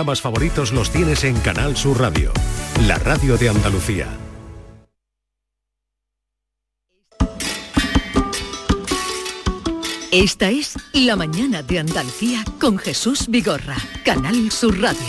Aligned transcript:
programas 0.00 0.22
favoritos 0.22 0.72
los 0.72 0.90
tienes 0.90 1.24
en 1.24 1.38
Canal 1.40 1.76
Sur 1.76 2.00
Radio, 2.00 2.32
la 2.86 2.96
radio 2.96 3.36
de 3.36 3.50
Andalucía. 3.50 4.08
Esta 10.10 10.48
es 10.48 10.78
La 10.94 11.16
mañana 11.16 11.62
de 11.62 11.80
Andalucía 11.80 12.42
con 12.58 12.78
Jesús 12.78 13.26
Vigorra, 13.28 13.76
Canal 14.02 14.50
Sur 14.50 14.80
Radio. 14.80 15.06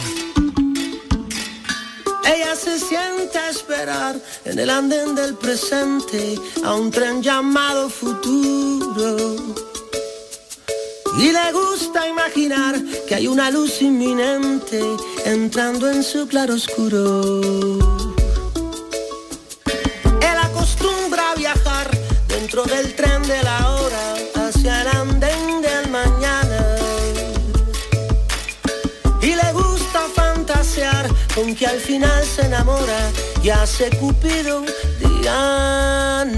Ella 2.25 2.53
se 2.57 2.77
siente 2.77 3.37
a 3.37 3.49
esperar 3.49 4.19
en 4.43 4.59
el 4.59 4.69
andén 4.69 5.15
del 5.15 5.35
presente 5.35 6.35
a 6.65 6.75
un 6.75 6.91
tren 6.91 7.23
llamado 7.23 7.89
futuro. 7.89 9.70
Y 11.17 11.31
le 11.31 11.51
gusta 11.51 12.07
imaginar 12.07 12.81
que 13.07 13.15
hay 13.15 13.27
una 13.27 13.51
luz 13.51 13.81
inminente 13.81 14.81
entrando 15.25 15.89
en 15.89 16.03
su 16.03 16.27
claro 16.27 16.55
oscuro. 16.55 17.41
Él 20.21 20.37
acostumbra 20.41 21.31
a 21.31 21.35
viajar 21.35 21.91
dentro 22.27 22.63
del 22.63 22.95
tren 22.95 23.21
de 23.23 23.43
la 23.43 23.71
hora 23.71 24.10
con 31.35 31.55
que 31.55 31.65
al 31.65 31.79
final 31.79 32.23
se 32.25 32.45
enamora 32.45 33.11
y 33.43 33.49
hace 33.49 33.89
Cupido 33.97 34.63
Diana. 34.99 36.35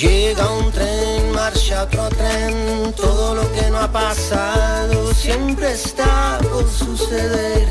Llega 0.00 0.50
un 0.50 0.70
tren, 0.72 1.32
marcha 1.32 1.84
otro 1.84 2.08
tren, 2.10 2.92
todo 2.96 3.34
lo 3.34 3.52
que 3.52 3.70
no 3.70 3.78
ha 3.78 3.90
pasado 3.90 5.14
siempre 5.14 5.72
está 5.72 6.38
por 6.50 6.68
suceder. 6.70 7.68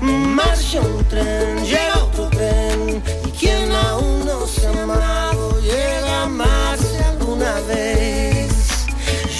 Marcha 0.00 0.80
un 0.80 1.04
tren, 1.04 1.64
llega 1.64 2.04
otro 2.04 2.28
tren, 2.28 3.02
y 3.26 3.30
quien 3.30 3.70
aún 3.72 4.24
no 4.24 4.46
se 4.46 4.66
ha 4.66 4.82
amado 4.82 5.60
llega 5.60 6.22
amarse 6.22 6.98
alguna 7.04 7.60
vez. 7.68 8.50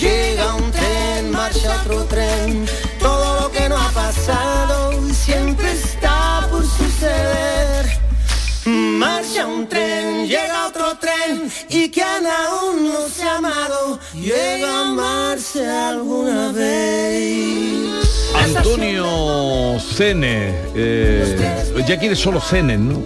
Llega 0.01 0.55
un 0.55 0.71
tren, 0.71 1.31
marcha 1.31 1.81
otro 1.81 2.05
tren, 2.05 2.67
Marcha 8.65 9.47
un 9.47 9.69
tren, 9.69 10.27
llega 10.27 10.69
otro 10.69 10.97
tren 10.99 11.51
y 11.69 11.91
quien 11.91 12.27
aún 12.27 12.89
no 12.89 13.09
se 13.09 13.25
ha 13.25 13.39
amado 13.39 13.99
llega 14.15 14.69
a 14.69 14.81
amarse 14.83 15.67
alguna 15.67 16.53
vez. 16.53 17.73
Antonio 18.35 19.81
Cene, 19.81 20.55
eh, 20.77 21.85
ya 21.87 21.99
quiere 21.99 22.15
solo 22.15 22.41
Cene, 22.41 22.79
¿no? 22.79 23.03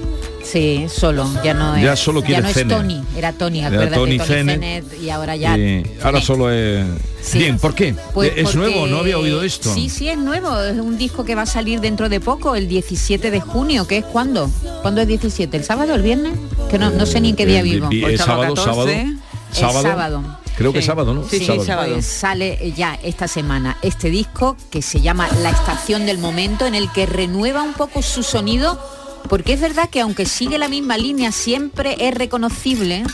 Sí, 0.56 0.86
solo, 0.88 1.28
ya 1.44 1.52
no 1.52 1.76
es. 1.76 1.82
Ya 1.84 1.96
solo 1.96 2.22
quiere 2.22 2.40
no 2.40 2.48
es. 2.48 2.66
Tony, 2.66 3.02
era 3.14 3.32
Tony, 3.34 3.58
Era 3.58 3.68
acuérdate, 3.68 3.94
Tony 3.94 4.16
Tony. 4.16 4.28
Zenet, 4.28 4.84
y 5.02 5.10
ahora 5.10 5.36
ya. 5.36 5.58
Y 5.58 5.84
ahora 6.02 6.22
solo 6.22 6.50
es... 6.50 6.82
Sí. 7.20 7.38
Bien, 7.40 7.58
¿por 7.58 7.74
qué? 7.74 7.94
Pues 8.14 8.32
¿Es 8.36 8.44
porque- 8.44 8.56
nuevo? 8.58 8.86
No 8.86 8.98
había 8.98 9.18
oído 9.18 9.42
esto. 9.42 9.74
Sí, 9.74 9.90
sí, 9.90 10.08
es 10.08 10.16
nuevo. 10.16 10.58
Es 10.60 10.78
un 10.78 10.96
disco 10.96 11.24
que 11.26 11.34
va 11.34 11.42
a 11.42 11.46
salir 11.46 11.80
dentro 11.80 12.08
de 12.08 12.20
poco, 12.20 12.56
el 12.56 12.68
17 12.68 13.30
de 13.30 13.40
junio, 13.40 13.86
que 13.86 13.98
es 13.98 14.04
cuándo? 14.06 14.50
¿Cuándo 14.80 15.02
es 15.02 15.08
17? 15.08 15.56
¿El 15.58 15.64
sábado 15.64 15.92
o 15.92 15.96
el 15.96 16.02
viernes? 16.02 16.32
Que 16.70 16.78
no, 16.78 16.88
no 16.88 17.04
sé 17.04 17.20
ni 17.20 17.30
en 17.30 17.36
qué 17.36 17.44
día 17.44 17.58
El- 17.60 17.64
vivo. 17.64 17.88
el- 17.90 18.04
el 18.04 18.18
sábado, 18.18 18.56
sábado. 18.56 18.88
El 18.88 19.18
Sábado. 19.52 19.82
sábado. 19.82 20.38
Creo 20.56 20.72
que 20.72 20.80
sábado, 20.80 21.12
¿no? 21.12 21.28
Sí, 21.28 21.46
pues 21.46 22.06
sale 22.06 22.72
ya 22.74 22.98
esta 23.02 23.28
semana 23.28 23.76
este 23.82 24.08
disco 24.08 24.56
que 24.70 24.80
se 24.80 25.02
llama 25.02 25.28
La 25.42 25.50
Estación 25.50 26.06
del 26.06 26.16
Momento, 26.16 26.64
en 26.66 26.74
el 26.74 26.90
que 26.92 27.04
renueva 27.04 27.60
un 27.62 27.74
poco 27.74 28.00
su 28.00 28.22
sonido, 28.22 28.80
porque 29.28 29.52
es 29.54 29.60
verdad 29.60 29.88
que 29.90 30.00
aunque 30.00 30.26
sigue 30.26 30.58
la 30.58 30.68
misma 30.68 30.96
línea, 30.98 31.32
siempre 31.32 31.96
es 31.98 32.14
reconocible. 32.14 33.04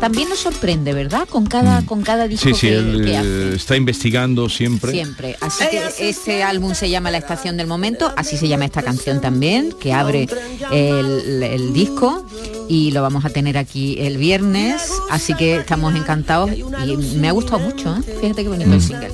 También 0.00 0.28
nos 0.28 0.40
sorprende, 0.40 0.92
¿verdad? 0.94 1.28
Con 1.28 1.46
cada, 1.46 1.86
con 1.86 2.02
cada 2.02 2.26
disco 2.26 2.48
Mm. 2.48 2.54
Sí, 2.54 2.60
sí, 2.60 2.66
que, 2.66 2.74
él 2.76 3.02
que 3.04 3.12
eh, 3.12 3.16
hace. 3.18 3.54
está 3.54 3.76
investigando 3.76 4.48
siempre. 4.48 4.90
Siempre. 4.90 5.36
Así 5.40 5.64
que 5.70 5.80
este 6.08 6.42
álbum 6.42 6.74
se 6.74 6.90
llama 6.90 7.12
La 7.12 7.18
Estación 7.18 7.56
del 7.56 7.68
Momento, 7.68 8.12
así 8.16 8.36
se 8.36 8.48
llama 8.48 8.64
esta 8.64 8.82
canción 8.82 9.20
también, 9.20 9.70
que 9.80 9.92
abre 9.92 10.26
el, 10.72 11.42
el 11.44 11.72
disco 11.72 12.26
y 12.68 12.90
lo 12.90 13.02
vamos 13.02 13.24
a 13.24 13.30
tener 13.30 13.56
aquí 13.56 13.96
el 14.00 14.16
viernes, 14.16 14.90
así 15.10 15.34
que 15.34 15.56
estamos 15.56 15.94
encantados 15.94 16.50
y 16.52 16.96
me 17.18 17.28
ha 17.28 17.32
gustado 17.32 17.60
mucho, 17.60 17.94
¿eh? 17.96 18.16
fíjate 18.20 18.42
qué 18.42 18.48
bonito 18.48 18.72
el 18.72 18.80
single. 18.82 19.10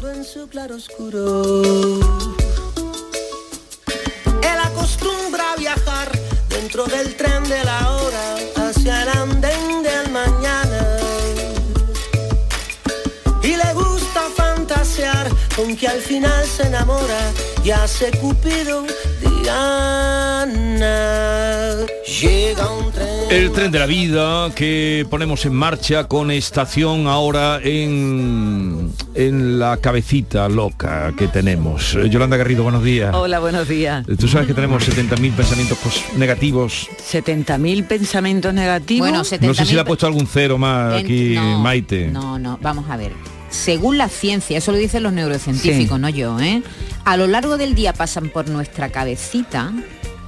Dentro 6.69 6.85
del 6.85 7.17
tren 7.17 7.43
de 7.45 7.65
la 7.65 7.97
hora 7.97 8.37
hacia 8.57 9.03
el 9.05 9.09
con 15.59 15.75
que 15.77 15.89
al 15.89 15.99
final 15.99 16.45
se 16.47 16.69
enamora 16.69 17.33
y 17.65 17.71
hace 17.73 18.13
Cupido 18.13 18.87
Diana. 19.43 20.95
Llega 22.21 22.73
un 22.73 22.93
tren. 22.93 23.09
El 23.29 23.51
tren 23.51 23.73
de 23.73 23.79
la 23.81 23.87
vida 23.87 24.51
que 24.55 25.05
ponemos 25.11 25.45
en 25.47 25.55
marcha 25.55 26.05
con 26.05 26.31
estación 26.31 27.09
ahora 27.09 27.59
en, 27.61 28.93
en 29.15 29.59
la 29.59 29.79
cabecita 29.79 30.49
loca 30.49 31.13
que 31.19 31.27
tenemos. 31.27 31.99
Yolanda 32.09 32.37
Garrido, 32.37 32.63
buenos 32.63 32.85
días. 32.85 33.13
Hola, 33.13 33.41
buenos 33.41 33.67
días. 33.67 34.09
Eh, 34.09 34.15
Tú 34.17 34.29
sabes 34.29 34.47
que 34.47 34.55
tenemos 34.55 34.89
70.000 34.89 35.33
pensamientos 35.33 35.77
pues, 35.83 36.05
negativos. 36.17 36.89
70.000 37.13 37.85
pensamientos 37.85 38.55
negativos. 38.55 39.09
Bueno, 39.09 39.25
No 39.41 39.55
sé 39.55 39.67
si 39.67 39.75
le 39.75 39.81
ha 39.81 39.85
puesto 39.85 40.07
algún 40.07 40.29
cero 40.29 40.57
más 40.57 41.03
aquí 41.03 41.35
no, 41.35 41.59
Maite. 41.59 42.07
No, 42.07 42.39
no, 42.39 42.61
vamos 42.63 42.89
a 42.89 42.97
ver. 42.97 43.38
Según 43.51 43.99
la 43.99 44.09
ciencia, 44.09 44.59
eso 44.59 44.73
lo 44.73 44.79
dicen 44.79 45.03
los 45.03 45.13
neurocientíficos, 45.13 45.99
no 45.99 46.09
yo, 46.09 46.39
¿eh? 46.41 46.63
A 47.05 47.17
lo 47.17 47.27
largo 47.27 47.57
del 47.57 47.75
día 47.75 47.93
pasan 47.93 48.29
por 48.29 48.49
nuestra 48.49 48.91
cabecita 48.91 49.73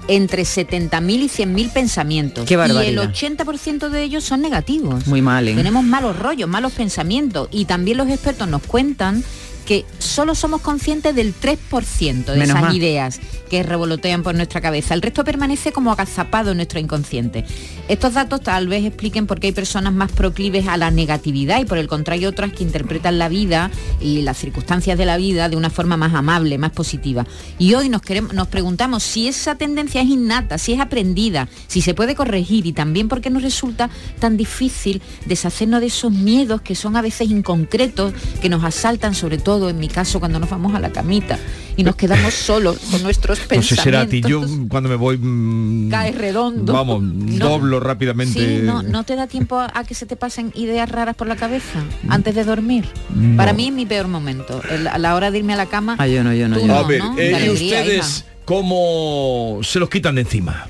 entre 0.09 0.43
70.000 0.43 1.11
y 1.11 1.29
100.000 1.29 1.73
pensamientos. 1.73 2.45
Qué 2.47 2.55
y 2.55 2.57
el 2.57 2.61
barbaridad. 2.61 3.11
80% 3.11 3.91
de 3.91 4.03
ellos 4.03 4.25
son 4.25 4.41
negativos. 4.41 5.07
Muy 5.07 5.23
mal, 5.23 5.47
¿eh? 5.47 5.55
Tenemos 5.55 5.85
malos 5.85 6.19
rollos, 6.19 6.49
malos 6.49 6.73
pensamientos. 6.73 7.49
Y 7.53 7.67
también 7.67 7.97
los 7.97 8.09
expertos 8.09 8.49
nos 8.49 8.63
cuentan 8.63 9.23
que 9.71 9.87
solo 10.01 10.35
somos 10.35 10.63
conscientes 10.63 11.15
del 11.15 11.33
3% 11.33 12.25
de 12.25 12.39
Menos 12.41 12.59
esas 12.59 12.75
ideas 12.75 13.21
que 13.49 13.63
revolotean 13.63 14.25
por 14.25 14.35
nuestra 14.35 14.61
cabeza. 14.61 14.95
El 14.95 15.03
resto 15.03 15.23
permanece 15.23 15.71
como 15.71 15.93
agazapado 15.93 16.51
en 16.51 16.57
nuestro 16.57 16.81
inconsciente. 16.81 17.45
Estos 17.89 18.15
datos 18.15 18.41
tal 18.41 18.67
vez 18.67 18.85
expliquen 18.85 19.29
por 19.29 19.39
qué 19.39 19.49
hay 19.49 19.53
personas 19.53 19.93
más 19.93 20.11
proclives 20.11 20.67
a 20.67 20.77
la 20.77 20.91
negatividad 20.91 21.61
y 21.61 21.67
por 21.67 21.79
el 21.79 21.87
contrario 21.87 22.31
otras 22.31 22.53
que 22.53 22.65
interpretan 22.65 23.21
la 23.21 23.29
vida 23.29 23.71
y 24.01 24.23
las 24.23 24.39
circunstancias 24.39 24.99
de 24.99 25.05
la 25.05 25.17
vida 25.17 25.49
de 25.49 25.57
una 25.57 25.71
forma 25.71 25.97
más 25.97 26.15
amable, 26.15 26.59
más 26.59 26.73
positiva. 26.73 27.25
Y 27.57 27.75
hoy 27.75 27.89
nos, 27.89 28.03
queremos, 28.03 28.33
nos 28.35 28.49
preguntamos 28.49 29.05
si 29.05 29.29
esa 29.29 29.55
tendencia 29.55 30.03
es 30.03 30.09
innata, 30.09 30.59
si 30.59 30.73
es 30.73 30.81
aprendida, 30.81 31.49
si 31.69 31.81
se 31.81 31.95
puede 31.95 32.17
corregir 32.17 32.67
y 32.67 32.73
también 32.73 33.09
por 33.09 33.21
qué 33.21 33.31
nos 33.31 33.43
resulta 33.45 33.89
tan 34.19 34.37
difícil 34.37 35.01
deshacernos 35.27 35.81
de 35.81 35.87
esos 35.87 36.11
miedos 36.11 36.61
que 36.61 36.75
son 36.75 36.97
a 36.97 37.03
veces 37.03 37.31
inconcretos, 37.31 38.15
que 38.41 38.49
nos 38.49 38.65
asaltan 38.65 39.15
sobre 39.15 39.39
todo 39.39 39.60
en 39.69 39.79
mi 39.79 39.89
caso 39.89 40.19
cuando 40.21 40.39
nos 40.41 40.49
vamos 40.49 40.75
a 40.75 40.81
la 40.81 40.91
camita 40.91 41.39
y 41.77 41.85
nos 41.85 41.97
quedamos 41.97 42.33
solos 42.47 42.79
con 42.91 43.03
nuestros 43.03 43.39
No 43.39 43.43
sé, 43.45 43.49
pensamientos. 43.49 43.85
será 43.85 44.01
a 44.03 44.07
ti. 44.07 44.21
Yo 44.23 44.43
cuando 44.69 44.89
me 44.89 44.97
voy... 44.97 45.19
mm, 45.19 45.91
Caes 45.91 46.17
redondo. 46.17 46.73
Vamos, 46.73 47.03
No. 47.03 47.49
doblo 47.49 47.81
rápidamente. 47.81 48.39
Sí, 48.59 48.61
no, 48.65 48.83
no 48.83 49.05
te 49.05 49.17
da 49.17 49.27
tiempo 49.27 49.59
a, 49.59 49.71
a 49.75 49.85
que 49.85 49.95
se 49.95 50.07
te 50.07 50.17
pasen 50.17 50.53
ideas 50.55 50.89
raras 50.91 51.15
por 51.17 51.27
la 51.27 51.37
cabeza 51.37 51.85
antes 52.09 52.35
de 52.35 52.45
dormir. 52.45 52.87
No. 53.15 53.37
Para 53.37 53.53
mí 53.53 53.69
es 53.69 53.73
mi 53.73 53.87
peor 53.87 54.09
momento. 54.09 54.61
El- 54.71 54.87
a 54.89 54.99
la 54.99 55.15
hora 55.15 55.31
de 55.31 55.39
irme 55.39 55.53
a 55.53 55.57
la 55.57 55.67
cama. 55.67 55.97
Ah, 55.99 56.07
yo 56.07 56.25
no, 56.25 56.33
yo 56.35 56.49
no, 56.49 56.59
yo 56.59 56.67
no. 56.67 56.75
a 56.77 56.83
ver, 56.85 57.01
¿no? 57.01 57.13
eh, 57.19 57.23
De 57.23 57.31
¿y 57.31 57.35
alegría, 57.35 57.79
ustedes 57.81 58.19
hija. 58.21 58.31
cómo 58.45 59.61
se 59.63 59.79
los 59.79 59.89
quitan 59.91 60.15
de 60.15 60.23
encima? 60.23 60.67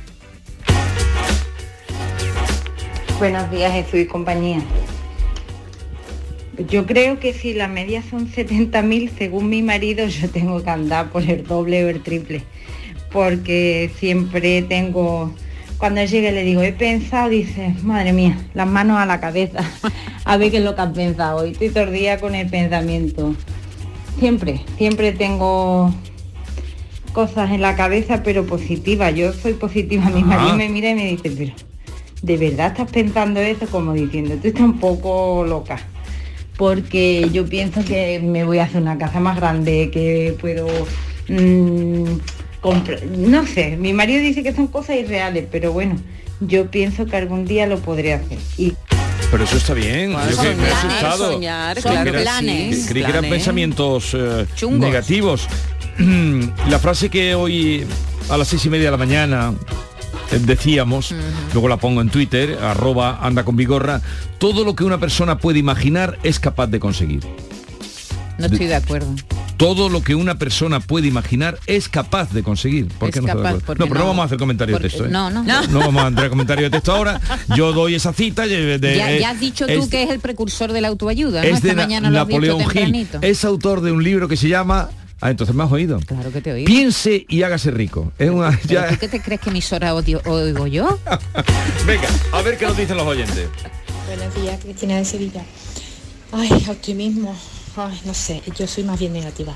Buenos 3.18 3.50
días, 3.50 3.70
Jesús 3.72 4.00
y 4.00 4.06
compañía. 4.06 4.62
Yo 6.68 6.84
creo 6.84 7.18
que 7.20 7.32
si 7.32 7.54
la 7.54 7.68
media 7.68 8.02
son 8.02 8.30
70.000, 8.30 9.10
según 9.16 9.48
mi 9.48 9.62
marido, 9.62 10.06
yo 10.06 10.28
tengo 10.28 10.62
que 10.62 10.70
andar 10.70 11.10
por 11.10 11.22
el 11.22 11.46
doble 11.46 11.84
o 11.84 11.88
el 11.88 12.02
triple. 12.02 12.42
Porque 13.12 13.90
siempre 13.98 14.62
tengo, 14.62 15.32
cuando 15.78 16.02
y 16.02 16.08
le 16.08 16.42
digo, 16.44 16.62
he 16.62 16.72
pensado, 16.72 17.30
dice, 17.30 17.74
madre 17.82 18.12
mía, 18.12 18.38
las 18.54 18.66
manos 18.66 18.98
a 18.98 19.06
la 19.06 19.20
cabeza. 19.20 19.60
A 20.24 20.36
ver 20.36 20.50
qué 20.50 20.58
es 20.58 20.64
lo 20.64 20.74
que 20.74 20.82
has 20.82 20.92
pensado. 20.92 21.38
hoy. 21.38 21.52
estoy 21.52 21.70
todo 21.70 21.84
el 21.84 21.92
día 21.92 22.20
con 22.20 22.34
el 22.34 22.48
pensamiento. 22.48 23.34
Siempre, 24.18 24.60
siempre 24.76 25.12
tengo 25.12 25.94
cosas 27.12 27.50
en 27.50 27.62
la 27.62 27.74
cabeza, 27.74 28.22
pero 28.22 28.44
positivas. 28.44 29.14
Yo 29.14 29.32
soy 29.32 29.54
positiva. 29.54 30.10
Mi 30.10 30.22
marido 30.22 30.56
me 30.56 30.68
mira 30.68 30.90
y 30.90 30.94
me 30.94 31.06
dice, 31.06 31.30
pero 31.30 31.52
¿de 32.22 32.36
verdad 32.36 32.68
estás 32.68 32.90
pensando 32.90 33.40
eso? 33.40 33.66
Como 33.66 33.94
diciendo, 33.94 34.36
tú 34.36 34.48
estás 34.48 34.62
un 34.62 34.78
poco 34.78 35.44
loca. 35.44 35.80
Porque 36.60 37.30
yo 37.32 37.46
pienso 37.46 37.82
que 37.82 38.20
me 38.22 38.44
voy 38.44 38.58
a 38.58 38.64
hacer 38.64 38.82
una 38.82 38.98
casa 38.98 39.18
más 39.18 39.36
grande, 39.36 39.88
que 39.90 40.36
puedo 40.38 40.66
mm, 41.26 42.04
compra- 42.60 43.00
no 43.16 43.46
sé, 43.46 43.78
mi 43.78 43.94
marido 43.94 44.20
dice 44.20 44.42
que 44.42 44.52
son 44.52 44.66
cosas 44.66 44.96
irreales, 44.96 45.46
pero 45.50 45.72
bueno, 45.72 45.96
yo 46.40 46.70
pienso 46.70 47.06
que 47.06 47.16
algún 47.16 47.46
día 47.46 47.66
lo 47.66 47.78
podré 47.78 48.12
hacer. 48.12 48.36
Y 48.58 48.74
Pero 49.30 49.44
eso 49.44 49.56
está 49.56 49.72
bien. 49.72 50.12
Bueno, 50.12 50.28
Yo 50.28 50.36
son 50.36 50.44
que 50.48 50.50
me 50.56 50.62
he 50.64 50.66
planes, 50.70 50.84
asustado. 50.84 51.32
soñar, 51.32 51.76
Creí 51.80 51.82
claro 51.94 52.10
era- 52.18 52.38
sí, 52.40 52.44
Creí 52.46 53.02
que 53.04 53.08
eran 53.10 53.10
planes. 53.22 53.30
pensamientos 53.30 54.14
eh, 54.14 54.46
negativos. 54.70 55.48
La 56.68 56.78
frase 56.78 57.08
que 57.08 57.34
hoy 57.34 57.86
a 58.28 58.36
las 58.36 58.48
seis 58.48 58.66
y 58.66 58.68
media 58.68 58.84
de 58.86 58.90
la 58.90 58.96
mañana 58.98 59.54
decíamos, 60.38 61.14
luego 61.52 61.68
la 61.68 61.76
pongo 61.78 62.00
en 62.00 62.08
Twitter, 62.10 62.58
arroba 62.62 63.18
anda 63.22 63.44
con 63.44 63.56
vigorra, 63.56 64.00
todo 64.38 64.64
lo 64.64 64.74
que 64.74 64.84
una 64.84 64.98
persona 64.98 65.38
puede 65.38 65.58
imaginar 65.58 66.18
es 66.22 66.38
capaz 66.40 66.68
de 66.68 66.80
conseguir. 66.80 67.22
No 68.38 68.46
estoy 68.46 68.66
de 68.68 68.74
acuerdo. 68.74 69.14
Todo 69.58 69.90
lo 69.90 70.02
que 70.02 70.14
una 70.14 70.36
persona 70.38 70.80
puede 70.80 71.06
imaginar 71.06 71.58
es 71.66 71.90
capaz 71.90 72.32
de 72.32 72.42
conseguir. 72.42 72.88
¿Por 72.88 73.10
Es 73.10 73.14
qué 73.14 73.20
no, 73.20 73.26
está 73.26 73.36
de 73.38 73.44
capaz, 73.58 73.58
no, 73.78 73.84
pero 73.84 73.88
no 73.88 74.00
no- 74.00 74.06
vamos 74.06 74.22
a 74.22 74.24
hacer 74.24 74.38
comentario 74.38 74.76
de 74.78 74.80
texto. 74.88 75.04
¿eh? 75.04 75.08
no, 75.10 75.28
no. 75.30 75.42
No 75.42 75.78
vamos 75.80 76.02
a 76.02 76.06
entrar 76.08 76.30
comentario 76.30 76.64
de 76.64 76.70
texto 76.70 76.92
ahora. 76.92 77.20
Yo 77.54 77.74
doy 77.74 77.96
esa 77.96 78.14
cita. 78.14 78.46
eh, 78.46 78.78
de- 78.78 78.96
ya, 78.96 79.18
ya 79.18 79.30
has 79.30 79.40
dicho 79.40 79.66
tú 79.66 79.72
es- 79.72 79.88
que 79.88 80.02
es 80.04 80.08
el 80.10 80.20
precursor 80.20 80.72
de 80.72 80.80
la 80.80 80.88
autoayuda, 80.88 81.42
¿no? 81.42 81.46
es 81.46 81.56
Esta 81.56 81.68
de 81.68 81.74
Na- 81.74 81.82
mañana 81.82 82.08
Napoleón 82.10 82.66
Gil. 82.70 83.06
Es 83.20 83.44
autor 83.44 83.82
de 83.82 83.92
un 83.92 84.02
libro 84.02 84.26
que 84.28 84.38
se 84.38 84.48
llama... 84.48 84.88
Ah, 85.20 85.30
entonces 85.30 85.54
me 85.54 85.62
has 85.64 85.70
oído. 85.72 86.00
Claro 86.06 86.32
que 86.32 86.40
te 86.40 86.52
oí. 86.52 86.64
Piense 86.64 87.26
y 87.28 87.42
hágase 87.42 87.70
rico. 87.70 88.12
Es 88.18 88.30
una... 88.30 88.50
¿Pero 88.62 88.68
ya- 88.80 88.88
¿Tú 88.88 88.96
qué 88.98 89.08
te 89.08 89.20
crees 89.20 89.40
que 89.40 89.50
emisora 89.50 89.94
odio- 89.94 90.22
oigo 90.24 90.66
yo? 90.66 90.98
Venga, 91.86 92.08
a 92.32 92.42
ver 92.42 92.56
qué 92.56 92.66
nos 92.66 92.76
dicen 92.76 92.96
los 92.96 93.06
oyentes. 93.06 93.48
Buenos 94.06 94.34
días, 94.34 94.58
Cristina 94.62 94.96
de 94.96 95.04
Sevilla. 95.04 95.44
Ay, 96.32 96.50
optimismo. 96.68 97.36
Ay, 97.76 98.00
no 98.04 98.14
sé, 98.14 98.42
yo 98.58 98.66
soy 98.66 98.84
más 98.84 98.98
bien 98.98 99.12
negativa. 99.12 99.54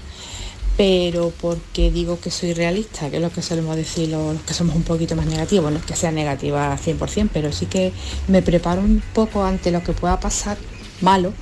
Pero 0.77 1.33
porque 1.41 1.91
digo 1.93 2.19
que 2.21 2.31
soy 2.31 2.53
realista, 2.53 3.09
que 3.09 3.17
es 3.17 3.23
lo 3.23 3.31
que 3.31 3.43
solemos 3.43 3.77
decir 3.77 4.09
los, 4.09 4.35
los 4.35 4.43
que 4.43 4.55
somos 4.55 4.75
un 4.75 4.83
poquito 4.83 5.15
más 5.17 5.27
negativos. 5.27 5.71
No 5.73 5.79
es 5.79 5.85
que 5.85 5.95
sea 5.97 6.11
negativa 6.11 6.77
100%, 6.77 7.31
pero 7.33 7.53
sí 7.53 7.67
que 7.67 7.93
me 8.29 8.43
preparo 8.43 8.81
un 8.83 9.03
poco 9.15 9.45
ante 9.45 9.71
lo 9.71 9.83
que 9.85 9.93
pueda 9.93 10.19
pasar 10.19 10.59
malo, 11.01 11.33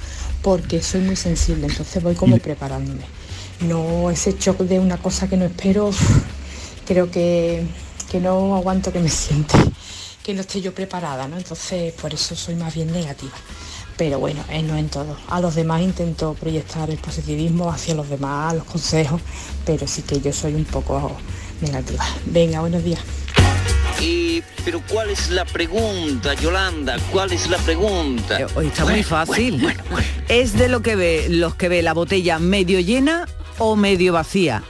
porque 0.42 0.82
soy 0.82 1.00
muy 1.00 1.16
sensible, 1.16 1.66
entonces 1.66 2.02
voy 2.02 2.14
como 2.14 2.36
preparándome. 2.38 3.02
No 3.66 4.10
ese 4.10 4.36
shock 4.38 4.58
de 4.58 4.78
una 4.80 4.96
cosa 4.96 5.28
que 5.28 5.36
no 5.36 5.44
espero, 5.44 5.90
creo 6.86 7.10
que, 7.10 7.64
que 8.10 8.20
no 8.20 8.56
aguanto 8.56 8.92
que 8.92 8.98
me 9.00 9.08
siente, 9.08 9.56
que 10.22 10.34
no 10.34 10.40
estoy 10.40 10.62
yo 10.62 10.74
preparada, 10.74 11.28
¿no? 11.28 11.36
Entonces 11.36 11.92
por 11.94 12.12
eso 12.12 12.34
soy 12.34 12.56
más 12.56 12.74
bien 12.74 12.92
negativa. 12.92 13.32
Pero 13.96 14.18
bueno, 14.18 14.42
eh, 14.48 14.62
no 14.62 14.76
en 14.76 14.88
todo. 14.88 15.16
A 15.28 15.40
los 15.40 15.54
demás 15.54 15.82
intento 15.82 16.34
proyectar 16.34 16.90
el 16.90 16.98
positivismo 16.98 17.70
hacia 17.70 17.94
los 17.94 18.08
demás, 18.08 18.54
los 18.54 18.64
consejos, 18.64 19.20
pero 19.64 19.86
sí 19.86 20.02
que 20.02 20.20
yo 20.20 20.32
soy 20.32 20.54
un 20.54 20.64
poco 20.64 21.12
negativa. 21.60 22.04
Venga, 22.26 22.60
buenos 22.60 22.82
días. 22.82 23.00
Eh, 24.00 24.42
pero 24.64 24.82
¿cuál 24.90 25.10
es 25.10 25.30
la 25.30 25.44
pregunta, 25.44 26.34
Yolanda? 26.34 26.96
¿Cuál 27.12 27.32
es 27.32 27.48
la 27.48 27.58
pregunta? 27.58 28.40
Eh, 28.40 28.46
Hoy 28.56 28.66
está 28.66 28.84
muy 28.84 29.04
fácil. 29.04 29.64
Es 30.28 30.54
de 30.58 30.68
lo 30.68 30.82
que 30.82 30.96
ve, 30.96 31.26
los 31.28 31.54
que 31.54 31.68
ve 31.68 31.82
la 31.82 31.92
botella 31.92 32.38
medio 32.40 32.80
llena 32.80 33.28
o 33.62 33.76
medio 33.76 34.12
vacía. 34.12 34.62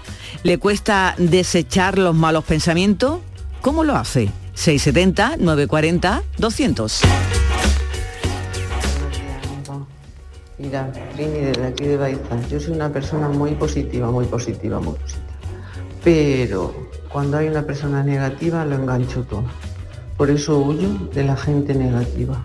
¿Le 0.42 0.58
cuesta 0.58 1.14
desechar 1.16 1.98
los 1.98 2.14
malos 2.14 2.44
pensamientos? 2.44 3.20
¿Cómo 3.60 3.84
lo 3.84 3.96
hace? 3.96 4.30
670 4.54 5.36
940 5.38 6.22
200. 6.36 7.00
Mira, 10.58 10.92
Trini, 11.14 11.38
desde 11.38 11.66
aquí 11.66 11.84
de 11.84 11.96
Baiza, 11.96 12.48
yo 12.50 12.60
soy 12.60 12.74
una 12.74 12.92
persona 12.92 13.28
muy 13.28 13.52
positiva, 13.52 14.10
muy 14.10 14.26
positiva, 14.26 14.78
muy 14.78 14.94
positiva. 14.94 15.32
Pero 16.04 16.88
cuando 17.08 17.38
hay 17.38 17.48
una 17.48 17.62
persona 17.62 18.02
negativa 18.02 18.64
lo 18.64 18.76
engancho 18.76 19.22
todo. 19.22 19.44
Por 20.16 20.30
eso 20.30 20.58
huyo 20.58 20.88
de 21.14 21.24
la 21.24 21.36
gente 21.36 21.74
negativa. 21.74 22.44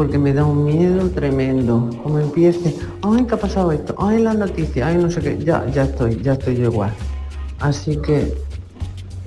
Porque 0.00 0.16
me 0.16 0.32
da 0.32 0.46
un 0.46 0.64
miedo 0.64 1.10
tremendo. 1.10 1.90
Como 2.02 2.18
empiece, 2.18 2.74
ay, 3.02 3.22
¿qué 3.26 3.34
ha 3.34 3.36
pasado 3.36 3.70
esto? 3.70 3.94
Ay, 3.98 4.22
la 4.22 4.32
noticia, 4.32 4.86
ay, 4.86 4.96
no 4.96 5.10
sé 5.10 5.20
qué. 5.20 5.36
Ya, 5.44 5.66
ya 5.74 5.82
estoy, 5.82 6.18
ya 6.22 6.32
estoy 6.32 6.56
yo 6.56 6.70
igual. 6.70 6.90
Así 7.58 7.98
que 7.98 8.32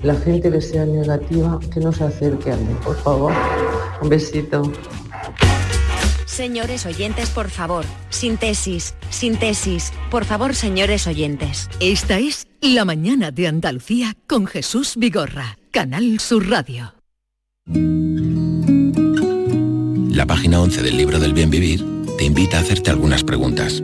la 0.02 0.16
gente 0.16 0.52
que 0.52 0.62
sea 0.62 0.88
negativa, 0.88 1.60
que 1.72 1.80
no 1.80 1.92
se 1.92 2.06
acerque 2.06 2.54
a 2.54 2.56
mí, 2.56 2.76
por 2.84 2.96
favor. 2.96 3.32
Un 4.02 4.10
besito. 4.10 4.64
Señores 6.26 6.88
oyentes, 6.88 7.30
por 7.30 7.52
favor, 7.52 7.86
síntesis, 8.10 8.96
síntesis, 9.12 9.94
por 10.10 10.26
favor, 10.26 10.56
señores 10.56 11.06
oyentes. 11.06 11.70
Esta 11.82 12.18
es 12.18 12.48
La 12.62 12.84
mañana 12.84 13.30
de 13.30 13.48
Andalucía 13.48 14.16
con 14.26 14.48
Jesús 14.48 14.96
Vigorra, 14.98 15.60
Canal 15.70 16.20
Sur 16.20 16.50
Radio. 16.50 16.96
La 20.14 20.28
página 20.28 20.62
11 20.62 20.84
del 20.84 20.96
libro 20.96 21.18
del 21.18 21.34
bien 21.34 21.50
vivir 21.50 21.84
te 22.20 22.26
invita 22.26 22.58
a 22.58 22.62
hacerte 22.62 22.92
algunas 22.92 23.24
preguntas. 23.24 23.82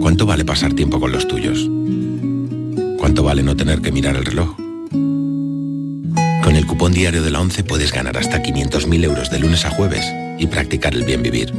¿Cuánto 0.00 0.24
vale 0.24 0.46
pasar 0.46 0.72
tiempo 0.72 0.98
con 0.98 1.12
los 1.12 1.28
tuyos? 1.28 1.68
¿Cuánto 2.98 3.22
vale 3.22 3.42
no 3.42 3.54
tener 3.54 3.82
que 3.82 3.92
mirar 3.92 4.16
el 4.16 4.24
reloj? 4.24 4.56
Con 6.42 6.56
el 6.56 6.66
cupón 6.66 6.92
diario 6.92 7.22
de 7.22 7.30
la 7.30 7.42
11 7.42 7.62
puedes 7.64 7.92
ganar 7.92 8.16
hasta 8.16 8.42
500.000 8.42 9.04
euros 9.04 9.30
de 9.30 9.38
lunes 9.38 9.66
a 9.66 9.70
jueves 9.70 10.10
y 10.38 10.46
practicar 10.46 10.94
el 10.94 11.04
bien 11.04 11.22
vivir. 11.22 11.52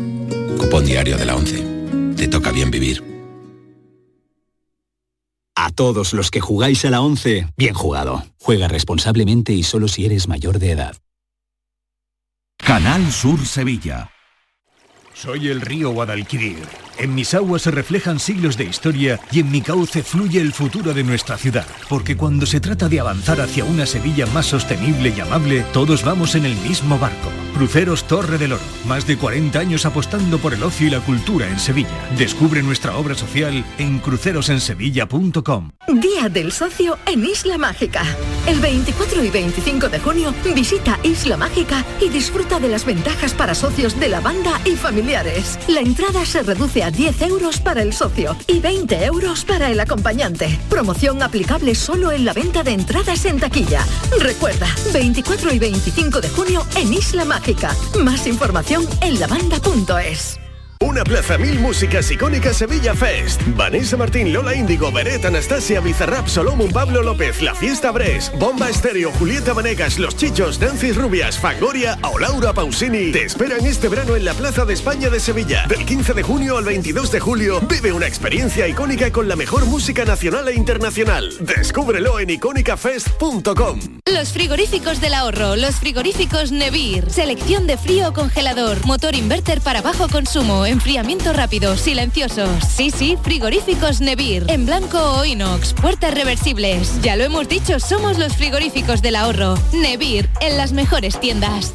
Cupón 0.57 0.83
diario 0.87 1.15
de 1.15 1.25
la 1.25 1.35
11. 1.35 2.15
Te 2.17 2.27
toca 2.27 2.51
bien 2.51 2.71
vivir. 2.71 3.03
A 5.53 5.69
todos 5.69 6.13
los 6.13 6.31
que 6.31 6.41
jugáis 6.41 6.83
a 6.85 6.89
la 6.89 7.01
11, 7.01 7.49
bien 7.55 7.75
jugado. 7.75 8.23
Juega 8.39 8.67
responsablemente 8.67 9.53
y 9.53 9.61
solo 9.61 9.87
si 9.87 10.05
eres 10.05 10.27
mayor 10.27 10.57
de 10.57 10.71
edad. 10.71 10.97
Canal 12.65 13.11
Sur 13.11 13.45
Sevilla. 13.45 14.09
Soy 15.13 15.49
el 15.49 15.59
río 15.59 15.91
Guadalquivir. 15.91 16.82
En 16.97 17.15
mis 17.15 17.33
aguas 17.33 17.63
se 17.63 17.71
reflejan 17.71 18.19
siglos 18.19 18.57
de 18.57 18.65
historia 18.65 19.19
y 19.31 19.39
en 19.39 19.51
mi 19.51 19.61
cauce 19.61 20.03
fluye 20.03 20.39
el 20.39 20.53
futuro 20.53 20.93
de 20.93 21.03
nuestra 21.03 21.37
ciudad. 21.37 21.65
Porque 21.89 22.15
cuando 22.15 22.45
se 22.45 22.59
trata 22.59 22.87
de 22.87 22.99
avanzar 22.99 23.41
hacia 23.41 23.65
una 23.65 23.85
Sevilla 23.85 24.25
más 24.27 24.45
sostenible 24.45 25.13
y 25.15 25.19
amable, 25.19 25.65
todos 25.73 26.03
vamos 26.03 26.35
en 26.35 26.45
el 26.45 26.55
mismo 26.57 26.99
barco. 26.99 27.31
Cruceros 27.55 28.05
Torre 28.05 28.37
del 28.37 28.53
Oro. 28.53 28.61
Más 28.85 29.07
de 29.07 29.17
40 29.17 29.59
años 29.59 29.85
apostando 29.85 30.37
por 30.37 30.53
el 30.53 30.63
ocio 30.63 30.87
y 30.87 30.89
la 30.89 30.99
cultura 30.99 31.47
en 31.47 31.59
Sevilla. 31.59 31.89
Descubre 32.17 32.61
nuestra 32.61 32.95
obra 32.97 33.15
social 33.15 33.63
en 33.77 33.99
crucerosensevilla.com. 33.99 35.71
Día 35.87 36.29
del 36.29 36.51
Socio 36.51 36.97
en 37.05 37.25
Isla 37.25 37.57
Mágica. 37.57 38.03
El 38.47 38.59
24 38.59 39.23
y 39.23 39.29
25 39.29 39.89
de 39.89 39.99
junio 39.99 40.33
visita 40.55 40.99
Isla 41.03 41.37
Mágica 41.37 41.85
y 41.99 42.09
disfruta 42.09 42.59
de 42.59 42.69
las 42.69 42.85
ventajas 42.85 43.33
para 43.33 43.55
socios 43.55 43.99
de 43.99 44.09
la 44.09 44.19
banda 44.19 44.59
y 44.65 44.75
familiares. 44.75 45.59
La 45.67 45.81
entrada 45.81 46.25
se 46.25 46.43
reduce 46.43 46.82
a 46.83 46.91
10 46.91 47.21
euros 47.23 47.59
para 47.59 47.81
el 47.81 47.93
socio 47.93 48.35
y 48.47 48.59
20 48.59 49.05
euros 49.05 49.45
para 49.45 49.69
el 49.71 49.79
acompañante. 49.79 50.59
Promoción 50.69 51.21
aplicable 51.23 51.75
solo 51.75 52.11
en 52.11 52.25
la 52.25 52.33
venta 52.33 52.63
de 52.63 52.71
entradas 52.71 53.25
en 53.25 53.39
taquilla. 53.39 53.85
Recuerda, 54.19 54.67
24 54.91 55.53
y 55.53 55.59
25 55.59 56.21
de 56.21 56.29
junio 56.29 56.65
en 56.75 56.93
Isla 56.93 57.25
Mágica. 57.25 57.75
Más 57.99 58.27
información 58.27 58.87
en 59.01 59.19
lavanda.es. 59.19 60.42
Una 60.83 61.05
plaza 61.05 61.37
mil 61.37 61.61
músicas 61.61 62.11
icónicas 62.11 62.57
Sevilla 62.57 62.93
Fest. 62.93 63.41
Vanessa 63.55 63.95
Martín, 63.95 64.33
Lola 64.33 64.53
Índigo, 64.53 64.91
Beret, 64.91 65.23
Anastasia, 65.23 65.79
Bizarrap, 65.79 66.27
Solomon, 66.27 66.73
Pablo 66.73 67.01
López, 67.01 67.41
La 67.41 67.55
Fiesta 67.55 67.89
Bres, 67.91 68.29
Bomba 68.37 68.69
Estéreo, 68.69 69.09
Julieta 69.13 69.53
Vanegas, 69.53 69.97
Los 69.97 70.17
Chichos, 70.17 70.59
Nancy 70.59 70.91
Rubias, 70.91 71.39
Fangoria 71.39 71.97
o 72.01 72.19
Laura 72.19 72.51
Pausini 72.51 73.13
te 73.13 73.23
esperan 73.23 73.65
este 73.65 73.87
verano 73.87 74.17
en 74.17 74.25
la 74.25 74.33
Plaza 74.33 74.65
de 74.65 74.73
España 74.73 75.09
de 75.09 75.21
Sevilla. 75.21 75.65
Del 75.69 75.85
15 75.85 76.15
de 76.15 76.23
junio 76.23 76.57
al 76.57 76.65
22 76.65 77.11
de 77.11 77.19
julio 77.21 77.61
vive 77.61 77.93
una 77.93 78.07
experiencia 78.07 78.67
icónica 78.67 79.09
con 79.09 79.29
la 79.29 79.37
mejor 79.37 79.65
música 79.65 80.03
nacional 80.03 80.49
e 80.49 80.55
internacional. 80.55 81.31
Descúbrelo 81.39 82.19
en 82.19 82.29
icónicafest.com. 82.31 83.79
Los 84.11 84.33
frigoríficos 84.33 84.99
del 84.99 85.13
ahorro, 85.13 85.55
los 85.55 85.75
frigoríficos 85.75 86.51
Nevir. 86.51 87.09
Selección 87.09 87.67
de 87.67 87.77
frío 87.77 88.11
congelador, 88.11 88.85
motor 88.85 89.15
inverter 89.15 89.61
para 89.61 89.81
bajo 89.81 90.09
consumo, 90.09 90.65
enfriamiento 90.73 91.31
rápido, 91.31 91.77
silenciosos. 91.77 92.49
Sí, 92.67 92.91
sí, 92.91 93.17
frigoríficos 93.23 94.01
Nevir. 94.01 94.45
En 94.49 94.65
blanco 94.65 94.97
o 94.99 95.23
inox, 95.23 95.73
puertas 95.73 96.13
reversibles. 96.13 97.01
Ya 97.01 97.15
lo 97.15 97.23
hemos 97.23 97.47
dicho, 97.47 97.79
somos 97.79 98.17
los 98.17 98.35
frigoríficos 98.35 99.01
del 99.01 99.15
ahorro. 99.15 99.55
Nevir, 99.71 100.29
en 100.41 100.57
las 100.57 100.73
mejores 100.73 101.19
tiendas. 101.19 101.73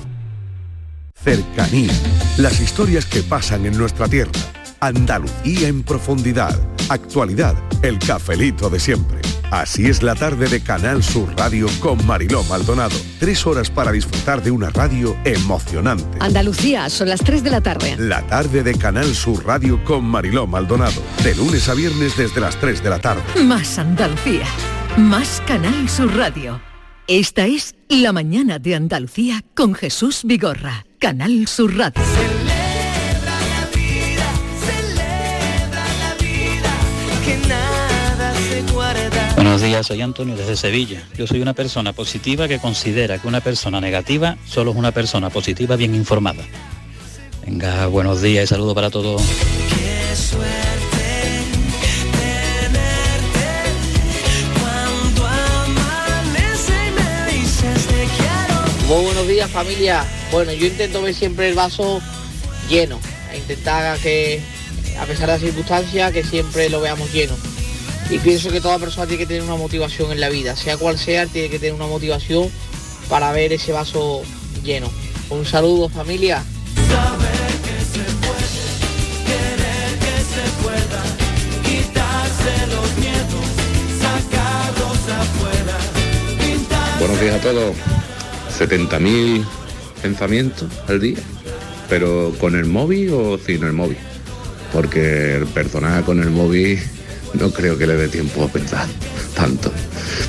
Cercanía. 1.15 1.93
Las 2.37 2.61
historias 2.61 3.07
que 3.07 3.23
pasan 3.23 3.67
en 3.67 3.79
nuestra 3.79 4.09
tierra. 4.09 4.33
Andalucía 4.81 5.69
en 5.69 5.83
profundidad. 5.83 6.59
Actualidad. 6.89 7.55
El 7.83 7.99
cafelito 7.99 8.69
de 8.69 8.81
siempre. 8.81 9.21
Así 9.51 9.87
es 9.87 10.03
la 10.03 10.15
tarde 10.15 10.47
de 10.47 10.61
Canal 10.61 11.03
Sur 11.03 11.35
Radio 11.39 11.69
con 11.81 12.05
Mariló 12.07 12.45
Maldonado. 12.45 12.95
Tres 13.19 13.47
horas 13.47 13.71
para 13.71 13.93
disfrutar 13.93 14.43
de 14.43 14.51
una 14.51 14.69
radio 14.69 15.17
emocionante. 15.25 16.05
Andalucía, 16.21 16.91
son 16.91 17.09
las 17.09 17.21
3 17.21 17.43
de 17.43 17.51
la 17.51 17.63
tarde. 17.63 17.97
La 17.99 18.27
tarde 18.27 18.63
de 18.63 18.75
Canal 18.75 19.15
Sur 19.15 19.47
Radio 19.47 19.83
con 19.85 20.05
Mariló 20.05 20.47
Maldonado. 20.47 21.03
De 21.25 21.35
lunes 21.35 21.67
a 21.71 21.75
viernes 21.75 22.15
desde 22.17 22.43
las 22.43 22.57
3 22.57 22.83
de 22.83 22.91
la 22.91 22.99
tarde. 22.99 23.23
Más 23.43 23.79
Andalucía, 23.79 24.45
más 24.99 25.43
Canal 25.47 25.89
Sur 25.89 26.15
Radio. 26.15 26.61
Esta 27.07 27.47
es 27.47 27.75
La 27.89 28.13
Mañana 28.13 28.59
de 28.59 28.75
Andalucía 28.75 29.43
con 29.55 29.75
Jesús 29.75 30.25
Vigorra, 30.25 30.85
Canal 30.99 31.47
Sur 31.49 31.75
Radio. 31.75 32.38
Buenos 39.49 39.63
días, 39.63 39.87
soy 39.87 40.03
Antonio 40.03 40.37
desde 40.37 40.57
Sevilla. 40.57 41.03
Yo 41.17 41.27
soy 41.27 41.41
una 41.41 41.55
persona 41.55 41.95
positiva 41.95 42.47
que 42.49 42.59
considera 42.59 43.17
que 43.17 43.27
una 43.27 43.41
persona 43.41 43.81
negativa 43.81 44.37
solo 44.47 44.73
es 44.73 44.77
una 44.77 44.93
persona 44.93 45.31
positiva 45.31 45.75
bien 45.75 45.95
informada. 45.95 46.45
Venga, 47.47 47.87
buenos 47.87 48.21
días 48.21 48.45
y 48.45 48.47
saludo 48.47 48.75
para 48.75 48.91
todos. 48.91 49.23
Muy 58.87 59.03
buenos 59.03 59.29
días 59.29 59.51
familia. 59.51 60.05
Bueno, 60.31 60.53
yo 60.53 60.67
intento 60.67 61.01
ver 61.01 61.15
siempre 61.15 61.49
el 61.49 61.55
vaso 61.55 62.03
lleno, 62.69 63.01
e 63.33 63.39
intentar 63.39 63.99
que, 64.01 64.43
a 65.01 65.07
pesar 65.07 65.27
de 65.27 65.33
las 65.33 65.41
circunstancias, 65.41 66.13
que 66.13 66.23
siempre 66.23 66.69
lo 66.69 66.83
veamos 66.83 67.11
lleno. 67.15 67.48
Y 68.11 68.19
pienso 68.21 68.51
que 68.51 68.63
toda 68.63 68.79
persona 68.79 69.07
tiene 69.07 69.23
que 69.23 69.27
tener 69.27 69.43
una 69.43 69.57
motivación 69.57 70.13
en 70.13 70.21
la 70.21 70.31
vida, 70.31 70.57
sea 70.57 70.79
cual 70.79 70.99
sea, 70.99 71.27
tiene 71.27 71.51
que 71.51 71.59
tener 71.59 71.75
una 71.75 71.87
motivación 71.87 72.51
para 73.11 73.33
ver 73.33 73.53
ese 73.53 73.73
vaso 73.73 74.23
lleno. 74.65 74.91
Un 75.29 75.45
saludo 75.45 75.91
familia. 75.91 76.43
Buenos 86.99 87.21
días 87.21 87.35
a 87.35 87.41
todos. 87.41 87.77
70.000 88.59 89.45
pensamientos 90.01 90.69
al 90.89 91.01
día, 91.01 91.19
pero 91.91 92.35
con 92.41 92.57
el 92.57 92.65
móvil 92.65 93.13
o 93.13 93.39
sin 93.39 93.65
el 93.65 93.75
móvil. 93.75 93.99
Porque 94.73 95.37
el 95.37 95.47
personaje 95.47 96.03
con 96.05 96.21
el 96.21 96.31
móvil 96.31 96.81
no 97.35 97.51
creo 97.51 97.77
que 97.79 97.87
le 97.87 97.97
dé 97.97 98.09
tiempo 98.09 98.45
a 98.45 98.49
pensar 98.49 98.87
tanto. 99.35 99.71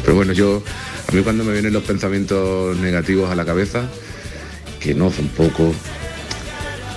Pero 0.03 0.15
bueno, 0.15 0.33
yo, 0.33 0.61
a 1.07 1.11
mí 1.11 1.21
cuando 1.21 1.43
me 1.43 1.53
vienen 1.53 1.73
los 1.73 1.83
pensamientos 1.83 2.77
negativos 2.77 3.29
a 3.31 3.35
la 3.35 3.45
cabeza, 3.45 3.89
que 4.79 4.93
no 4.93 5.11
son 5.11 5.27
pocos, 5.29 5.75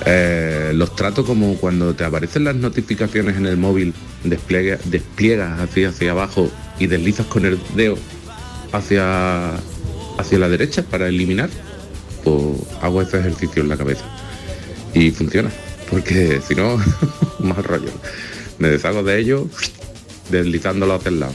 eh, 0.04 0.72
los 0.74 0.94
trato 0.96 1.24
como 1.24 1.54
cuando 1.56 1.94
te 1.94 2.04
aparecen 2.04 2.44
las 2.44 2.56
notificaciones 2.56 3.36
en 3.36 3.46
el 3.46 3.56
móvil, 3.56 3.94
despliega- 4.24 4.78
despliegas 4.84 5.60
hacia, 5.60 5.90
hacia 5.90 6.10
abajo 6.10 6.50
y 6.78 6.86
deslizas 6.88 7.26
con 7.26 7.46
el 7.46 7.58
dedo 7.76 7.96
hacia, 8.72 9.50
hacia 10.18 10.38
la 10.38 10.48
derecha 10.48 10.82
para 10.82 11.08
eliminar, 11.08 11.50
pues 12.24 12.36
hago 12.80 13.02
ese 13.02 13.20
ejercicio 13.20 13.62
en 13.62 13.68
la 13.68 13.76
cabeza. 13.76 14.04
Y 14.94 15.10
funciona, 15.12 15.50
porque 15.90 16.40
si 16.46 16.54
no, 16.54 16.76
mal 17.38 17.62
rollo. 17.62 17.90
Me 18.58 18.68
deshago 18.68 19.02
de 19.02 19.18
ello 19.18 19.48
deslizándolo 20.32 20.94
hacia 20.94 21.10
el 21.10 21.20
lado. 21.20 21.32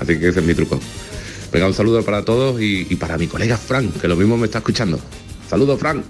Así 0.00 0.18
que 0.18 0.28
ese 0.28 0.40
es 0.40 0.46
mi 0.46 0.54
truco. 0.54 0.80
Venga, 1.52 1.66
un 1.66 1.74
saludo 1.74 2.02
para 2.02 2.24
todos 2.24 2.60
y, 2.60 2.84
para 2.96 3.18
mi 3.18 3.26
colega 3.26 3.56
Frank, 3.56 4.00
que 4.00 4.08
lo 4.08 4.16
mismo 4.16 4.36
me 4.36 4.46
está 4.46 4.58
escuchando. 4.58 4.98
Saludos, 5.48 5.78
Frank. 5.78 6.04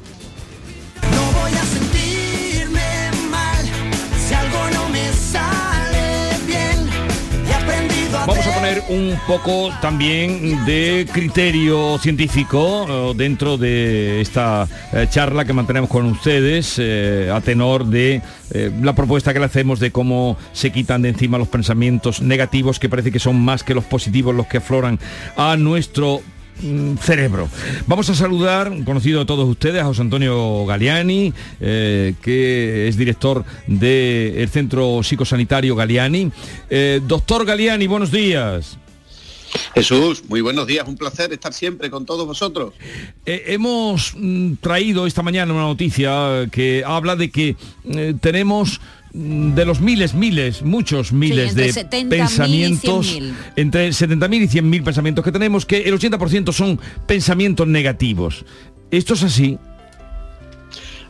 Un 8.88 9.18
poco 9.26 9.70
también 9.80 10.64
de 10.64 11.06
criterio 11.12 11.98
científico 11.98 12.86
eh, 12.88 13.14
dentro 13.16 13.56
de 13.56 14.20
esta 14.20 14.68
eh, 14.92 15.06
charla 15.10 15.44
que 15.44 15.52
mantenemos 15.52 15.90
con 15.90 16.06
ustedes 16.06 16.76
eh, 16.78 17.30
a 17.32 17.40
tenor 17.40 17.86
de 17.86 18.22
la 18.80 18.94
propuesta 18.94 19.32
que 19.32 19.40
le 19.40 19.46
hacemos 19.46 19.80
de 19.80 19.90
cómo 19.90 20.36
se 20.52 20.70
quitan 20.70 21.02
de 21.02 21.08
encima 21.08 21.36
los 21.36 21.48
pensamientos 21.48 22.22
negativos 22.22 22.78
que 22.78 22.88
parece 22.88 23.10
que 23.10 23.18
son 23.18 23.40
más 23.40 23.64
que 23.64 23.74
los 23.74 23.84
positivos 23.84 24.34
los 24.36 24.46
que 24.46 24.58
afloran 24.58 25.00
a 25.36 25.56
nuestro 25.56 26.22
cerebro. 27.00 27.48
Vamos 27.86 28.08
a 28.10 28.14
saludar, 28.14 28.72
conocido 28.84 29.20
de 29.20 29.26
todos 29.26 29.48
ustedes, 29.48 29.82
a 29.82 29.84
José 29.84 30.02
Antonio 30.02 30.64
Galiani, 30.66 31.32
eh, 31.60 32.14
que 32.22 32.88
es 32.88 32.96
director 32.96 33.44
del 33.66 34.48
Centro 34.48 35.02
Psicosanitario 35.02 35.76
Galiani. 35.76 36.30
Eh, 36.70 37.00
doctor 37.06 37.44
Galiani, 37.44 37.86
buenos 37.86 38.10
días. 38.10 38.78
Jesús, 39.74 40.24
muy 40.28 40.40
buenos 40.40 40.66
días, 40.66 40.86
un 40.86 40.96
placer 40.96 41.32
estar 41.32 41.52
siempre 41.52 41.90
con 41.90 42.04
todos 42.04 42.26
vosotros. 42.26 42.74
Eh, 43.24 43.44
hemos 43.46 44.12
mm, 44.16 44.54
traído 44.60 45.06
esta 45.06 45.22
mañana 45.22 45.52
una 45.52 45.62
noticia 45.62 46.48
que 46.50 46.82
habla 46.84 47.16
de 47.16 47.30
que 47.30 47.56
tenemos 48.20 48.80
mm, 48.80 48.95
de 49.12 49.64
los 49.64 49.80
miles, 49.80 50.14
miles, 50.14 50.62
muchos 50.62 51.12
miles 51.12 51.50
entre 51.50 51.72
de 51.72 51.72
70.000 51.72 52.06
y 52.06 52.08
pensamientos, 52.08 53.18
100.000. 53.18 53.34
entre 53.56 53.88
70.000 53.88 54.42
y 54.42 54.48
100.000 54.48 54.84
pensamientos 54.84 55.24
que 55.24 55.32
tenemos, 55.32 55.64
que 55.66 55.82
el 55.82 55.98
80% 55.98 56.52
son 56.52 56.80
pensamientos 57.06 57.66
negativos. 57.66 58.44
¿Esto 58.90 59.14
es 59.14 59.22
así? 59.22 59.58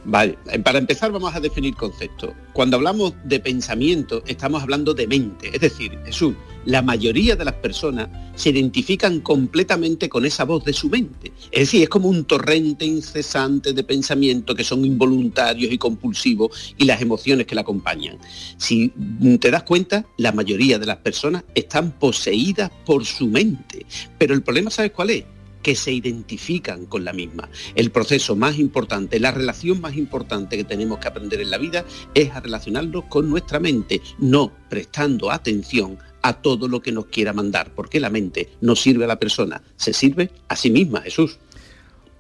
Vale, 0.09 0.39
eh, 0.53 0.61
para 0.61 0.79
empezar 0.79 1.11
vamos 1.11 1.35
a 1.35 1.41
definir 1.41 1.75
conceptos. 1.75 2.31
Cuando 2.53 2.77
hablamos 2.77 3.15
de 3.25 3.41
pensamiento, 3.41 4.23
estamos 4.27 4.63
hablando 4.63 4.95
de 4.95 5.09
mente. 5.09 5.51
Es 5.53 5.61
decir, 5.61 5.99
Jesús, 6.05 6.35
la 6.65 6.81
mayoría 6.81 7.35
de 7.35 7.45
las 7.45 7.55
personas 7.55 8.09
se 8.37 8.51
identifican 8.51 9.21
completamente 9.21 10.09
con 10.09 10.25
esa 10.25 10.45
voz 10.45 10.65
de 10.65 10.73
su 10.73 10.89
mente. 10.89 11.33
Es 11.51 11.61
decir, 11.61 11.83
es 11.83 11.89
como 11.89 12.09
un 12.09 12.25
torrente 12.25 12.85
incesante 12.85 13.73
de 13.73 13.83
pensamientos 13.83 14.55
que 14.55 14.63
son 14.63 14.85
involuntarios 14.85 15.73
y 15.73 15.79
compulsivos 15.79 16.75
y 16.79 16.85
las 16.85 17.03
emociones 17.03 17.47
que 17.47 17.57
la 17.57 17.63
acompañan. 17.63 18.19
Si 18.59 18.93
te 19.41 19.51
das 19.51 19.65
cuenta, 19.65 20.07
la 20.19 20.31
mayoría 20.31 20.79
de 20.79 20.87
las 20.87 20.99
personas 20.99 21.43
están 21.53 21.91
poseídas 21.91 22.71
por 22.85 23.05
su 23.05 23.27
mente. 23.27 23.85
Pero 24.19 24.35
el 24.35 24.43
problema, 24.43 24.71
¿sabes 24.71 24.93
cuál 24.93 25.11
es? 25.11 25.25
Que 25.63 25.75
se 25.75 25.93
identifican 25.93 26.87
con 26.87 27.05
la 27.05 27.13
misma. 27.13 27.49
El 27.75 27.91
proceso 27.91 28.37
más 28.37 28.59
importante, 28.59 29.21
la 29.21 29.33
relación 29.33 29.81
más 29.81 29.97
importante 29.97 30.57
que 30.57 30.65
tenemos 30.65 30.99
que 30.99 31.09
aprender 31.09 31.41
en 31.41 31.51
la 31.51 31.59
vida 31.59 31.85
es 32.15 32.31
a 32.33 32.41
relacionarnos 32.41 33.05
con 33.05 33.29
nuestra 33.29 33.61
mente, 33.61 34.01
no 34.19 34.53
prestando 34.69 35.31
atención 35.31 35.99
a 36.23 36.35
todo 36.35 36.67
lo 36.69 36.81
que 36.81 36.93
nos 36.93 37.07
quiera 37.07 37.33
mandar, 37.33 37.71
porque 37.75 38.01
la 38.01 38.11
mente 38.11 38.51
no 38.61 38.75
sirve 38.75 39.05
a 39.05 39.09
la 39.09 39.19
persona, 39.19 39.63
se 39.77 39.93
sirve 39.93 40.31
a 40.49 40.57
sí 40.57 40.71
misma, 40.71 41.03
Jesús. 41.03 41.39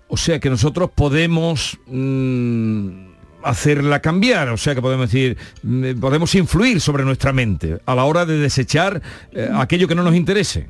O 0.08 0.16
sea 0.16 0.38
que 0.38 0.48
nosotros 0.48 0.90
podemos 0.94 1.76
mm, 1.86 3.06
hacerla 3.42 4.00
cambiar, 4.00 4.48
o 4.50 4.56
sea 4.56 4.74
que 4.74 4.82
podemos 4.82 5.10
decir, 5.10 5.36
mm, 5.62 5.98
podemos 6.00 6.34
influir 6.34 6.80
sobre 6.80 7.04
nuestra 7.04 7.32
mente 7.32 7.78
a 7.84 7.94
la 7.94 8.04
hora 8.04 8.24
de 8.24 8.38
desechar 8.38 9.02
eh, 9.32 9.48
aquello 9.52 9.88
que 9.88 9.94
no 9.94 10.04
nos 10.04 10.14
interese. 10.14 10.68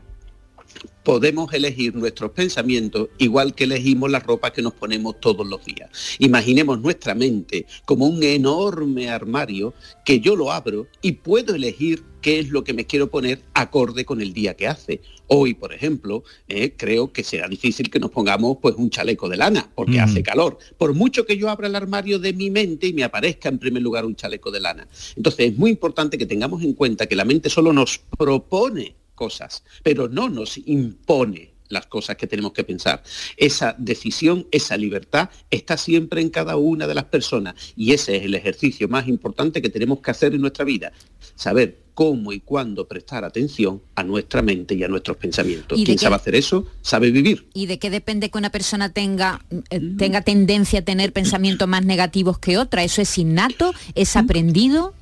Podemos 1.07 1.53
elegir 1.55 1.95
nuestros 1.95 2.33
pensamientos 2.33 3.11
igual 3.19 3.55
que 3.55 3.63
elegimos 3.63 4.11
la 4.11 4.19
ropa 4.19 4.53
que 4.53 4.61
nos 4.61 4.75
ponemos 4.75 5.21
todos 5.21 5.47
los 5.47 5.65
días. 5.65 5.89
Imaginemos 6.19 6.81
nuestra 6.81 7.15
mente 7.15 7.65
como 7.85 8.07
un 8.09 8.25
enorme 8.25 9.09
armario 9.09 9.73
que 10.05 10.19
yo 10.19 10.35
lo 10.35 10.51
abro 10.51 10.89
y 11.03 11.13
puedo 11.13 11.55
elegir 11.55 12.03
qué 12.21 12.41
es 12.41 12.49
lo 12.51 12.65
que 12.65 12.75
me 12.75 12.87
quiero 12.87 13.09
poner 13.09 13.41
acorde 13.55 14.05
con 14.05 14.21
el 14.21 14.33
día 14.33 14.55
que 14.57 14.67
hace. 14.67 15.01
Hoy, 15.29 15.55
por 15.55 15.73
ejemplo, 15.73 16.25
eh, 16.49 16.75
creo 16.77 17.13
que 17.13 17.23
será 17.23 17.47
difícil 17.47 17.89
que 17.89 18.01
nos 18.01 18.11
pongamos 18.11 18.57
pues 18.61 18.75
un 18.75 18.91
chaleco 18.91 19.29
de 19.29 19.37
lana 19.37 19.71
porque 19.77 19.99
Mm. 19.99 20.01
hace 20.01 20.23
calor. 20.25 20.59
Por 20.77 20.93
mucho 20.93 21.25
que 21.25 21.37
yo 21.37 21.49
abra 21.49 21.69
el 21.69 21.77
armario 21.77 22.19
de 22.19 22.33
mi 22.33 22.51
mente 22.51 22.89
y 22.89 22.93
me 22.93 23.05
aparezca 23.05 23.49
en 23.49 23.61
primer 23.61 23.81
lugar 23.85 24.05
un 24.07 24.17
chaleco 24.17 24.51
de 24.51 24.59
lana. 24.59 24.89
Entonces 25.15 25.53
es 25.53 25.57
muy 25.57 25.71
importante 25.71 26.19
que 26.19 26.27
tengamos 26.27 26.65
en 26.65 26.73
cuenta 26.73 27.07
que 27.07 27.15
la 27.15 27.25
mente 27.25 27.49
solo 27.49 27.73
nos 27.73 28.01
propone 28.19 28.97
cosas, 29.17 29.65
pero 29.83 30.09
no 30.09 30.29
nos 30.29 30.57
impone 30.59 31.57
las 31.69 31.87
cosas 31.87 32.17
que 32.17 32.27
tenemos 32.27 32.53
que 32.53 32.65
pensar. 32.65 33.03
Esa 33.37 33.75
decisión, 33.79 34.47
esa 34.51 34.77
libertad 34.77 35.31
está 35.51 35.77
siempre 35.77 36.21
en 36.21 36.31
cada 36.31 36.57
una 36.57 36.87
de 36.87 36.95
las 36.95 37.05
personas 37.05 37.55
y 37.77 37.93
ese 37.93 38.17
es 38.17 38.25
el 38.25 38.35
ejercicio 38.35 38.89
más 38.89 39.09
importante 39.09 39.61
que 39.61 39.69
tenemos 39.69 40.01
que 40.01 40.11
hacer 40.11 40.35
en 40.35 40.41
nuestra 40.41 40.65
vida. 40.65 40.93
Saber 41.35 41.87
cómo 41.95 42.33
y 42.33 42.41
cuándo 42.41 42.87
prestar 42.87 43.25
atención 43.25 43.81
a 43.95 44.05
nuestra 44.05 44.43
mente 44.43 44.75
y 44.75 44.85
a 44.85 44.89
nuestros 44.89 45.17
pensamientos. 45.17 45.79
¿Y 45.79 45.83
de 45.83 45.87
Quien 45.87 45.99
sabe 45.99 46.17
hacer 46.17 46.35
eso, 46.35 46.67
sabe 46.83 47.11
vivir. 47.11 47.49
¿Y 47.55 47.67
de 47.67 47.79
qué 47.79 47.89
depende 47.89 48.31
que 48.31 48.37
una 48.37 48.51
persona 48.51 48.91
tenga, 48.91 49.43
eh, 49.71 49.81
tenga 49.97 50.21
tendencia 50.21 50.81
a 50.81 50.83
tener 50.83 51.15
pensamientos 51.15 51.67
más 51.67 51.87
negativos 51.87 52.39
que 52.39 52.59
otra? 52.59 52.85
¿Eso 52.85 53.01
es 53.01 53.17
innato? 53.17 53.73
¿Es 53.95 54.15
aprendido? 54.15 54.93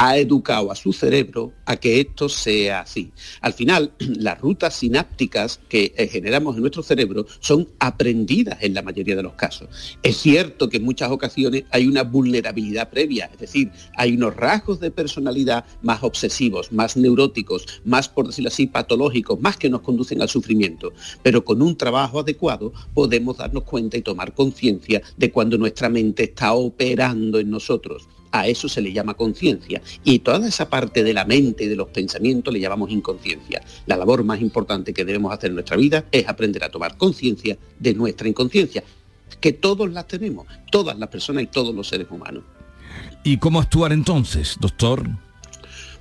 Ha 0.00 0.16
educado 0.16 0.70
a 0.70 0.76
su 0.76 0.92
cerebro 0.92 1.52
a 1.66 1.76
que 1.76 2.00
esto 2.00 2.28
sea 2.28 2.82
así. 2.82 3.10
Al 3.40 3.52
final, 3.52 3.92
las 3.98 4.40
rutas 4.40 4.74
sinápticas 4.76 5.58
que 5.68 5.92
eh, 5.96 6.06
generamos 6.06 6.54
en 6.54 6.60
nuestro 6.60 6.84
cerebro 6.84 7.26
son 7.40 7.68
aprendidas 7.80 8.58
en 8.62 8.74
la 8.74 8.82
mayoría 8.82 9.16
de 9.16 9.24
los 9.24 9.32
casos. 9.32 9.68
Es 10.04 10.18
cierto 10.18 10.68
que 10.68 10.76
en 10.76 10.84
muchas 10.84 11.10
ocasiones 11.10 11.64
hay 11.70 11.88
una 11.88 12.04
vulnerabilidad 12.04 12.90
previa, 12.90 13.28
es 13.32 13.40
decir, 13.40 13.72
hay 13.96 14.14
unos 14.14 14.36
rasgos 14.36 14.78
de 14.78 14.92
personalidad 14.92 15.64
más 15.82 16.04
obsesivos, 16.04 16.70
más 16.70 16.96
neuróticos, 16.96 17.66
más, 17.84 18.08
por 18.08 18.28
decirlo 18.28 18.48
así, 18.48 18.68
patológicos, 18.68 19.40
más 19.40 19.56
que 19.56 19.68
nos 19.68 19.80
conducen 19.80 20.22
al 20.22 20.28
sufrimiento. 20.28 20.92
Pero 21.24 21.44
con 21.44 21.60
un 21.60 21.76
trabajo 21.76 22.20
adecuado 22.20 22.72
podemos 22.94 23.38
darnos 23.38 23.64
cuenta 23.64 23.96
y 23.96 24.02
tomar 24.02 24.32
conciencia 24.32 25.02
de 25.16 25.32
cuando 25.32 25.58
nuestra 25.58 25.88
mente 25.88 26.22
está 26.22 26.52
operando 26.52 27.40
en 27.40 27.50
nosotros 27.50 28.06
a 28.32 28.46
eso 28.46 28.68
se 28.68 28.80
le 28.80 28.92
llama 28.92 29.14
conciencia. 29.14 29.80
Y 30.04 30.20
toda 30.20 30.46
esa 30.48 30.68
parte 30.68 31.02
de 31.02 31.14
la 31.14 31.24
mente 31.24 31.64
y 31.64 31.68
de 31.68 31.76
los 31.76 31.88
pensamientos 31.88 32.52
le 32.52 32.60
llamamos 32.60 32.90
inconsciencia. 32.90 33.62
La 33.86 33.96
labor 33.96 34.24
más 34.24 34.40
importante 34.40 34.92
que 34.92 35.04
debemos 35.04 35.32
hacer 35.32 35.50
en 35.50 35.54
nuestra 35.54 35.76
vida 35.76 36.04
es 36.12 36.28
aprender 36.28 36.64
a 36.64 36.70
tomar 36.70 36.96
conciencia 36.96 37.56
de 37.78 37.94
nuestra 37.94 38.28
inconsciencia, 38.28 38.82
que 39.40 39.52
todos 39.52 39.90
las 39.90 40.06
tenemos, 40.06 40.46
todas 40.70 40.98
las 40.98 41.08
personas 41.08 41.44
y 41.44 41.46
todos 41.46 41.74
los 41.74 41.88
seres 41.88 42.08
humanos. 42.10 42.44
¿Y 43.24 43.38
cómo 43.38 43.60
actuar 43.60 43.92
entonces, 43.92 44.56
doctor? 44.60 45.08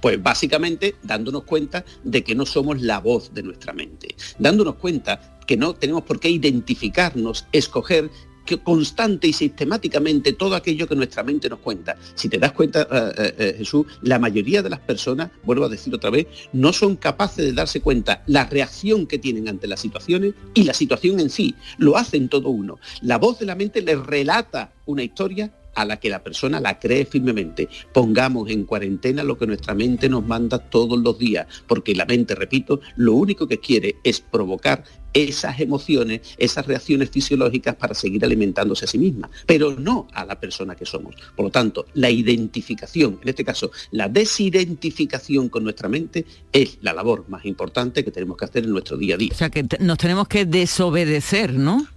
Pues 0.02 0.22
básicamente 0.22 0.96
dándonos 1.04 1.44
cuenta 1.44 1.84
de 2.04 2.24
que 2.24 2.36
no 2.36 2.46
somos 2.46 2.82
la 2.82 3.00
voz 3.00 3.34
de 3.34 3.44
nuestra 3.44 3.74
mente, 3.74 4.16
dándonos 4.38 4.76
cuenta 4.76 5.38
que 5.48 5.58
no 5.58 5.74
tenemos 5.74 6.04
por 6.04 6.20
qué 6.20 6.30
identificarnos, 6.30 7.46
escoger 7.52 8.12
que 8.48 8.58
constante 8.58 9.28
y 9.28 9.34
sistemáticamente 9.34 10.34
todo 10.34 10.56
aquello 10.56 10.88
que 10.88 10.96
nuestra 10.96 11.22
mente 11.22 11.50
nos 11.50 11.60
cuenta. 11.60 11.96
Si 12.16 12.30
te 12.30 12.40
das 12.40 12.54
cuenta, 12.54 12.82
eh, 12.82 13.12
eh, 13.18 13.36
eh, 13.38 13.56
Jesús, 13.60 13.86
la 14.02 14.18
mayoría 14.18 14.64
de 14.64 14.72
las 14.72 14.80
personas, 14.80 15.30
vuelvo 15.44 15.66
a 15.66 15.70
decir 15.70 15.94
otra 15.94 16.10
vez, 16.10 16.26
no 16.54 16.74
son 16.74 16.96
capaces 16.96 17.46
de 17.46 17.54
darse 17.54 17.82
cuenta 17.82 18.24
la 18.26 18.46
reacción 18.46 19.06
que 19.06 19.20
tienen 19.20 19.48
ante 19.48 19.68
las 19.68 19.82
situaciones 19.82 20.34
y 20.56 20.64
la 20.64 20.74
situación 20.74 21.20
en 21.20 21.30
sí. 21.30 21.54
Lo 21.78 21.98
hacen 21.98 22.30
todo 22.30 22.50
uno. 22.50 22.80
La 23.02 23.18
voz 23.18 23.38
de 23.38 23.46
la 23.46 23.56
mente 23.56 23.82
les 23.82 24.00
relata 24.04 24.72
una 24.86 25.04
historia 25.04 25.52
a 25.78 25.86
la 25.86 26.00
que 26.00 26.10
la 26.10 26.24
persona 26.24 26.60
la 26.60 26.80
cree 26.80 27.06
firmemente. 27.06 27.70
Pongamos 27.94 28.50
en 28.50 28.66
cuarentena 28.66 29.24
lo 29.24 29.38
que 29.38 29.46
nuestra 29.46 29.76
mente 29.76 30.10
nos 30.10 30.26
manda 30.26 30.58
todos 30.58 31.00
los 31.00 31.20
días, 31.20 31.46
porque 31.68 31.94
la 31.94 32.06
mente, 32.06 32.34
repito, 32.34 32.82
lo 32.96 33.14
único 33.14 33.48
que 33.48 33.60
quiere 33.60 33.98
es 34.04 34.20
provocar 34.20 34.84
esas 35.14 35.60
emociones, 35.60 36.22
esas 36.38 36.66
reacciones 36.66 37.12
fisiológicas 37.12 37.76
para 37.76 37.94
seguir 37.94 38.26
alimentándose 38.26 38.86
a 38.86 38.88
sí 38.88 38.98
misma, 38.98 39.30
pero 39.46 39.76
no 39.76 40.08
a 40.14 40.26
la 40.26 40.40
persona 40.40 40.76
que 40.76 40.86
somos. 40.86 41.16
Por 41.36 41.46
lo 41.46 41.52
tanto, 41.52 41.86
la 41.94 42.10
identificación, 42.10 43.20
en 43.22 43.30
este 43.30 43.46
caso, 43.46 43.72
la 43.92 44.10
desidentificación 44.10 45.50
con 45.50 45.64
nuestra 45.64 45.90
mente 45.90 46.26
es 46.52 46.80
la 46.82 46.94
labor 46.94 47.26
más 47.30 47.46
importante 47.46 48.04
que 48.04 48.12
tenemos 48.12 48.36
que 48.36 48.46
hacer 48.46 48.64
en 48.64 48.72
nuestro 48.72 48.98
día 48.98 49.14
a 49.14 49.18
día. 49.18 49.30
O 49.32 49.38
sea, 49.38 49.52
que 49.52 49.64
nos 49.80 49.98
tenemos 50.00 50.28
que 50.28 50.46
desobedecer, 50.46 51.54
¿no? 51.54 51.88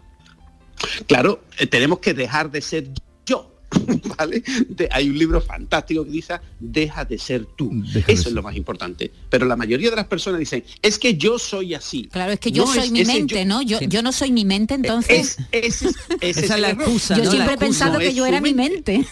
Claro, 1.06 1.42
eh, 1.58 1.66
tenemos 1.66 1.98
que 1.98 2.14
dejar 2.14 2.50
de 2.50 2.60
ser 2.60 2.90
¿vale? 4.18 4.42
hay 4.90 5.08
un 5.08 5.18
libro 5.18 5.40
fantástico 5.40 6.04
que 6.04 6.10
dice, 6.10 6.34
deja 6.58 7.04
de 7.04 7.18
ser 7.18 7.46
tú. 7.56 7.70
Eso 8.06 8.28
es 8.28 8.34
lo 8.34 8.42
más 8.42 8.56
importante. 8.56 9.10
Pero 9.28 9.46
la 9.46 9.56
mayoría 9.56 9.90
de 9.90 9.96
las 9.96 10.06
personas 10.06 10.40
dicen, 10.40 10.64
es 10.82 10.98
que 10.98 11.16
yo 11.16 11.38
soy 11.38 11.74
así. 11.74 12.08
Claro, 12.10 12.32
es 12.32 12.40
que 12.40 12.52
yo 12.52 12.66
soy 12.66 12.90
mi 12.90 13.04
mente, 13.04 13.44
¿no? 13.44 13.62
Yo, 13.62 13.80
yo 13.80 14.02
no 14.02 14.12
soy 14.12 14.32
mi 14.32 14.44
mente, 14.44 14.74
entonces... 14.74 15.38
Es, 15.52 15.82
esa 16.20 16.54
es 16.54 16.60
la 16.60 16.70
excusa. 16.70 17.16
Yo 17.16 17.30
siempre 17.30 17.54
he 17.54 17.58
pensado 17.58 17.98
que 17.98 18.14
yo 18.14 18.26
era 18.26 18.40
mi 18.40 18.54
mente. 18.54 19.06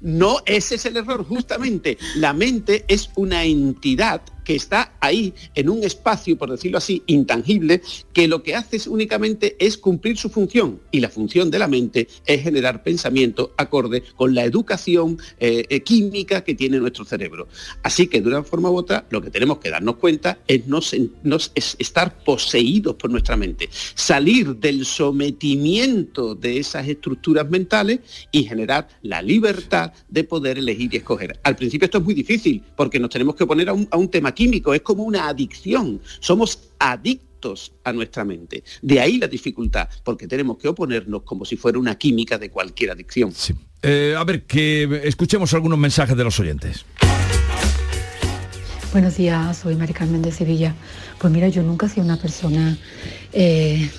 No, 0.00 0.38
ese 0.46 0.76
es 0.76 0.84
el 0.86 0.96
error, 0.96 1.24
justamente. 1.26 1.98
La 2.14 2.32
mente 2.32 2.84
es 2.88 3.10
una 3.16 3.44
entidad 3.44 4.22
que 4.48 4.54
está 4.54 4.94
ahí 5.00 5.34
en 5.54 5.68
un 5.68 5.84
espacio, 5.84 6.38
por 6.38 6.50
decirlo 6.50 6.78
así, 6.78 7.02
intangible, 7.06 7.82
que 8.14 8.26
lo 8.26 8.42
que 8.42 8.54
hace 8.54 8.88
únicamente 8.88 9.56
es 9.58 9.76
cumplir 9.76 10.16
su 10.16 10.30
función. 10.30 10.80
Y 10.90 11.00
la 11.00 11.10
función 11.10 11.50
de 11.50 11.58
la 11.58 11.68
mente 11.68 12.08
es 12.24 12.42
generar 12.44 12.82
pensamiento 12.82 13.52
acorde 13.58 14.02
con 14.16 14.34
la 14.34 14.44
educación 14.44 15.18
eh, 15.38 15.66
eh, 15.68 15.80
química 15.80 16.44
que 16.44 16.54
tiene 16.54 16.80
nuestro 16.80 17.04
cerebro. 17.04 17.46
Así 17.82 18.06
que 18.06 18.22
de 18.22 18.28
una 18.28 18.42
forma 18.42 18.70
u 18.70 18.76
otra, 18.78 19.04
lo 19.10 19.20
que 19.20 19.28
tenemos 19.28 19.58
que 19.58 19.68
darnos 19.68 19.96
cuenta 19.96 20.38
es, 20.48 20.66
no, 20.66 20.78
es 20.78 21.76
estar 21.78 22.24
poseídos 22.24 22.94
por 22.94 23.10
nuestra 23.10 23.36
mente, 23.36 23.68
salir 23.70 24.56
del 24.56 24.86
sometimiento 24.86 26.34
de 26.34 26.56
esas 26.56 26.88
estructuras 26.88 27.50
mentales 27.50 28.00
y 28.32 28.44
generar 28.44 28.88
la 29.02 29.20
libertad 29.20 29.92
de 30.08 30.24
poder 30.24 30.56
elegir 30.56 30.94
y 30.94 30.96
escoger. 30.96 31.38
Al 31.42 31.54
principio 31.54 31.84
esto 31.84 31.98
es 31.98 32.04
muy 32.04 32.14
difícil 32.14 32.62
porque 32.74 32.98
nos 32.98 33.10
tenemos 33.10 33.34
que 33.34 33.44
poner 33.44 33.68
a 33.68 33.74
un 33.74 34.08
tema 34.08 34.37
químico, 34.38 34.72
es 34.72 34.82
como 34.82 35.02
una 35.02 35.26
adicción. 35.26 36.00
Somos 36.20 36.70
adictos 36.78 37.72
a 37.82 37.92
nuestra 37.92 38.24
mente. 38.24 38.62
De 38.80 39.00
ahí 39.00 39.18
la 39.18 39.26
dificultad, 39.26 39.88
porque 40.04 40.28
tenemos 40.28 40.58
que 40.58 40.68
oponernos 40.68 41.22
como 41.22 41.44
si 41.44 41.56
fuera 41.56 41.76
una 41.76 41.98
química 41.98 42.38
de 42.38 42.48
cualquier 42.48 42.92
adicción. 42.92 43.32
Eh, 43.82 44.14
a 44.16 44.22
ver, 44.22 44.44
que 44.44 45.02
escuchemos 45.02 45.52
algunos 45.54 45.76
mensajes 45.76 46.16
de 46.16 46.22
los 46.22 46.38
oyentes. 46.38 46.86
Buenos 48.92 49.16
días, 49.16 49.56
soy 49.56 49.74
Mari 49.74 49.92
Carmen 49.92 50.22
de 50.22 50.30
Sevilla. 50.30 50.72
Pues 51.18 51.32
mira, 51.32 51.48
yo 51.48 51.64
nunca 51.64 51.86
he 51.86 51.88
sido 51.88 52.04
una 52.04 52.16
persona 52.16 52.78
eh, 53.32 53.90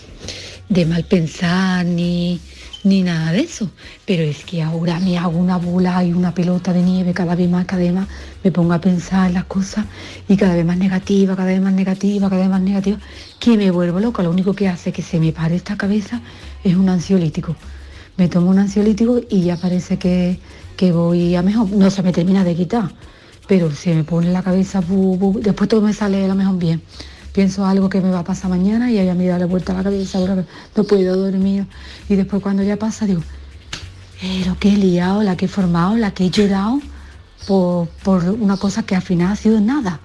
de 0.69 0.85
mal 0.85 1.03
pensar 1.03 1.85
ni, 1.85 2.39
ni 2.85 3.03
nada 3.03 3.33
de 3.33 3.41
eso. 3.41 3.69
Pero 4.05 4.23
es 4.23 4.45
que 4.45 4.61
ahora 4.61 5.01
me 5.01 5.17
hago 5.17 5.37
una 5.37 5.57
bola 5.57 6.01
y 6.05 6.13
una 6.13 6.33
pelota 6.33 6.71
de 6.71 6.81
nieve 6.81 7.13
cada 7.13 7.35
vez 7.35 7.49
más, 7.49 7.65
cada 7.65 7.81
vez 7.81 7.93
más, 7.93 8.07
me 8.43 8.51
pongo 8.51 8.73
a 8.73 8.81
pensar 8.81 9.27
en 9.27 9.33
las 9.33 9.45
cosas 9.45 9.85
y 10.27 10.37
cada 10.37 10.55
vez 10.55 10.65
más 10.65 10.77
negativa, 10.77 11.35
cada 11.35 11.49
vez 11.49 11.61
más 11.61 11.73
negativa, 11.73 12.29
cada 12.29 12.41
vez 12.41 12.49
más 12.49 12.61
negativa, 12.61 12.97
que 13.39 13.57
me 13.57 13.71
vuelvo 13.71 13.99
loca. 13.99 14.23
Lo 14.23 14.31
único 14.31 14.53
que 14.53 14.67
hace 14.67 14.91
que 14.91 15.01
se 15.01 15.19
me 15.19 15.31
pare 15.31 15.55
esta 15.55 15.77
cabeza 15.77 16.21
es 16.63 16.75
un 16.75 16.89
ansiolítico. 16.89 17.55
Me 18.17 18.27
tomo 18.27 18.49
un 18.49 18.59
ansiolítico 18.59 19.21
y 19.29 19.43
ya 19.43 19.57
parece 19.57 19.97
que, 19.97 20.39
que 20.77 20.91
voy 20.91 21.35
a 21.35 21.41
mejor. 21.41 21.69
No 21.69 21.89
se 21.89 22.03
me 22.03 22.11
termina 22.11 22.43
de 22.43 22.55
quitar, 22.55 22.91
pero 23.47 23.71
se 23.71 23.93
me 23.93 24.03
pone 24.03 24.31
la 24.31 24.43
cabeza, 24.43 24.81
después 25.41 25.69
todo 25.69 25.81
me 25.81 25.93
sale 25.93 26.23
a 26.23 26.27
lo 26.27 26.35
mejor 26.35 26.57
bien 26.57 26.81
pienso 27.31 27.65
algo 27.65 27.89
que 27.89 28.01
me 28.01 28.09
va 28.09 28.19
a 28.19 28.23
pasar 28.23 28.49
mañana 28.49 28.91
y 28.91 28.95
ya 28.95 29.13
me 29.13 29.27
da 29.27 29.37
la 29.37 29.45
vuelta 29.45 29.71
a 29.71 29.77
la 29.77 29.83
cabeza, 29.83 30.17
ahora 30.17 30.43
no 30.75 30.83
puedo 30.83 31.15
dormir. 31.15 31.67
Y 32.09 32.15
después 32.15 32.41
cuando 32.41 32.63
ya 32.63 32.77
pasa 32.77 33.05
digo, 33.05 33.21
pero 34.19 34.57
qué 34.59 34.73
he 34.73 34.77
liado, 34.77 35.23
la 35.23 35.37
que 35.37 35.45
he 35.45 35.47
formado, 35.47 35.95
la 35.95 36.11
que 36.11 36.25
he 36.25 36.29
llorado 36.29 36.81
por, 37.49 37.87
por 38.03 38.23
una 38.25 38.57
cosa 38.57 38.83
que 38.83 38.95
al 38.95 39.01
final 39.01 39.31
ha 39.31 39.35
sido 39.35 39.59
nada. 39.59 39.99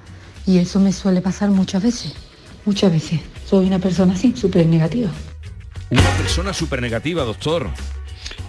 Y 0.46 0.56
eso 0.56 0.80
me 0.80 0.94
suele 0.94 1.20
pasar 1.20 1.50
muchas 1.50 1.82
veces, 1.82 2.14
muchas 2.64 2.90
veces. 2.90 3.20
Soy 3.46 3.66
una 3.66 3.78
persona 3.78 4.14
así, 4.14 4.32
súper 4.34 4.66
negativa. 4.66 5.10
Una 5.90 6.10
persona 6.16 6.54
súper 6.54 6.80
negativa, 6.80 7.22
doctor 7.22 7.68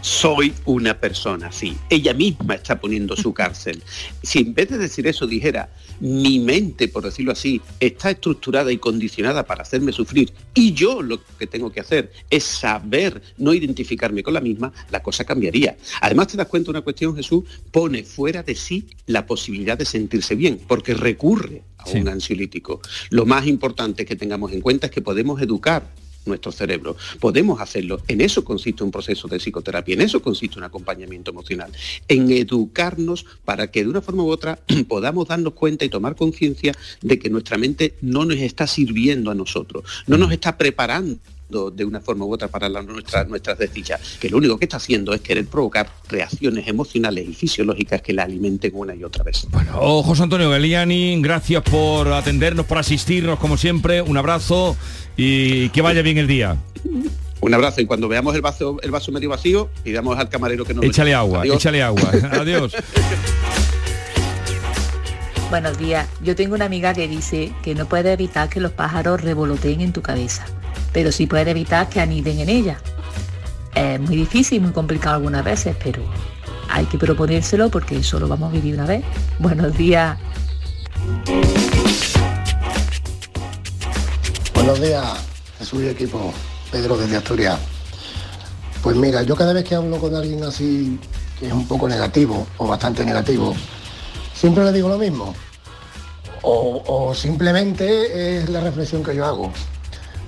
soy 0.06 0.54
una 0.66 1.00
persona 1.00 1.48
así. 1.48 1.76
Ella 1.90 2.14
misma 2.14 2.54
está 2.54 2.80
poniendo 2.80 3.16
su 3.16 3.34
cárcel. 3.34 3.82
Si 4.22 4.40
en 4.40 4.54
vez 4.54 4.70
de 4.70 4.78
decir 4.78 5.08
eso 5.08 5.26
dijera, 5.26 5.70
mi 6.00 6.40
mente, 6.40 6.88
por 6.88 7.04
decirlo 7.04 7.32
así, 7.32 7.62
está 7.80 8.12
estructurada 8.12 8.72
y 8.72 8.78
condicionada 8.78 9.46
para 9.46 9.64
hacerme 9.64 9.92
sufrir 9.92 10.32
y 10.54 10.74
yo 10.74 11.02
lo 11.02 11.20
que 11.38 11.48
tengo 11.48 11.72
que 11.72 11.80
hacer 11.80 12.12
es 12.30 12.44
saber 12.44 13.22
no 13.38 13.54
identificarme 13.54 14.24
con 14.24 14.34
la 14.34 14.42
misma, 14.42 14.74
la 14.92 15.02
cosa 15.02 15.26
cambiaría. 15.26 15.78
Además 16.02 16.28
te 16.28 16.38
das 16.38 16.48
cuenta 16.48 16.72
una 16.72 16.82
cuestión, 16.82 17.16
Jesús, 17.16 17.44
pone 17.72 18.04
fuera 18.04 18.44
de 18.44 18.56
sí 18.56 18.88
la 19.06 19.26
posibilidad 19.26 19.78
de 19.78 19.86
sentirse 19.86 20.36
bien, 20.36 20.60
porque 20.68 20.94
recurre 20.94 21.64
a 21.78 21.90
un 21.90 22.08
ansiolítico. 22.08 22.82
Lo 23.10 23.26
más 23.26 23.48
importante 23.48 24.06
que 24.06 24.16
tengamos 24.16 24.52
en 24.52 24.62
cuenta 24.62 24.88
es 24.88 24.92
que 24.92 25.02
podemos 25.02 25.42
educar 25.42 25.92
nuestro 26.26 26.52
cerebro. 26.52 26.96
Podemos 27.20 27.62
hacerlo. 27.62 28.02
En 28.08 28.22
eso 28.22 28.44
consiste 28.44 28.84
un 28.84 28.92
proceso 28.92 29.28
de 29.28 29.38
psicoterapia, 29.38 29.94
en 29.94 30.02
eso 30.02 30.22
consiste 30.22 30.58
un 30.58 30.64
acompañamiento 30.64 31.32
emocional, 31.32 31.72
en 32.08 32.32
educarnos 32.32 33.26
para 33.44 33.72
que 33.72 33.84
de 33.84 33.90
una 33.90 34.02
forma 34.02 34.24
u 34.24 34.30
otra 34.30 34.60
podamos 34.88 35.28
darnos 35.28 35.54
cuenta 35.54 35.86
y 35.86 35.90
tomar 35.90 36.16
conciencia 36.16 36.74
de 37.02 37.20
que 37.20 37.30
nuestra 37.30 37.58
mente 37.58 37.96
no 38.02 38.26
nos 38.26 38.38
está 38.38 38.68
sirviendo 38.68 39.32
a 39.32 39.36
nosotros, 39.36 39.84
no 40.08 40.18
nos 40.18 40.32
está 40.32 40.58
preparando 40.58 41.20
de 41.50 41.86
una 41.86 42.02
forma 42.02 42.26
u 42.26 42.34
otra 42.34 42.48
para 42.48 42.68
la, 42.70 42.82
nuestras 42.82 43.58
desdichas, 43.58 44.18
que 44.20 44.30
lo 44.30 44.38
único 44.38 44.58
que 44.58 44.66
está 44.66 44.78
haciendo 44.78 45.14
es 45.14 45.22
querer 45.22 45.46
provocar 45.46 45.90
reacciones 46.10 46.68
emocionales 46.68 47.28
y 47.30 47.34
fisiológicas 47.34 48.02
que 48.02 48.14
la 48.14 48.24
alimenten 48.24 48.72
una 48.74 48.96
y 48.96 49.04
otra 49.04 49.24
vez. 49.24 49.48
Bueno, 49.52 49.74
oh, 49.80 50.04
José 50.04 50.24
Antonio 50.24 50.50
Galiani, 50.50 51.22
gracias 51.22 51.62
por 51.64 52.08
atendernos, 52.08 52.66
por 52.66 52.80
asistirnos 52.80 53.40
como 53.40 53.58
siempre, 53.58 54.02
un 54.02 54.18
abrazo 54.18 54.76
y 55.16 55.70
que 55.70 55.82
vaya 55.82 56.02
bien 56.02 56.18
el 56.18 56.28
día. 56.28 56.58
Un 57.42 57.54
abrazo 57.54 57.82
y 57.82 57.86
cuando 57.86 58.08
veamos 58.08 58.34
el 58.36 58.42
vaso, 58.42 58.78
el 58.82 58.92
vaso 58.92 59.12
medio 59.12 59.30
vacío, 59.30 59.70
pidamos 59.84 60.18
al 60.18 60.30
camarero 60.30 60.66
que 60.66 60.74
nos 60.74 60.84
Échale 60.84 61.14
agua, 61.14 61.46
échale 61.46 61.82
agua. 61.84 62.12
Adiós. 62.32 62.76
Buenos 65.50 65.78
días. 65.78 66.08
Yo 66.22 66.36
tengo 66.36 66.56
una 66.56 66.66
amiga 66.66 66.94
que 66.94 67.08
dice 67.08 67.52
que 67.62 67.76
no 67.76 67.88
puede 67.88 68.12
evitar 68.14 68.50
que 68.50 68.60
los 68.60 68.72
pájaros 68.72 69.22
revoloteen 69.22 69.82
en 69.82 69.94
tu 69.94 70.02
cabeza 70.02 70.46
pero 70.96 71.12
sí 71.12 71.28
puede 71.28 71.52
evitar 71.52 71.90
que 71.90 72.00
aniden 72.00 72.40
en 72.40 72.48
ella. 72.48 72.78
Es 73.76 74.00
muy 74.00 74.16
difícil, 74.16 74.62
muy 74.62 74.72
complicado 74.72 75.18
algunas 75.18 75.44
veces, 75.44 75.76
pero 75.84 76.02
hay 76.70 76.86
que 76.86 76.98
proponérselo 76.98 77.70
porque 77.70 78.02
solo 78.02 78.30
vamos 78.30 78.52
a 78.52 78.54
vivir 78.54 78.76
una 78.76 78.86
vez. 78.86 79.04
Buenos 79.40 79.76
días. 79.76 80.18
Buenos 84.66 84.82
días, 84.82 85.06
Jesús 85.60 85.84
y 85.84 85.90
equipo, 85.90 86.34
Pedro 86.72 86.98
desde 86.98 87.18
Asturias. 87.18 87.60
Pues 88.82 88.96
mira, 88.96 89.22
yo 89.22 89.36
cada 89.36 89.54
vez 89.54 89.64
que 89.64 89.76
hablo 89.76 90.00
con 90.00 90.16
alguien 90.16 90.44
así 90.44 91.00
que 91.40 91.46
es 91.46 91.54
un 91.54 91.68
poco 91.68 91.88
negativo 91.88 92.48
o 92.58 92.66
bastante 92.66 93.06
negativo, 93.06 93.54
siempre 94.34 94.64
le 94.64 94.72
digo 94.74 94.90
lo 94.90 94.98
mismo. 94.98 95.36
O, 96.42 96.82
o 96.84 97.14
simplemente 97.14 98.40
es 98.40 98.50
la 98.50 98.60
reflexión 98.60 99.04
que 99.04 99.16
yo 99.16 99.24
hago. 99.28 99.52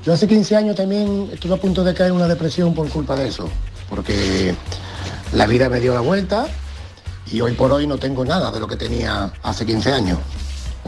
Yo 0.06 0.13
hace 0.13 0.28
15 0.28 0.56
años 0.56 0.76
también 0.76 1.32
estuve 1.34 1.56
a 1.56 1.58
punto 1.58 1.84
de 1.84 1.95
caer 1.95 2.12
en 2.12 2.17
una 2.17 2.28
depresión 2.28 2.76
por 2.76 2.88
culpa 2.89 3.15
de 3.15 3.30
eso, 3.30 3.50
porque 3.89 4.54
la 5.34 5.47
vida 5.47 5.67
me 5.67 5.80
dio 5.80 5.95
la 5.95 6.02
vuelta 6.02 6.45
y 7.32 7.41
hoy 7.41 7.54
por 7.54 7.71
hoy 7.71 7.88
no 7.88 7.97
tengo 7.97 8.23
nada 8.23 8.52
de 8.52 8.60
lo 8.60 8.67
que 8.67 8.76
tenía 8.76 9.34
hace 9.41 9.65
15 9.65 9.93
años. 9.93 10.19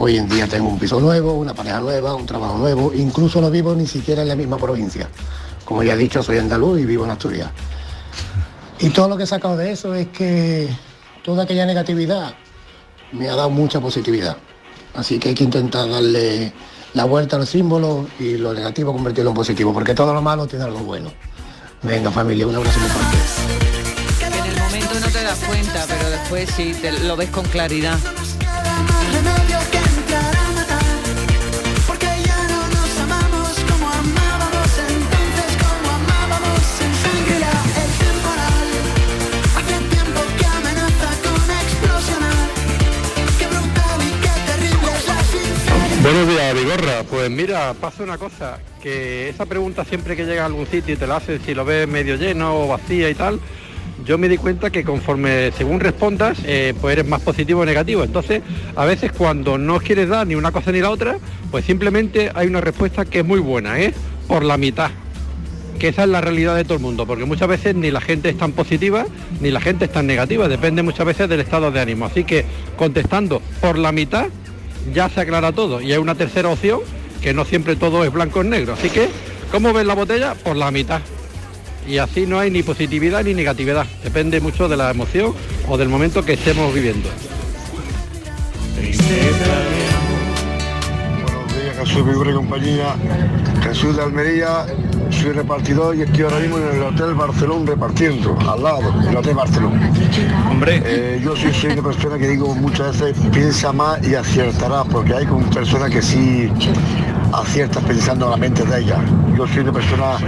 Hoy 0.02 0.16
en 0.16 0.26
día 0.30 0.46
tengo 0.46 0.70
un 0.70 0.78
piso 0.78 0.98
nuevo, 0.98 1.34
una 1.34 1.52
pareja 1.52 1.78
nueva, 1.78 2.14
un 2.14 2.24
trabajo 2.24 2.56
nuevo, 2.56 2.90
incluso 2.94 3.38
no 3.38 3.50
vivo 3.50 3.74
ni 3.74 3.86
siquiera 3.86 4.22
en 4.22 4.28
la 4.28 4.34
misma 4.34 4.56
provincia. 4.56 5.10
Como 5.62 5.82
ya 5.82 5.92
he 5.92 5.96
dicho, 5.98 6.22
soy 6.22 6.38
andaluz 6.38 6.80
y 6.80 6.86
vivo 6.86 7.04
en 7.04 7.10
Asturias. 7.10 7.50
Y 8.78 8.88
todo 8.88 9.10
lo 9.10 9.18
que 9.18 9.24
he 9.24 9.26
sacado 9.26 9.58
de 9.58 9.72
eso 9.72 9.94
es 9.94 10.08
que 10.08 10.70
toda 11.22 11.44
aquella 11.44 11.66
negatividad 11.66 12.32
me 13.12 13.28
ha 13.28 13.36
dado 13.36 13.50
mucha 13.50 13.78
positividad. 13.78 14.38
Así 14.94 15.18
que 15.18 15.28
hay 15.28 15.34
que 15.34 15.44
intentar 15.44 15.86
darle 15.86 16.54
la 16.94 17.04
vuelta 17.04 17.36
a 17.36 17.40
los 17.40 17.50
símbolos 17.50 18.06
y 18.18 18.38
lo 18.38 18.54
negativo 18.54 18.94
convertirlo 18.94 19.32
en 19.32 19.36
positivo, 19.36 19.74
porque 19.74 19.92
todo 19.92 20.14
lo 20.14 20.22
malo 20.22 20.46
tiene 20.46 20.64
algo 20.64 20.78
bueno. 20.78 21.12
Venga 21.82 22.10
familia, 22.10 22.46
un 22.46 22.56
abrazo 22.56 22.80
muy 22.80 22.88
fuerte. 22.88 24.38
En 24.38 24.50
el 24.50 24.58
momento 24.60 24.94
no 24.98 25.08
te 25.08 25.22
das 25.22 25.38
cuenta, 25.40 25.84
pero 25.86 26.08
después 26.08 26.48
sí 26.56 26.74
te 26.80 26.90
lo 27.00 27.16
ves 27.16 27.28
con 27.28 27.44
claridad. 27.44 27.98
Buenos 46.12 46.28
días, 46.28 46.54
Vigorra. 46.54 47.04
Pues 47.08 47.30
mira, 47.30 47.72
pasa 47.74 48.02
una 48.02 48.18
cosa, 48.18 48.58
que 48.82 49.28
esa 49.28 49.46
pregunta 49.46 49.84
siempre 49.84 50.16
que 50.16 50.24
llega 50.24 50.42
a 50.42 50.46
algún 50.46 50.66
sitio 50.66 50.94
y 50.94 50.96
te 50.96 51.06
la 51.06 51.18
hacen 51.18 51.40
si 51.46 51.54
lo 51.54 51.64
ves 51.64 51.86
medio 51.86 52.16
lleno 52.16 52.64
o 52.64 52.66
vacía 52.66 53.08
y 53.08 53.14
tal, 53.14 53.38
yo 54.04 54.18
me 54.18 54.28
di 54.28 54.36
cuenta 54.36 54.70
que 54.70 54.82
conforme 54.82 55.52
según 55.52 55.78
respondas, 55.78 56.38
eh, 56.44 56.74
pues 56.80 56.94
eres 56.94 57.06
más 57.06 57.20
positivo 57.20 57.60
o 57.60 57.64
negativo. 57.64 58.02
Entonces, 58.02 58.42
a 58.74 58.84
veces 58.86 59.12
cuando 59.12 59.56
no 59.56 59.78
quieres 59.78 60.08
dar 60.08 60.26
ni 60.26 60.34
una 60.34 60.50
cosa 60.50 60.72
ni 60.72 60.80
la 60.80 60.90
otra, 60.90 61.16
pues 61.52 61.64
simplemente 61.64 62.32
hay 62.34 62.48
una 62.48 62.60
respuesta 62.60 63.04
que 63.04 63.20
es 63.20 63.24
muy 63.24 63.38
buena, 63.38 63.78
es 63.78 63.94
por 64.26 64.44
la 64.44 64.56
mitad. 64.56 64.90
Que 65.78 65.86
esa 65.86 66.02
es 66.02 66.08
la 66.08 66.20
realidad 66.20 66.56
de 66.56 66.64
todo 66.64 66.74
el 66.74 66.80
mundo, 66.80 67.06
porque 67.06 67.24
muchas 67.24 67.46
veces 67.46 67.76
ni 67.76 67.92
la 67.92 68.00
gente 68.00 68.30
es 68.30 68.36
tan 68.36 68.50
positiva 68.50 69.06
ni 69.40 69.52
la 69.52 69.60
gente 69.60 69.84
es 69.84 69.92
tan 69.92 70.08
negativa, 70.08 70.48
depende 70.48 70.82
muchas 70.82 71.06
veces 71.06 71.28
del 71.28 71.38
estado 71.38 71.70
de 71.70 71.80
ánimo. 71.80 72.06
Así 72.06 72.24
que 72.24 72.44
contestando 72.76 73.40
por 73.60 73.78
la 73.78 73.92
mitad 73.92 74.26
ya 74.92 75.08
se 75.08 75.20
aclara 75.20 75.52
todo. 75.52 75.80
Y 75.80 75.92
hay 75.92 75.98
una 75.98 76.14
tercera 76.14 76.48
opción 76.48 76.80
que 77.20 77.34
no 77.34 77.44
siempre 77.44 77.76
todo 77.76 78.04
es 78.04 78.12
blanco 78.12 78.40
o 78.40 78.44
negro. 78.44 78.74
Así 78.74 78.90
que, 78.90 79.08
¿cómo 79.50 79.72
ves 79.72 79.86
la 79.86 79.94
botella? 79.94 80.34
Por 80.34 80.56
la 80.56 80.70
mitad. 80.70 81.00
Y 81.86 81.98
así 81.98 82.26
no 82.26 82.38
hay 82.38 82.50
ni 82.50 82.62
positividad 82.62 83.24
ni 83.24 83.34
negatividad. 83.34 83.86
Depende 84.04 84.40
mucho 84.40 84.68
de 84.68 84.76
la 84.76 84.90
emoción 84.90 85.34
o 85.68 85.76
del 85.76 85.88
momento 85.88 86.24
que 86.24 86.34
estemos 86.34 86.72
viviendo. 86.74 87.08
Jesús 91.80 92.04
Vigor 92.04 92.28
y 92.28 92.34
compañía. 92.34 92.94
Jesús 93.62 93.96
de 93.96 94.02
Almería, 94.02 94.66
soy 95.10 95.32
repartidor 95.32 95.96
y 95.96 96.02
estoy 96.02 96.24
ahora 96.24 96.38
mismo 96.38 96.58
en 96.58 96.76
el 96.76 96.82
Hotel 96.82 97.14
Barcelón 97.14 97.66
repartiendo, 97.66 98.36
al 98.48 98.62
lado, 98.62 98.94
el 99.08 99.16
Hotel 99.16 99.34
Barcelón. 99.34 99.80
Hombre. 100.50 101.20
yo 101.24 101.34
soy, 101.34 101.54
soy 101.54 101.70
una 101.70 101.82
persona 101.82 102.18
que 102.18 102.28
digo 102.28 102.54
muchas 102.54 103.00
veces, 103.00 103.16
piensa 103.32 103.72
más 103.72 104.06
y 104.06 104.14
aciertarás, 104.14 104.86
porque 104.88 105.14
hay 105.14 105.26
como 105.26 105.48
personas 105.50 105.90
que 105.90 106.02
sí 106.02 106.50
aciertas 107.32 107.82
pensando 107.84 108.26
en 108.26 108.30
la 108.32 108.36
mente 108.36 108.62
de 108.64 108.80
ellas. 108.80 108.98
Yo 109.36 109.46
soy 109.46 109.60
una 109.60 109.72
persona 109.72 110.18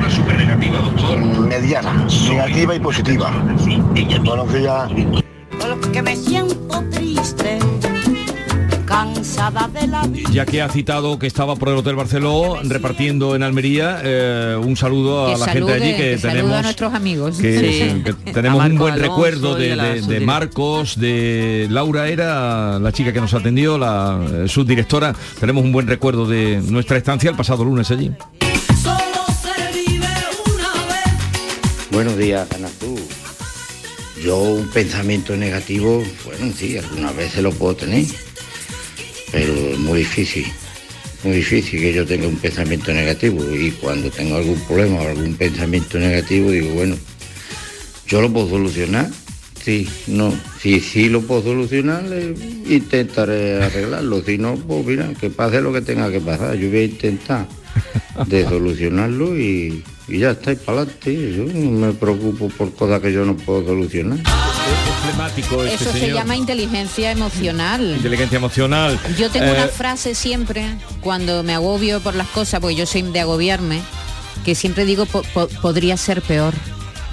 mediana, 1.49 2.07
negativa 2.31 2.75
y 2.75 2.81
positiva. 2.81 3.31
Buenos 4.25 4.53
días. 4.55 4.91
que 5.93 6.03
me 6.03 6.17
siento 6.17 6.83
triste, 6.91 7.59
cansada 9.05 9.69
de 9.69 9.87
la 9.89 10.07
vida. 10.07 10.29
Ya 10.33 10.47
que 10.47 10.63
ha 10.63 10.69
citado 10.69 11.19
que 11.19 11.27
estaba 11.27 11.57
por 11.57 11.69
el 11.71 11.77
Hotel 11.77 11.97
Barceló 11.97 12.59
repartiendo 12.63 13.35
en 13.35 13.43
Almería, 13.43 14.01
eh, 14.03 14.57
un 14.63 14.77
saludo 14.77 15.27
a 15.27 15.33
Que 15.35 15.39
la 15.41 15.47
salude, 15.47 15.73
gente 15.73 15.85
allí 15.85 15.97
que, 15.97 16.19
tenemos 16.29 16.53
a 16.53 16.63
nuestros 16.63 16.95
amigos. 16.95 17.39
que, 17.39 17.59
Sí. 17.59 18.03
que 18.25 18.33
tenemos 18.33 18.65
un 18.65 18.79
buen 18.79 18.95
Alonso 18.95 19.11
recuerdo 19.11 19.55
de, 19.57 19.73
a 19.73 19.77
la 19.77 19.85
de- 19.85 19.91
de 19.95 20.01
subdirectora. 20.03 20.27
Marcos, 20.27 20.99
de 21.01 21.67
Laura 21.71 22.09
era 22.09 22.79
la 22.79 22.93
chica 22.93 23.13
que 23.13 23.21
nos 23.21 23.35
atendió, 23.35 23.79
la 23.79 24.21
eh, 24.45 24.49
subdirectora. 24.49 25.15
Tenemos 25.41 25.65
un 25.65 25.73
buen 25.73 25.87
recuerdo 25.87 26.27
de 26.27 26.61
nuestra 26.69 26.97
estancia 26.97 27.31
el 27.31 27.37
pasado 27.37 27.65
lunes 27.65 27.91
allí. 27.91 28.11
Buenos 31.91 32.17
días, 32.17 32.49
Canazú. 32.49 32.99
Yo 34.25 34.39
un 34.39 34.69
pensamiento 34.69 35.37
negativo, 35.37 36.03
bueno, 36.25 36.55
sí, 36.57 36.79
algunas 36.79 37.15
veces 37.17 37.43
lo 37.43 37.51
puedo 37.53 37.75
tener, 37.75 38.05
pero 39.33 39.53
es 39.53 39.79
muy 39.79 40.01
difícil, 40.01 40.47
muy 41.25 41.37
difícil 41.37 41.81
que 41.81 41.93
yo 41.93 42.07
tenga 42.07 42.29
un 42.29 42.37
pensamiento 42.37 42.93
negativo. 42.93 43.43
Y 43.53 43.71
cuando 43.73 44.11
tengo 44.11 44.37
algún 44.37 44.61
problema 44.61 45.01
o 45.01 45.09
algún 45.09 45.35
pensamiento 45.35 45.99
negativo 45.99 46.51
digo, 46.51 46.75
bueno, 46.75 46.97
yo 48.07 48.21
lo 48.21 48.33
puedo 48.33 48.51
solucionar, 48.51 49.11
sí, 49.65 49.89
no, 50.07 50.33
si 50.61 50.81
sí 50.81 51.09
lo 51.09 51.23
puedo 51.23 51.43
solucionar, 51.43 52.05
eh, 52.13 52.35
intentaré 52.69 53.63
arreglarlo, 53.63 54.23
si 54.23 54.37
no, 54.37 54.57
pues 54.57 54.85
mira, 54.85 55.13
que 55.19 55.31
pase 55.31 55.61
lo 55.63 55.73
que 55.73 55.81
tenga 55.81 56.11
que 56.13 56.21
pasar, 56.21 56.57
yo 56.57 56.69
voy 56.69 56.79
a 56.79 56.85
intentar 56.85 57.49
de 58.27 58.45
solucionarlo 58.49 59.39
y, 59.39 59.83
y 60.09 60.19
ya 60.19 60.31
está, 60.33 60.53
y 60.53 60.57
para 60.57 60.79
adelante. 60.83 61.35
Yo 61.37 61.45
no 61.45 61.71
me 61.87 61.93
preocupo 61.93 62.49
por 62.49 62.75
cosas 62.75 63.01
que 63.01 63.13
yo 63.13 63.25
no 63.25 63.37
puedo 63.37 63.65
solucionar. 63.65 64.19
Este 65.37 65.75
Eso 65.75 65.93
se 65.93 66.01
señor. 66.01 66.17
llama 66.19 66.37
inteligencia 66.37 67.11
emocional. 67.11 67.95
Inteligencia 67.97 68.37
emocional. 68.39 68.99
Yo 69.19 69.31
tengo 69.31 69.47
Eh, 69.47 69.53
una 69.53 69.69
frase 69.69 70.15
siempre 70.15 70.65
cuando 71.01 71.43
me 71.43 71.55
agobio 71.55 72.01
por 72.01 72.15
las 72.15 72.29
cosas, 72.29 72.61
porque 72.61 72.77
yo 72.77 72.87
soy 72.87 73.03
de 73.03 73.21
agobiarme, 73.21 73.81
que 74.45 74.55
siempre 74.55 74.85
digo 74.85 75.07
po- 75.07 75.23
po- 75.35 75.49
podría 75.61 75.97
ser 75.97 76.23
peor, 76.23 76.55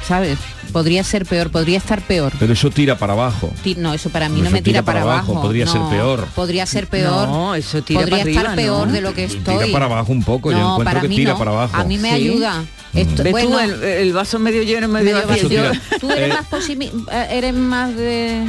¿sabes? 0.08 0.38
Podría 0.72 1.04
ser 1.04 1.26
peor, 1.26 1.50
podría 1.52 1.78
estar 1.80 2.02
peor. 2.02 2.32
Pero 2.40 2.54
eso 2.54 2.70
tira 2.70 2.98
para 2.98 3.14
abajo. 3.14 3.52
Ti- 3.64 3.76
No, 3.76 3.94
eso 3.94 4.10
para 4.10 4.30
mí 4.30 4.42
No, 4.42 4.52
me 4.52 4.62
tira, 4.62 4.82
tira 4.82 4.84
para 4.84 5.00
para 5.02 5.14
abajo, 5.14 5.32
abajo. 5.32 5.48
podría 5.48 5.66
ser 5.68 5.82
peor. 5.90 6.28
Podría 6.36 6.66
ser 6.66 6.88
peor. 6.88 7.28
No, 7.28 7.56
eso 7.56 7.82
tira 7.82 8.02
podría 8.02 8.20
para 8.20 8.30
estar 8.30 8.46
arriba, 8.48 8.56
peor 8.56 8.88
¿no? 8.88 8.94
de 8.94 9.02
lo 9.02 9.14
que 9.14 9.24
estoy. 9.26 9.58
Tira 9.66 9.72
para 9.72 9.86
abajo 9.86 10.12
un 10.12 10.24
poco, 10.24 10.52
yo 10.52 10.58
encuentro 10.58 10.84
para 10.86 11.02
que 11.02 11.08
mí 11.08 11.16
tira 11.16 11.34
no. 11.34 11.40
para 11.40 11.52
abajo. 11.52 11.76
A 11.78 11.84
mí 11.86 11.98
me 11.98 12.10
Sí. 12.10 12.16
ayuda. 12.16 12.64
Esto- 12.94 13.24
¿Ves 13.24 13.32
bueno, 13.32 13.50
tú 13.52 13.60
el, 13.60 13.84
el 13.84 14.14
vaso 14.14 14.40
medio 14.40 14.64
lleno, 14.64 14.88
medio, 14.88 15.16
medio 15.16 15.28
vacío? 15.28 15.50
Yo- 15.50 15.72
Tú 16.00 16.10
eres 16.12 16.30
Eh, 16.32 16.38
más 16.52 16.70
eh, 16.70 17.28
eres 17.32 17.54
más 17.54 17.96
de 17.96 18.44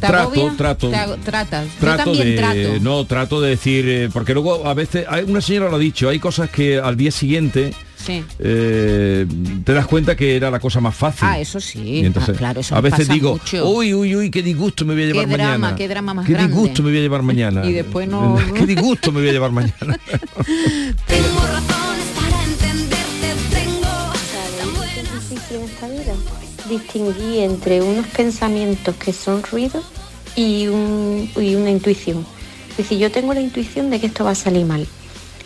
¿te 0.00 0.06
Trato, 0.06 0.52
trato. 0.56 0.90
Tratas. 1.24 1.66
Yo 1.66 1.80
Trato 1.80 2.04
también 2.04 2.28
de, 2.28 2.36
trato. 2.36 2.80
no, 2.82 3.04
trato 3.04 3.40
de 3.40 3.50
decir, 3.50 3.88
eh, 3.88 4.08
porque 4.12 4.32
luego 4.32 4.66
a 4.66 4.72
veces, 4.74 5.04
hay, 5.08 5.24
una 5.24 5.40
señora 5.40 5.68
lo 5.70 5.76
ha 5.76 5.78
dicho, 5.78 6.08
hay 6.08 6.18
cosas 6.18 6.50
que 6.50 6.78
al 6.78 6.96
día 6.96 7.10
siguiente 7.10 7.74
Sí. 8.08 8.24
eh, 8.38 9.26
te 9.64 9.72
das 9.74 9.86
cuenta 9.86 10.16
que 10.16 10.34
era 10.34 10.50
la 10.50 10.58
cosa 10.58 10.80
más 10.80 10.96
fácil. 10.96 11.28
Ah, 11.28 11.38
eso 11.38 11.60
sí. 11.60 11.78
Y 11.82 12.06
entonces, 12.06 12.34
Ah, 12.36 12.38
claro, 12.38 12.60
eso 12.60 12.74
a 12.74 12.80
veces 12.80 13.00
pasa 13.00 13.12
digo, 13.12 13.32
mucho. 13.32 13.68
uy, 13.70 13.92
uy, 13.94 14.16
uy, 14.16 14.30
qué 14.30 14.42
disgusto 14.42 14.84
me 14.86 14.94
voy 14.94 15.02
a 15.04 15.06
Qué 15.08 15.12
llevar 15.12 15.28
drama, 15.28 15.58
mañana. 15.58 15.76
qué 15.76 15.88
drama 15.88 16.14
más 16.14 16.26
Qué 16.26 16.32
grande. 16.32 16.52
disgusto 16.54 16.82
me 16.82 16.88
voy 16.90 16.98
a 16.98 17.02
llevar 17.02 17.22
mañana. 17.22 17.62
Y 17.68 17.72
después 17.72 18.08
no- 18.10 18.36
qué 18.54 18.64
disgusto 18.66 19.12
me 19.12 19.20
voy 19.20 19.28
a 19.28 19.32
llevar 19.32 19.52
mañana. 19.52 19.98
Distinguir 26.68 27.40
entre 27.44 27.80
unos 27.80 28.06
pensamientos 28.08 28.94
que 28.96 29.12
son 29.12 29.42
ruidos 29.42 29.84
y, 30.36 30.66
un- 30.66 31.30
y 31.36 31.54
una 31.54 31.70
intuición. 31.70 32.26
Es 32.70 32.76
decir, 32.78 32.98
yo 32.98 33.10
tengo 33.10 33.32
la 33.32 33.40
intuición 33.40 33.88
de 33.90 33.98
que 34.00 34.06
esto 34.06 34.24
va 34.24 34.32
a 34.32 34.34
salir 34.34 34.66
mal. 34.66 34.86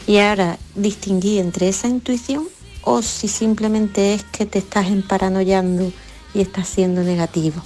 Y 0.07 0.19
ahora 0.19 0.59
distinguir 0.75 1.41
entre 1.41 1.69
esa 1.69 1.89
intuición 1.89 2.45
o 2.83 3.03
si 3.03 3.29
simplemente 3.29 4.15
es 4.15 4.25
que 4.25 4.47
te 4.47 4.59
estás 4.59 4.89
emparanoyando 4.89 5.93
y 6.35 6.41
estás 6.41 6.69
siendo 6.69 7.03
negativo. 7.03 7.63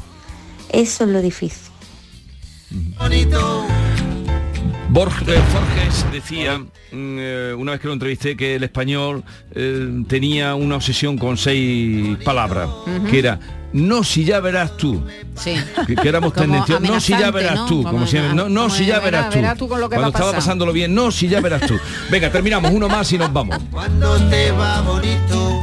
Eso 0.69 1.05
es 1.05 1.11
lo 1.11 1.23
difícil. 1.23 1.73
Borges, 4.91 5.29
eh, 5.29 5.43
Borges 5.53 6.13
decía, 6.13 6.59
mm, 6.59 6.67
eh, 6.93 7.55
una 7.57 7.73
vez 7.73 7.81
que 7.81 7.87
lo 7.87 7.93
entrevisté, 7.93 8.37
que 8.37 8.57
el 8.57 8.65
español 8.65 9.25
eh, 9.53 10.05
tenía 10.09 10.55
una 10.55 10.77
obsesión 10.77 11.19
con 11.19 11.37
seis 11.37 12.17
palabras, 12.25 12.71
que 13.11 13.19
era 13.19 13.39
no 13.77 14.03
si 14.03 14.25
ya 14.25 14.41
verás 14.41 14.77
tú. 14.77 15.03
Sí. 15.35 15.55
Que, 15.87 15.95
que 15.97 16.09
éramos 16.09 16.33
tendenciosos. 16.33 16.89
No 16.89 16.99
si 17.01 17.13
ya 17.13 17.31
verás 17.31 17.55
¿no? 17.57 17.67
tú. 17.67 17.83
Como 17.83 17.93
Como 17.93 18.07
siempre. 18.07 18.35
No, 18.35 18.49
no 18.49 18.63
como 18.63 18.75
si 18.75 18.87
ya 18.87 18.97
verá- 18.99 19.03
verás 19.05 19.31
tú. 19.31 19.37
verás 19.37 19.59
tú 19.59 19.69
con 19.69 19.81
lo 19.81 19.89
que 19.89 19.97
Cuando 19.97 20.17
estaba 20.17 20.33
pasándolo 20.33 20.73
bien. 20.73 20.95
No 20.95 21.11
si 21.11 21.29
ya 21.29 21.41
verás 21.41 21.63
tú. 21.67 21.75
Venga, 22.11 22.31
terminamos 22.31 22.71
uno 22.73 22.89
más 22.89 23.13
y 23.13 23.19
nos 23.19 23.33
vamos. 23.33 23.59
Cuando 23.71 24.17
te 24.29 24.51
va 24.53 24.81
bonito, 24.81 25.63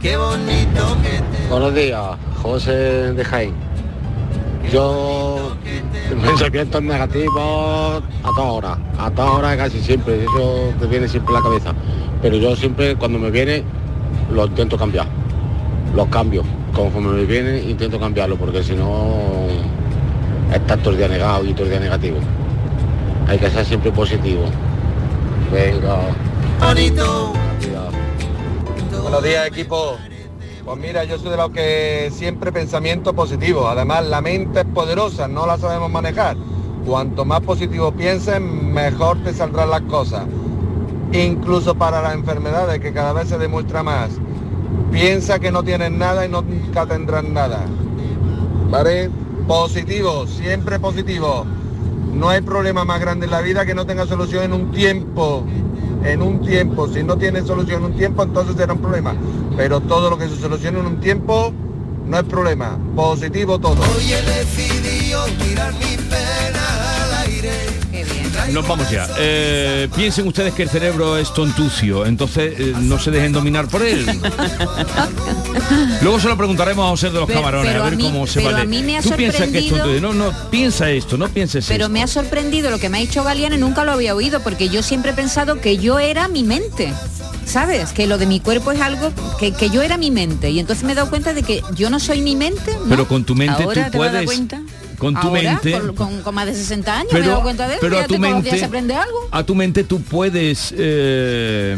qué 0.00 0.16
bonito 0.16 0.96
que 1.02 1.10
te 1.10 1.48
Buenos 1.48 1.74
días, 1.74 2.00
José 2.42 2.72
de 3.12 3.24
Jaén. 3.24 3.54
Yo 4.72 5.56
pensamientos 6.22 6.82
negativos 6.82 8.02
a 8.22 8.28
toda 8.36 8.42
hora, 8.52 8.78
a 8.98 9.10
toda 9.10 9.30
hora 9.32 9.56
casi 9.56 9.80
siempre, 9.80 10.22
eso 10.24 10.72
te 10.78 10.86
viene 10.86 11.08
siempre 11.08 11.34
a 11.34 11.38
la 11.38 11.42
cabeza. 11.44 11.74
Pero 12.22 12.36
yo 12.36 12.54
siempre 12.54 12.94
cuando 12.96 13.18
me 13.18 13.30
viene 13.30 13.64
lo 14.32 14.46
intento 14.46 14.76
cambiar, 14.76 15.08
los 15.94 16.06
cambio. 16.08 16.42
Conforme 16.74 17.12
me 17.12 17.24
viene 17.24 17.58
intento 17.60 17.98
cambiarlo 17.98 18.36
porque 18.36 18.62
si 18.62 18.74
no 18.74 19.48
estás 20.52 20.78
todo 20.78 20.90
el 20.90 20.98
día 20.98 21.08
negado 21.08 21.44
y 21.44 21.52
todo 21.52 21.64
el 21.64 21.70
día 21.70 21.80
negativo. 21.80 22.18
Hay 23.28 23.38
que 23.38 23.50
ser 23.50 23.64
siempre 23.64 23.92
positivo. 23.92 24.44
Venga. 25.52 25.98
bonito. 26.60 27.32
Buenos 29.02 29.24
días 29.24 29.46
equipo. 29.46 29.96
Pues 30.64 30.78
mira, 30.78 31.04
yo 31.04 31.18
soy 31.18 31.30
de 31.30 31.36
los 31.36 31.50
que 31.50 32.10
siempre 32.12 32.52
pensamiento 32.52 33.12
positivo. 33.12 33.66
Además, 33.66 34.06
la 34.06 34.20
mente 34.20 34.60
es 34.60 34.66
poderosa, 34.66 35.26
no 35.26 35.46
la 35.46 35.58
sabemos 35.58 35.90
manejar. 35.90 36.36
Cuanto 36.86 37.24
más 37.24 37.40
positivo 37.40 37.90
pienses, 37.92 38.40
mejor 38.40 39.22
te 39.24 39.32
saldrán 39.34 39.70
las 39.70 39.80
cosas. 39.82 40.26
Incluso 41.12 41.74
para 41.74 42.00
las 42.02 42.14
enfermedades, 42.14 42.78
que 42.78 42.92
cada 42.92 43.12
vez 43.12 43.28
se 43.28 43.38
demuestra 43.38 43.82
más. 43.82 44.10
Piensa 44.92 45.38
que 45.38 45.52
no 45.52 45.62
tienes 45.62 45.90
nada 45.90 46.26
y 46.26 46.28
nunca 46.28 46.86
tendrás 46.86 47.24
nada. 47.24 47.64
¿Vale? 48.70 49.10
Positivo, 49.46 50.26
siempre 50.26 50.78
positivo. 50.78 51.46
No 52.12 52.28
hay 52.28 52.40
problema 52.40 52.84
más 52.84 53.00
grande 53.00 53.26
en 53.26 53.32
la 53.32 53.40
vida 53.40 53.64
que 53.64 53.74
no 53.74 53.86
tenga 53.86 54.06
solución 54.06 54.44
en 54.44 54.52
un 54.52 54.70
tiempo. 54.72 55.44
En 56.04 56.22
un 56.22 56.40
tiempo. 56.40 56.88
Si 56.88 57.02
no 57.02 57.16
tiene 57.16 57.42
solución 57.42 57.84
en 57.84 57.92
un 57.92 57.96
tiempo, 57.96 58.22
entonces 58.22 58.56
será 58.56 58.72
un 58.72 58.80
problema. 58.80 59.14
Pero 59.56 59.80
todo 59.80 60.10
lo 60.10 60.18
que 60.18 60.28
se 60.28 60.36
solucione 60.36 60.80
en 60.80 60.86
un 60.86 61.00
tiempo 61.00 61.52
no 62.06 62.18
es 62.18 62.24
problema. 62.24 62.78
Positivo 62.96 63.58
todo. 63.58 63.80
Hoy 63.80 64.12
he 64.12 64.22
decidido 64.22 65.24
tirar 65.38 65.72
mi 65.74 65.96
pena. 65.96 66.30
Nos 68.52 68.66
vamos 68.66 68.90
ya. 68.90 69.06
Eh, 69.18 69.88
piensen 69.94 70.26
ustedes 70.26 70.54
que 70.54 70.62
el 70.64 70.68
cerebro 70.70 71.16
es 71.16 71.32
tontucio, 71.32 72.04
entonces 72.06 72.54
eh, 72.58 72.72
no 72.80 72.98
se 72.98 73.10
dejen 73.10 73.32
dominar 73.32 73.68
por 73.68 73.82
él. 73.82 74.06
Luego 76.02 76.18
se 76.20 76.28
lo 76.28 76.36
preguntaremos 76.36 76.84
a 76.84 76.88
José 76.90 77.08
de 77.08 77.14
los 77.14 77.26
Pero- 77.26 77.40
Camarones, 77.40 77.70
pero 77.72 77.82
a 77.82 77.86
a 77.86 77.90
ver 77.90 77.96
mí- 77.96 78.04
cómo 78.04 78.26
se 78.26 78.40
pero 78.40 78.50
vale. 78.52 78.62
a 78.62 78.64
mí 78.66 78.82
me 78.82 78.96
ha 78.98 79.02
Tú 79.02 79.10
piensas 79.12 79.48
que 79.48 79.58
es 79.58 79.64
sorprendido- 79.68 79.76
tontucio. 79.78 80.00
No, 80.00 80.12
no, 80.12 80.50
piensa 80.50 80.90
esto, 80.90 81.16
no 81.16 81.28
pienses 81.28 81.66
Pero 81.68 81.84
esto. 81.84 81.92
me 81.92 82.02
ha 82.02 82.06
sorprendido 82.06 82.70
lo 82.70 82.78
que 82.78 82.88
me 82.88 82.98
ha 82.98 83.00
dicho 83.00 83.22
Galeano 83.22 83.56
y 83.56 83.58
nunca 83.58 83.84
lo 83.84 83.92
había 83.92 84.14
oído 84.14 84.40
porque 84.40 84.68
yo 84.68 84.82
siempre 84.82 85.12
he 85.12 85.14
pensado 85.14 85.60
que 85.60 85.78
yo 85.78 85.98
era 85.98 86.28
mi 86.28 86.42
mente. 86.42 86.92
¿Sabes? 87.46 87.90
Que 87.90 88.06
lo 88.06 88.16
de 88.16 88.26
mi 88.26 88.38
cuerpo 88.38 88.70
es 88.70 88.80
algo 88.80 89.12
que, 89.40 89.52
que 89.52 89.70
yo 89.70 89.82
era 89.82 89.96
mi 89.96 90.12
mente. 90.12 90.50
Y 90.50 90.60
entonces 90.60 90.84
me 90.84 90.92
he 90.92 90.94
dado 90.94 91.10
cuenta 91.10 91.34
de 91.34 91.42
que 91.42 91.62
yo 91.74 91.90
no 91.90 91.98
soy 91.98 92.20
mi 92.22 92.36
mente. 92.36 92.72
¿no? 92.74 92.88
Pero 92.88 93.08
con 93.08 93.24
tu 93.24 93.34
mente 93.34 93.64
Ahora 93.64 93.86
tú 93.86 93.90
te 93.90 93.96
puedes... 93.96 94.24
cuenta. 94.24 94.60
Con 95.00 95.14
tu 95.14 95.26
Ahora, 95.28 95.42
mente... 95.42 95.72
con, 95.72 95.94
con- 95.96 96.22
con 96.22 96.34
más 96.34 96.46
de 96.46 96.54
60 96.54 96.94
años 96.94 97.08
Pero- 97.10 97.20
me 97.22 97.26
he 97.26 97.30
dado 97.30 97.42
cuenta 97.42 97.66
de 97.66 97.72
eso. 97.74 97.80
pero 97.80 97.98
a 97.98 98.02
tu 98.06 98.14
todos 98.14 98.20
los 98.20 98.30
días 98.30 98.44
mente- 98.44 98.58
se 98.58 98.64
aprende 98.66 98.94
algo. 98.94 99.28
a 99.32 99.42
tu 99.42 99.54
mente 99.56 99.82
tú 99.82 100.00
puedes 100.02 100.72
eh, 100.76 101.76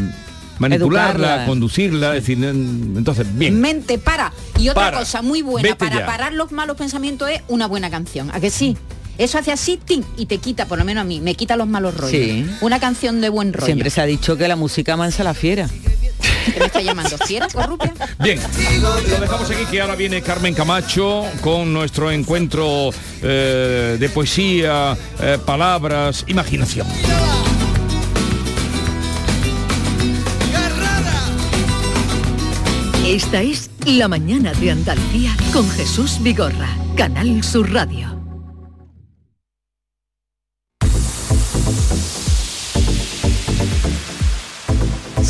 manipularla, 0.59 1.11
Educarla. 1.27 1.45
conducirla, 1.45 2.15
es 2.15 2.23
decir, 2.25 2.43
en- 2.43 2.93
entonces, 2.97 3.25
bien. 3.35 3.59
Mente 3.59 3.97
para. 3.97 4.31
Y 4.59 4.69
otra 4.69 4.83
Para. 4.83 4.99
cosa 4.99 5.21
muy 5.21 5.41
buena 5.41 5.63
Vete 5.69 5.75
para 5.77 5.99
ya. 6.01 6.05
parar 6.05 6.33
los 6.33 6.51
malos 6.51 6.77
pensamientos 6.77 7.29
es 7.29 7.41
una 7.47 7.65
buena 7.67 7.89
canción. 7.89 8.29
¿A 8.31 8.39
que 8.39 8.49
sí? 8.51 8.77
Eso 9.17 9.37
hace 9.37 9.51
así, 9.51 9.79
y 10.17 10.25
te 10.25 10.39
quita, 10.39 10.65
por 10.65 10.79
lo 10.79 10.85
menos 10.85 11.01
a 11.01 11.05
mí, 11.05 11.21
me 11.21 11.35
quita 11.35 11.55
los 11.55 11.67
malos 11.67 11.95
rollos. 11.95 12.11
Sí. 12.11 12.45
Una 12.61 12.79
canción 12.79 13.21
de 13.21 13.29
buen 13.29 13.53
rollo. 13.53 13.65
Siempre 13.65 13.89
se 13.91 14.01
ha 14.01 14.05
dicho 14.05 14.37
que 14.37 14.47
la 14.47 14.55
música 14.55 14.97
mansa 14.97 15.23
la 15.23 15.33
fiera. 15.35 15.69
¿Qué 16.45 16.59
me 16.59 16.65
está 16.65 16.81
llamando? 16.81 17.17
¿Fiera? 17.17 17.47
¿Corrupia? 17.47 17.93
Bien, 18.19 18.39
lo 18.81 18.95
dejamos 19.19 19.49
aquí 19.49 19.65
que 19.69 19.81
ahora 19.81 19.95
viene 19.95 20.21
Carmen 20.21 20.53
Camacho 20.53 21.25
con 21.41 21.73
nuestro 21.73 22.11
encuentro 22.11 22.89
eh, 23.21 23.97
de 23.99 24.09
poesía, 24.09 24.97
eh, 25.19 25.37
palabras, 25.45 26.25
imaginación. 26.27 26.87
Esta 33.05 33.41
es 33.41 33.69
La 33.85 34.07
mañana 34.07 34.53
de 34.53 34.71
Andalucía 34.71 35.35
con 35.51 35.69
Jesús 35.71 36.19
Vigorra, 36.21 36.69
Canal 36.95 37.43
Sur 37.43 37.71
Radio. 37.71 38.12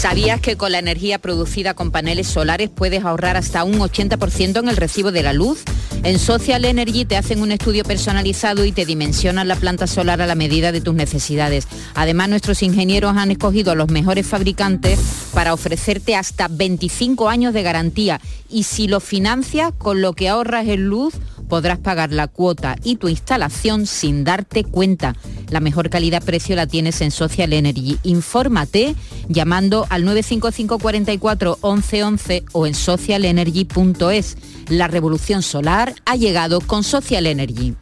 ¿Sabías 0.03 0.41
que 0.41 0.57
con 0.57 0.73
la 0.73 0.79
energía 0.79 1.17
producida 1.17 1.75
con 1.75 1.89
paneles 1.89 2.27
solares 2.27 2.69
puedes 2.69 3.05
ahorrar 3.05 3.37
hasta 3.37 3.63
un 3.63 3.79
80% 3.79 4.59
en 4.59 4.67
el 4.67 4.75
recibo 4.75 5.13
de 5.13 5.23
la 5.23 5.31
luz? 5.31 5.63
En 6.03 6.19
Social 6.19 6.65
Energy 6.65 7.05
te 7.05 7.15
hacen 7.15 7.41
un 7.41 7.53
estudio 7.53 7.85
personalizado 7.85 8.65
y 8.65 8.73
te 8.73 8.85
dimensionan 8.85 9.47
la 9.47 9.55
planta 9.55 9.87
solar 9.87 10.21
a 10.21 10.27
la 10.27 10.35
medida 10.35 10.73
de 10.73 10.81
tus 10.81 10.93
necesidades. 10.93 11.69
Además, 11.95 12.27
nuestros 12.27 12.63
ingenieros 12.63 13.15
han 13.15 13.31
escogido 13.31 13.71
a 13.71 13.75
los 13.75 13.91
mejores 13.91 14.27
fabricantes 14.27 14.99
para 15.33 15.53
ofrecerte 15.53 16.17
hasta 16.17 16.49
25 16.49 17.29
años 17.29 17.53
de 17.53 17.63
garantía 17.63 18.19
y 18.49 18.63
si 18.63 18.89
lo 18.89 18.99
financias 18.99 19.71
con 19.77 20.01
lo 20.01 20.11
que 20.11 20.27
ahorras 20.27 20.67
en 20.67 20.83
luz, 20.83 21.13
podrás 21.53 21.77
pagar 21.77 22.11
la 22.11 22.27
cuota 22.27 22.77
y 22.83 22.95
tu 22.95 23.09
instalación 23.09 23.85
sin 23.85 24.23
darte 24.23 24.63
cuenta. 24.63 25.15
La 25.51 25.59
mejor 25.59 25.91
calidad-precio 25.91 26.55
la 26.55 26.65
tienes 26.65 26.99
en 27.01 27.11
Social 27.11 27.53
Energy. 27.53 27.99
Infórmate 28.01 28.95
llamando 29.27 29.85
al 29.91 30.03
955 30.03 30.79
44 30.79 31.59
11 31.61 32.03
11 32.05 32.43
o 32.53 32.65
en 32.65 32.73
socialenergy.es. 32.73 34.37
La 34.67 34.87
revolución 34.87 35.43
solar 35.43 35.93
ha 36.05 36.15
llegado 36.15 36.59
con 36.59 36.83
Social 36.83 37.27
Energy. 37.27 37.75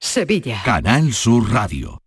Sevilla. 0.00 0.62
Canal 0.64 1.12
Sur 1.12 1.52
Radio. 1.52 1.98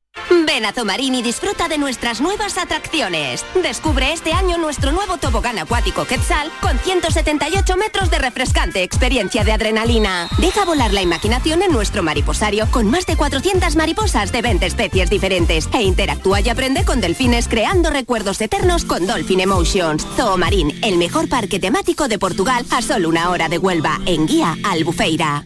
Ven 0.49 0.65
a 0.65 0.73
y 0.97 1.21
disfruta 1.21 1.67
de 1.67 1.77
nuestras 1.77 2.21
nuevas 2.21 2.57
atracciones. 2.57 3.45
Descubre 3.61 4.11
este 4.11 4.33
año 4.33 4.57
nuestro 4.57 4.91
nuevo 4.91 5.17
tobogán 5.17 5.59
acuático 5.59 6.05
Quetzal 6.05 6.51
con 6.59 6.79
178 6.79 7.77
metros 7.77 8.09
de 8.09 8.17
refrescante 8.17 8.81
experiencia 8.81 9.43
de 9.43 9.51
adrenalina. 9.51 10.27
Deja 10.39 10.65
volar 10.65 10.91
la 10.91 11.03
imaginación 11.03 11.61
en 11.61 11.71
nuestro 11.71 12.01
mariposario 12.01 12.65
con 12.71 12.87
más 12.89 13.05
de 13.05 13.15
400 13.15 13.75
mariposas 13.75 14.31
de 14.31 14.41
20 14.41 14.65
especies 14.65 15.11
diferentes 15.11 15.69
e 15.71 15.83
interactúa 15.83 16.41
y 16.41 16.49
aprende 16.49 16.83
con 16.83 16.99
delfines 16.99 17.47
creando 17.47 17.91
recuerdos 17.91 18.41
eternos 18.41 18.85
con 18.85 19.05
Dolphin 19.05 19.41
Emotions. 19.41 20.03
Zoomarín, 20.15 20.79
el 20.83 20.97
mejor 20.97 21.29
parque 21.29 21.59
temático 21.59 22.07
de 22.07 22.17
Portugal 22.17 22.65
a 22.71 22.81
solo 22.81 23.09
una 23.09 23.29
hora 23.29 23.49
de 23.49 23.59
Huelva 23.59 23.99
en 24.07 24.25
guía 24.25 24.57
Albufeira. 24.63 25.45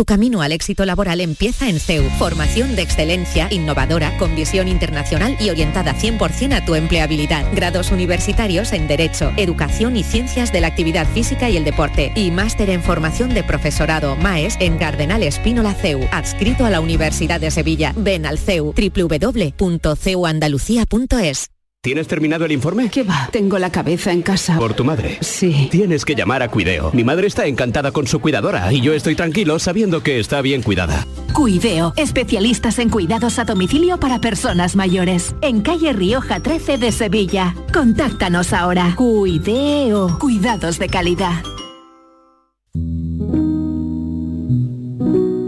Tu 0.00 0.06
camino 0.06 0.40
al 0.40 0.52
éxito 0.52 0.86
laboral 0.86 1.20
empieza 1.20 1.68
en 1.68 1.78
CEU. 1.78 2.08
Formación 2.18 2.74
de 2.74 2.80
excelencia, 2.80 3.48
innovadora, 3.50 4.16
con 4.16 4.34
visión 4.34 4.66
internacional 4.66 5.36
y 5.38 5.50
orientada 5.50 5.94
100% 5.94 6.54
a 6.54 6.64
tu 6.64 6.74
empleabilidad. 6.74 7.44
Grados 7.54 7.90
universitarios 7.90 8.72
en 8.72 8.88
Derecho, 8.88 9.30
Educación 9.36 9.98
y 9.98 10.02
Ciencias 10.02 10.54
de 10.54 10.62
la 10.62 10.68
Actividad 10.68 11.06
Física 11.06 11.50
y 11.50 11.58
el 11.58 11.64
Deporte. 11.64 12.12
Y 12.16 12.30
máster 12.30 12.70
en 12.70 12.82
formación 12.82 13.34
de 13.34 13.44
profesorado 13.44 14.16
MAES 14.16 14.56
en 14.58 14.78
Cardenal 14.78 15.22
Espínola 15.22 15.74
CEU. 15.74 16.00
Adscrito 16.12 16.64
a 16.64 16.70
la 16.70 16.80
Universidad 16.80 17.38
de 17.38 17.50
Sevilla. 17.50 17.92
Ven 17.94 18.24
al 18.24 18.38
CEU. 18.38 18.72
www.ceuandalucía.es. 18.72 21.50
¿Tienes 21.82 22.08
terminado 22.08 22.44
el 22.44 22.52
informe? 22.52 22.90
¿Qué 22.90 23.04
va? 23.04 23.30
Tengo 23.32 23.58
la 23.58 23.72
cabeza 23.72 24.12
en 24.12 24.20
casa. 24.20 24.58
¿Por 24.58 24.74
tu 24.74 24.84
madre? 24.84 25.16
Sí. 25.22 25.68
Tienes 25.70 26.04
que 26.04 26.14
llamar 26.14 26.42
a 26.42 26.50
Cuideo. 26.50 26.90
Mi 26.92 27.04
madre 27.04 27.26
está 27.26 27.46
encantada 27.46 27.90
con 27.90 28.06
su 28.06 28.20
cuidadora 28.20 28.70
y 28.70 28.82
yo 28.82 28.92
estoy 28.92 29.14
tranquilo 29.14 29.58
sabiendo 29.58 30.02
que 30.02 30.20
está 30.20 30.42
bien 30.42 30.62
cuidada. 30.62 31.06
Cuideo, 31.32 31.94
especialistas 31.96 32.78
en 32.80 32.90
cuidados 32.90 33.38
a 33.38 33.44
domicilio 33.44 33.98
para 33.98 34.20
personas 34.20 34.76
mayores. 34.76 35.34
En 35.40 35.62
calle 35.62 35.94
Rioja 35.94 36.40
13 36.40 36.76
de 36.76 36.92
Sevilla. 36.92 37.54
Contáctanos 37.72 38.52
ahora. 38.52 38.94
Cuideo, 38.94 40.18
cuidados 40.18 40.78
de 40.78 40.88
calidad. 40.90 41.42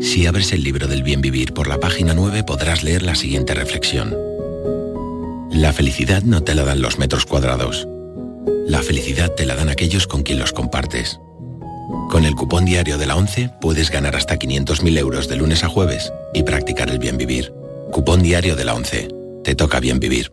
Si 0.00 0.26
abres 0.26 0.50
el 0.52 0.64
libro 0.64 0.86
del 0.86 1.02
bien 1.02 1.20
vivir 1.20 1.52
por 1.52 1.68
la 1.68 1.78
página 1.78 2.14
9 2.14 2.42
podrás 2.44 2.82
leer 2.82 3.02
la 3.02 3.16
siguiente 3.16 3.52
reflexión. 3.52 4.31
La 5.52 5.74
felicidad 5.74 6.22
no 6.22 6.42
te 6.42 6.54
la 6.54 6.64
dan 6.64 6.80
los 6.80 6.98
metros 6.98 7.26
cuadrados. 7.26 7.86
La 8.66 8.82
felicidad 8.82 9.30
te 9.32 9.44
la 9.44 9.54
dan 9.54 9.68
aquellos 9.68 10.06
con 10.06 10.22
quien 10.22 10.38
los 10.38 10.52
compartes. 10.52 11.20
Con 12.08 12.24
el 12.24 12.34
cupón 12.34 12.64
diario 12.64 12.96
de 12.96 13.04
la 13.04 13.16
11 13.16 13.50
puedes 13.60 13.90
ganar 13.90 14.16
hasta 14.16 14.38
500.000 14.38 14.98
euros 14.98 15.28
de 15.28 15.36
lunes 15.36 15.62
a 15.62 15.68
jueves 15.68 16.10
y 16.32 16.42
practicar 16.42 16.88
el 16.88 16.98
bien 16.98 17.18
vivir. 17.18 17.52
Cupón 17.90 18.22
diario 18.22 18.56
de 18.56 18.64
la 18.64 18.74
11. 18.74 19.08
Te 19.44 19.54
toca 19.54 19.78
bien 19.78 20.00
vivir. 20.00 20.32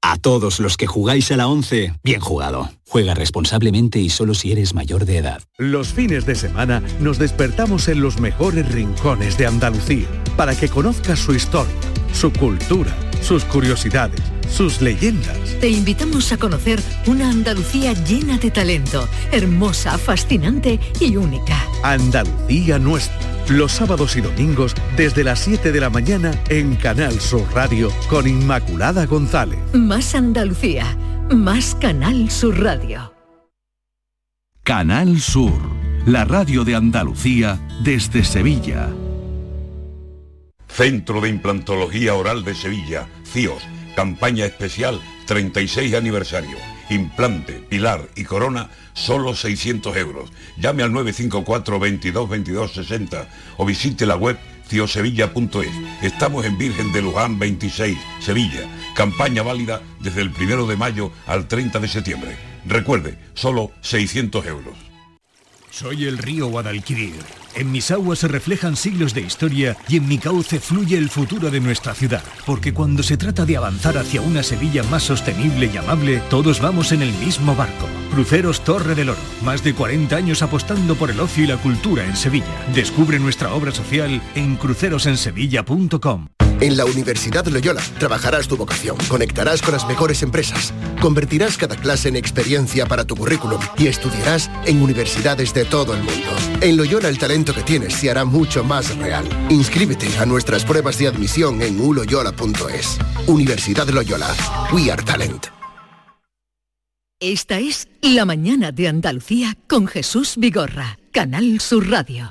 A 0.00 0.16
todos 0.16 0.60
los 0.60 0.78
que 0.78 0.86
jugáis 0.86 1.30
a 1.30 1.36
la 1.36 1.46
11, 1.48 1.92
bien 2.02 2.20
jugado. 2.20 2.70
Juega 2.88 3.12
responsablemente 3.12 3.98
y 3.98 4.08
solo 4.08 4.32
si 4.32 4.52
eres 4.52 4.72
mayor 4.72 5.04
de 5.04 5.18
edad. 5.18 5.42
Los 5.58 5.88
fines 5.88 6.24
de 6.24 6.36
semana 6.36 6.82
nos 7.00 7.18
despertamos 7.18 7.88
en 7.88 8.00
los 8.00 8.18
mejores 8.18 8.70
rincones 8.72 9.36
de 9.36 9.46
Andalucía 9.46 10.06
para 10.38 10.54
que 10.54 10.68
conozcas 10.68 11.18
su 11.18 11.34
historia, 11.34 11.74
su 12.12 12.32
cultura, 12.32 12.94
sus 13.24 13.44
curiosidades, 13.46 14.20
sus 14.50 14.82
leyendas. 14.82 15.38
Te 15.58 15.70
invitamos 15.70 16.30
a 16.32 16.36
conocer 16.36 16.80
una 17.06 17.30
Andalucía 17.30 17.94
llena 17.94 18.36
de 18.36 18.50
talento, 18.50 19.08
hermosa, 19.32 19.96
fascinante 19.96 20.78
y 21.00 21.16
única. 21.16 21.56
Andalucía 21.82 22.78
nuestra. 22.78 23.18
Los 23.48 23.72
sábados 23.72 24.16
y 24.16 24.20
domingos 24.20 24.74
desde 24.96 25.24
las 25.24 25.40
7 25.40 25.72
de 25.72 25.80
la 25.80 25.90
mañana 25.90 26.32
en 26.48 26.76
Canal 26.76 27.18
Sur 27.20 27.46
Radio 27.54 27.90
con 28.08 28.26
Inmaculada 28.28 29.06
González. 29.06 29.58
Más 29.72 30.14
Andalucía, 30.14 30.96
más 31.30 31.74
Canal 31.74 32.30
Sur 32.30 32.62
Radio. 32.62 33.12
Canal 34.62 35.20
Sur, 35.20 35.60
la 36.06 36.24
radio 36.24 36.64
de 36.64 36.74
Andalucía 36.74 37.58
desde 37.82 38.24
Sevilla. 38.24 38.88
Centro 40.74 41.20
de 41.20 41.28
Implantología 41.28 42.16
Oral 42.16 42.42
de 42.42 42.52
Sevilla, 42.52 43.06
CIOS, 43.32 43.62
campaña 43.94 44.44
especial 44.44 45.00
36 45.24 45.94
aniversario. 45.94 46.56
Implante, 46.90 47.52
pilar 47.52 48.08
y 48.16 48.24
corona, 48.24 48.70
solo 48.92 49.36
600 49.36 49.96
euros. 49.96 50.32
Llame 50.56 50.82
al 50.82 50.92
954 50.92 51.78
22 51.78 52.28
22 52.28 52.72
60 52.72 53.28
o 53.56 53.64
visite 53.64 54.04
la 54.04 54.16
web 54.16 54.36
ciosevilla.es. 54.66 55.70
Estamos 56.02 56.44
en 56.44 56.58
Virgen 56.58 56.92
de 56.92 57.02
Luján 57.02 57.38
26, 57.38 57.96
Sevilla. 58.18 58.68
Campaña 58.96 59.44
válida 59.44 59.80
desde 60.00 60.22
el 60.22 60.30
1 60.30 60.66
de 60.66 60.76
mayo 60.76 61.12
al 61.28 61.46
30 61.46 61.78
de 61.78 61.86
septiembre. 61.86 62.36
Recuerde, 62.66 63.16
solo 63.34 63.70
600 63.80 64.44
euros. 64.46 64.74
Soy 65.70 66.06
el 66.06 66.18
río 66.18 66.48
Guadalquivir. 66.48 67.43
En 67.56 67.70
mis 67.70 67.90
aguas 67.92 68.18
se 68.18 68.28
reflejan 68.28 68.74
siglos 68.76 69.14
de 69.14 69.20
historia 69.20 69.76
y 69.88 69.96
en 69.96 70.08
mi 70.08 70.18
cauce 70.18 70.58
fluye 70.58 70.98
el 70.98 71.08
futuro 71.08 71.50
de 71.50 71.60
nuestra 71.60 71.94
ciudad. 71.94 72.22
Porque 72.46 72.74
cuando 72.74 73.02
se 73.02 73.16
trata 73.16 73.44
de 73.44 73.56
avanzar 73.56 73.96
hacia 73.96 74.20
una 74.20 74.42
Sevilla 74.42 74.82
más 74.84 75.04
sostenible 75.04 75.70
y 75.72 75.76
amable, 75.76 76.20
todos 76.30 76.60
vamos 76.60 76.90
en 76.90 77.02
el 77.02 77.12
mismo 77.12 77.54
barco. 77.54 77.86
Cruceros 78.10 78.64
Torre 78.64 78.96
del 78.96 79.10
Oro. 79.10 79.20
Más 79.42 79.62
de 79.62 79.74
40 79.74 80.16
años 80.16 80.42
apostando 80.42 80.96
por 80.96 81.10
el 81.10 81.20
ocio 81.20 81.44
y 81.44 81.46
la 81.46 81.56
cultura 81.56 82.04
en 82.04 82.16
Sevilla. 82.16 82.44
Descubre 82.74 83.20
nuestra 83.20 83.54
obra 83.54 83.70
social 83.70 84.20
en 84.34 84.56
crucerosensevilla.com. 84.56 86.28
En 86.60 86.76
la 86.76 86.84
Universidad 86.84 87.44
Loyola 87.46 87.82
trabajarás 87.98 88.48
tu 88.48 88.56
vocación, 88.56 88.96
conectarás 89.08 89.60
con 89.60 89.72
las 89.72 89.86
mejores 89.86 90.22
empresas, 90.22 90.72
convertirás 91.00 91.58
cada 91.58 91.76
clase 91.76 92.08
en 92.08 92.16
experiencia 92.16 92.86
para 92.86 93.04
tu 93.04 93.16
currículum 93.16 93.60
y 93.76 93.88
estudiarás 93.88 94.50
en 94.64 94.80
universidades 94.80 95.52
de 95.52 95.64
todo 95.64 95.94
el 95.94 96.02
mundo. 96.02 96.30
En 96.60 96.76
Loyola 96.76 97.08
el 97.08 97.18
talento 97.18 97.43
que 97.52 97.62
tienes 97.62 97.94
se 97.94 98.10
hará 98.10 98.24
mucho 98.24 98.62
más 98.64 98.96
real. 98.96 99.28
Inscríbete 99.50 100.06
a 100.18 100.24
nuestras 100.24 100.64
pruebas 100.64 100.98
de 100.98 101.08
admisión 101.08 101.60
en 101.60 101.80
uloyola.es. 101.80 102.98
Universidad 103.26 103.88
Loyola. 103.88 104.34
We 104.72 104.90
are 104.90 105.02
talent. 105.02 105.48
Esta 107.20 107.58
es 107.58 107.88
La 108.02 108.24
Mañana 108.24 108.70
de 108.70 108.88
Andalucía 108.88 109.56
con 109.66 109.86
Jesús 109.86 110.34
Vigorra, 110.36 110.98
Canal 111.10 111.60
Sur 111.60 111.88
Radio. 111.88 112.30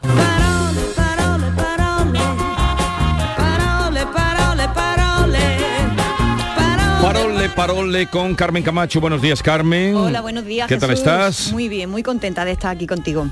Parole, 7.02 7.50
parole 7.50 8.08
con 8.08 8.36
Carmen 8.36 8.64
Camacho. 8.64 9.02
Buenos 9.02 9.22
días, 9.22 9.44
Carmen. 9.44 9.96
Hola, 9.96 10.22
buenos 10.22 10.46
días. 10.46 10.68
¿Qué 10.68 10.78
tal 10.78 10.92
estás? 10.92 11.52
Muy 11.52 11.70
bien, 11.70 11.90
muy 11.90 12.04
contenta 12.04 12.46
de 12.46 12.52
estar 12.52 12.76
aquí 12.76 12.88
contigo. 12.88 13.28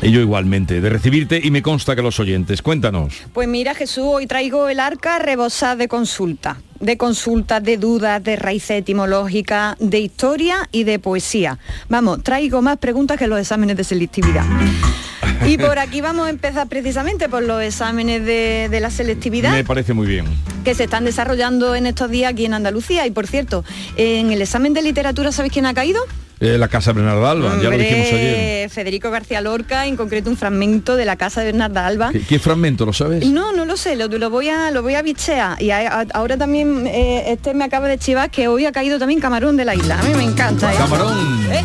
Y 0.00 0.12
yo 0.12 0.20
igualmente, 0.20 0.80
de 0.80 0.90
recibirte 0.90 1.40
y 1.42 1.50
me 1.50 1.60
consta 1.60 1.96
que 1.96 2.02
los 2.02 2.20
oyentes. 2.20 2.62
Cuéntanos. 2.62 3.14
Pues 3.32 3.48
mira, 3.48 3.74
Jesús, 3.74 4.04
hoy 4.06 4.26
traigo 4.28 4.68
el 4.68 4.78
arca 4.78 5.18
rebosada 5.18 5.74
de 5.74 5.88
consulta. 5.88 6.58
De 6.78 6.96
consultas, 6.96 7.60
de 7.64 7.76
dudas, 7.78 8.22
de 8.22 8.36
raíces 8.36 8.78
etimológicas, 8.78 9.76
de 9.80 9.98
historia 9.98 10.68
y 10.70 10.84
de 10.84 11.00
poesía. 11.00 11.58
Vamos, 11.88 12.22
traigo 12.22 12.62
más 12.62 12.78
preguntas 12.78 13.18
que 13.18 13.26
los 13.26 13.40
exámenes 13.40 13.76
de 13.76 13.82
selectividad. 13.82 14.44
Y 15.44 15.58
por 15.58 15.78
aquí 15.80 16.00
vamos 16.00 16.28
a 16.28 16.30
empezar 16.30 16.68
precisamente 16.68 17.28
por 17.28 17.42
los 17.42 17.60
exámenes 17.60 18.24
de, 18.24 18.68
de 18.70 18.80
la 18.80 18.90
selectividad. 18.90 19.50
Me 19.50 19.64
parece 19.64 19.94
muy 19.94 20.06
bien. 20.06 20.26
que 20.64 20.76
se 20.76 20.84
están 20.84 21.04
desarrollando 21.04 21.74
en 21.74 21.86
estos 21.86 22.08
días 22.08 22.32
aquí 22.32 22.44
en 22.44 22.54
Andalucía. 22.54 23.04
Y 23.04 23.10
por 23.10 23.26
cierto, 23.26 23.64
en 23.96 24.30
el 24.30 24.40
examen 24.42 24.74
de 24.74 24.82
literatura, 24.82 25.32
¿sabéis 25.32 25.52
quién 25.52 25.66
ha 25.66 25.74
caído? 25.74 26.00
Eh, 26.40 26.56
la 26.56 26.68
casa 26.68 26.92
Bernarda 26.92 27.30
Alba, 27.32 27.56
ya 27.60 27.68
lo 27.70 27.76
dijimos 27.78 28.06
ayer. 28.12 28.70
Federico 28.70 29.10
García 29.10 29.40
Lorca, 29.40 29.86
en 29.86 29.96
concreto 29.96 30.30
un 30.30 30.36
fragmento 30.36 30.94
de 30.96 31.04
la 31.04 31.16
casa 31.16 31.40
de 31.40 31.46
Bernarda 31.46 31.86
Alba. 31.86 32.10
¿Qué, 32.12 32.20
qué 32.20 32.38
fragmento 32.38 32.86
lo 32.86 32.92
sabes? 32.92 33.26
No, 33.26 33.52
no 33.52 33.64
lo 33.64 33.76
sé, 33.76 33.96
lo, 33.96 34.06
lo 34.08 34.30
voy 34.30 34.48
a 34.48 34.70
lo 34.70 34.82
voy 34.82 34.94
a 34.94 35.02
bichear. 35.02 35.60
Y 35.60 35.70
a- 35.70 36.00
a- 36.00 36.06
ahora 36.14 36.36
también 36.36 36.86
eh, 36.86 37.24
este 37.32 37.54
me 37.54 37.64
acaba 37.64 37.88
de 37.88 37.98
chivar 37.98 38.30
que 38.30 38.46
hoy 38.46 38.66
ha 38.66 38.72
caído 38.72 38.98
también 38.98 39.20
Camarón 39.20 39.56
de 39.56 39.64
la 39.64 39.74
isla. 39.74 39.98
A 39.98 40.02
mí 40.04 40.14
me 40.14 40.22
encanta. 40.24 40.70
eso. 40.72 40.80
Camarón. 40.82 41.48
¿Eh? 41.52 41.64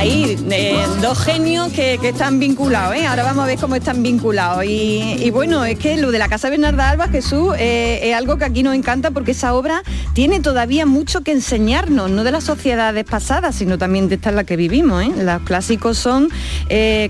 Ahí, 0.00 0.34
eh, 0.50 0.82
dos 1.02 1.18
genios 1.18 1.70
que, 1.74 1.98
que 2.00 2.08
están 2.08 2.38
vinculados, 2.38 2.96
¿eh? 2.96 3.06
Ahora 3.06 3.22
vamos 3.22 3.44
a 3.44 3.46
ver 3.46 3.58
cómo 3.58 3.74
están 3.74 4.02
vinculados. 4.02 4.64
Y, 4.64 5.30
bueno, 5.30 5.62
es 5.66 5.78
que 5.78 5.98
lo 5.98 6.10
de 6.10 6.18
la 6.18 6.26
Casa 6.26 6.48
Bernarda 6.48 6.88
Alba, 6.88 7.08
Jesús, 7.08 7.54
eh, 7.58 8.00
es 8.04 8.16
algo 8.16 8.38
que 8.38 8.46
aquí 8.46 8.62
nos 8.62 8.74
encanta 8.74 9.10
porque 9.10 9.32
esa 9.32 9.52
obra 9.52 9.82
tiene 10.14 10.40
todavía 10.40 10.86
mucho 10.86 11.20
que 11.20 11.32
enseñarnos, 11.32 12.10
no 12.10 12.24
de 12.24 12.32
las 12.32 12.44
sociedades 12.44 13.04
pasadas, 13.04 13.56
sino 13.56 13.76
también 13.76 14.08
de 14.08 14.14
esta 14.14 14.30
en 14.30 14.36
la 14.36 14.44
que 14.44 14.56
vivimos. 14.56 15.06
Los 15.18 15.42
clásicos 15.42 15.98
son 15.98 16.30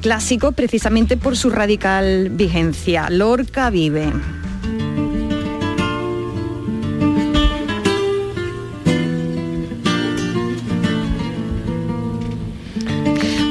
clásicos 0.03 0.53
precisamente 0.57 1.17
por 1.17 1.37
su 1.37 1.51
radical 1.51 2.31
vigencia. 2.31 3.09
Lorca 3.09 3.71
vive. 3.71 4.13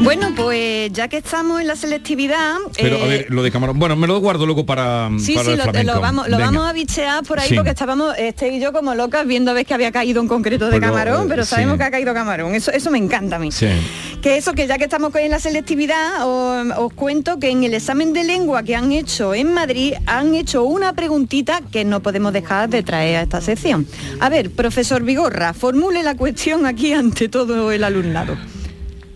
Bueno, 0.09 0.33
pues 0.35 0.91
ya 0.91 1.07
que 1.07 1.17
estamos 1.17 1.61
en 1.61 1.67
la 1.67 1.75
selectividad... 1.75 2.55
Pero 2.75 2.95
a 2.95 2.99
eh, 3.01 3.07
ver, 3.07 3.25
lo 3.29 3.43
de 3.43 3.51
camarón. 3.51 3.77
Bueno, 3.77 3.95
me 3.95 4.07
lo 4.07 4.19
guardo 4.19 4.47
luego 4.47 4.65
para, 4.65 5.07
Sí, 5.19 5.35
para 5.35 5.45
sí, 5.45 5.51
el 5.51 5.85
lo, 5.85 6.01
vamos, 6.01 6.27
lo 6.27 6.39
vamos 6.39 6.67
a 6.67 6.73
bichear 6.73 7.23
por 7.23 7.39
ahí 7.39 7.49
Sí. 7.49 7.53
porque 7.53 7.69
estábamos, 7.69 8.15
este 8.17 8.51
y 8.51 8.59
yo 8.59 8.73
como 8.73 8.95
locas 8.95 9.27
viendo 9.27 9.51
a 9.51 9.53
ver 9.53 9.67
que 9.67 9.75
había 9.75 9.91
caído 9.91 10.19
un 10.19 10.27
concreto 10.27 10.65
de 10.65 10.79
Pues 10.79 10.81
camarón, 10.81 11.25
eh, 11.25 11.29
pero 11.29 11.45
sabemos 11.45 11.73
sí. 11.73 11.77
que 11.77 11.83
ha 11.83 11.91
caído 11.91 12.11
camarón. 12.15 12.55
Eso, 12.55 12.71
eso 12.71 12.89
me 12.89 12.97
encanta 12.97 13.35
a 13.35 13.39
mí. 13.39 13.51
Sí. 13.51 13.67
Que 14.19 14.37
eso, 14.37 14.53
que 14.53 14.65
ya 14.65 14.79
que 14.79 14.85
estamos 14.85 15.13
en 15.13 15.29
la 15.29 15.39
selectividad, 15.39 16.25
os, 16.27 16.75
os 16.75 16.93
cuento 16.93 17.37
que 17.37 17.51
en 17.51 17.63
el 17.63 17.75
examen 17.75 18.11
de 18.11 18.23
lengua 18.23 18.63
que 18.63 18.75
han 18.75 18.91
hecho 18.91 19.35
en 19.35 19.53
Madrid 19.53 19.93
han 20.07 20.33
hecho 20.33 20.63
una 20.63 20.93
preguntita 20.93 21.61
que 21.71 21.85
no 21.85 21.99
podemos 21.99 22.33
dejar 22.33 22.67
de 22.67 22.81
traer 22.81 23.17
a 23.17 23.21
esta 23.21 23.41
sección. 23.41 23.85
A 24.19 24.29
ver, 24.29 24.49
profesor 24.49 25.03
Vigorra, 25.03 25.53
formule 25.53 26.01
la 26.01 26.15
cuestión 26.15 26.65
aquí 26.65 26.93
ante 26.93 27.29
todo 27.29 27.71
el 27.71 27.83
alumnado. 27.83 28.35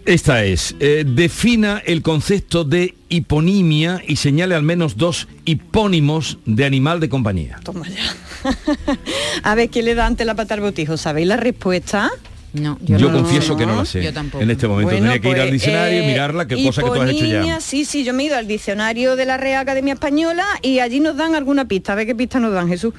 Esta 0.06 0.44
es, 0.44 0.76
eh, 0.80 1.06
defina 1.08 1.82
el 1.86 2.02
concepto 2.02 2.66
de 2.66 2.94
hiponimia 3.08 4.02
y 4.06 4.18
señale 4.18 4.54
al 4.54 4.64
menos 4.64 4.98
dos 4.98 5.30
hipónimos 5.46 6.40
de 6.46 6.66
animal 6.66 7.00
de 7.00 7.08
compañía. 7.08 7.60
Toma 7.64 7.88
ya. 7.88 8.14
a 9.44 9.56
ver, 9.56 9.70
¿quién 9.70 9.86
le 9.86 9.96
da 9.96 10.06
ante 10.06 10.26
la 10.26 10.36
pata 10.36 10.56
al 10.56 10.62
botijo? 10.62 10.98
¿Sabéis 10.98 11.28
la 11.28 11.38
respuesta? 11.38 12.12
No, 12.52 12.78
Yo, 12.82 13.12
confieso 13.12 13.56
que 13.56 13.66
no 13.66 13.78
la 13.78 13.86
sé. 13.86 14.08
En 14.08 14.52
este 14.52 14.68
momento 14.68 14.92
Bueno, 14.92 15.06
tenía 15.06 15.20
que 15.20 15.30
ir 15.30 15.36
al 15.36 15.42
pues, 15.48 15.54
diccionario 15.54 16.02
eh, 16.02 16.04
y 16.04 16.08
mirarla, 16.08 16.48
qué 16.48 16.64
cosa 16.64 16.84
que 16.84 16.90
tú 16.90 17.02
has 17.02 17.10
hecho 17.10 17.26
ya. 17.26 17.60
Sí, 17.62 17.86
sí, 17.86 18.04
yo 18.04 18.14
me 18.14 18.24
he 18.24 18.26
ido 18.28 18.38
al 18.38 18.48
diccionario 18.48 19.16
de 19.16 19.26
la 19.26 19.38
Real 19.38 19.62
Academia 19.62 19.94
Española 19.94 20.46
y 20.62 20.80
allí 20.80 21.00
nos 21.00 21.16
dan 21.16 21.34
alguna 21.34 21.66
pista. 21.66 21.94
A 21.94 21.96
ver 21.96 22.06
qué 22.06 22.14
pista 22.14 22.40
nos 22.40 22.54
dan, 22.54 22.68
Jesús. 22.68 22.94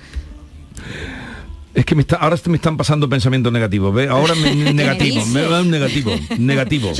Es 1.75 1.85
que 1.85 1.95
me 1.95 2.03
está, 2.03 2.16
ahora 2.16 2.37
me 2.47 2.57
están 2.57 2.77
pasando 2.77 3.09
pensamientos 3.09 3.53
negativos, 3.53 3.93
¿ve? 3.93 4.09
Ahora 4.09 4.35
me, 4.43 4.72
negativo, 4.72 5.27
me 5.27 5.43
da 5.43 5.61
un 5.61 5.70
negativo, 5.70 6.12
negativo. 6.39 6.93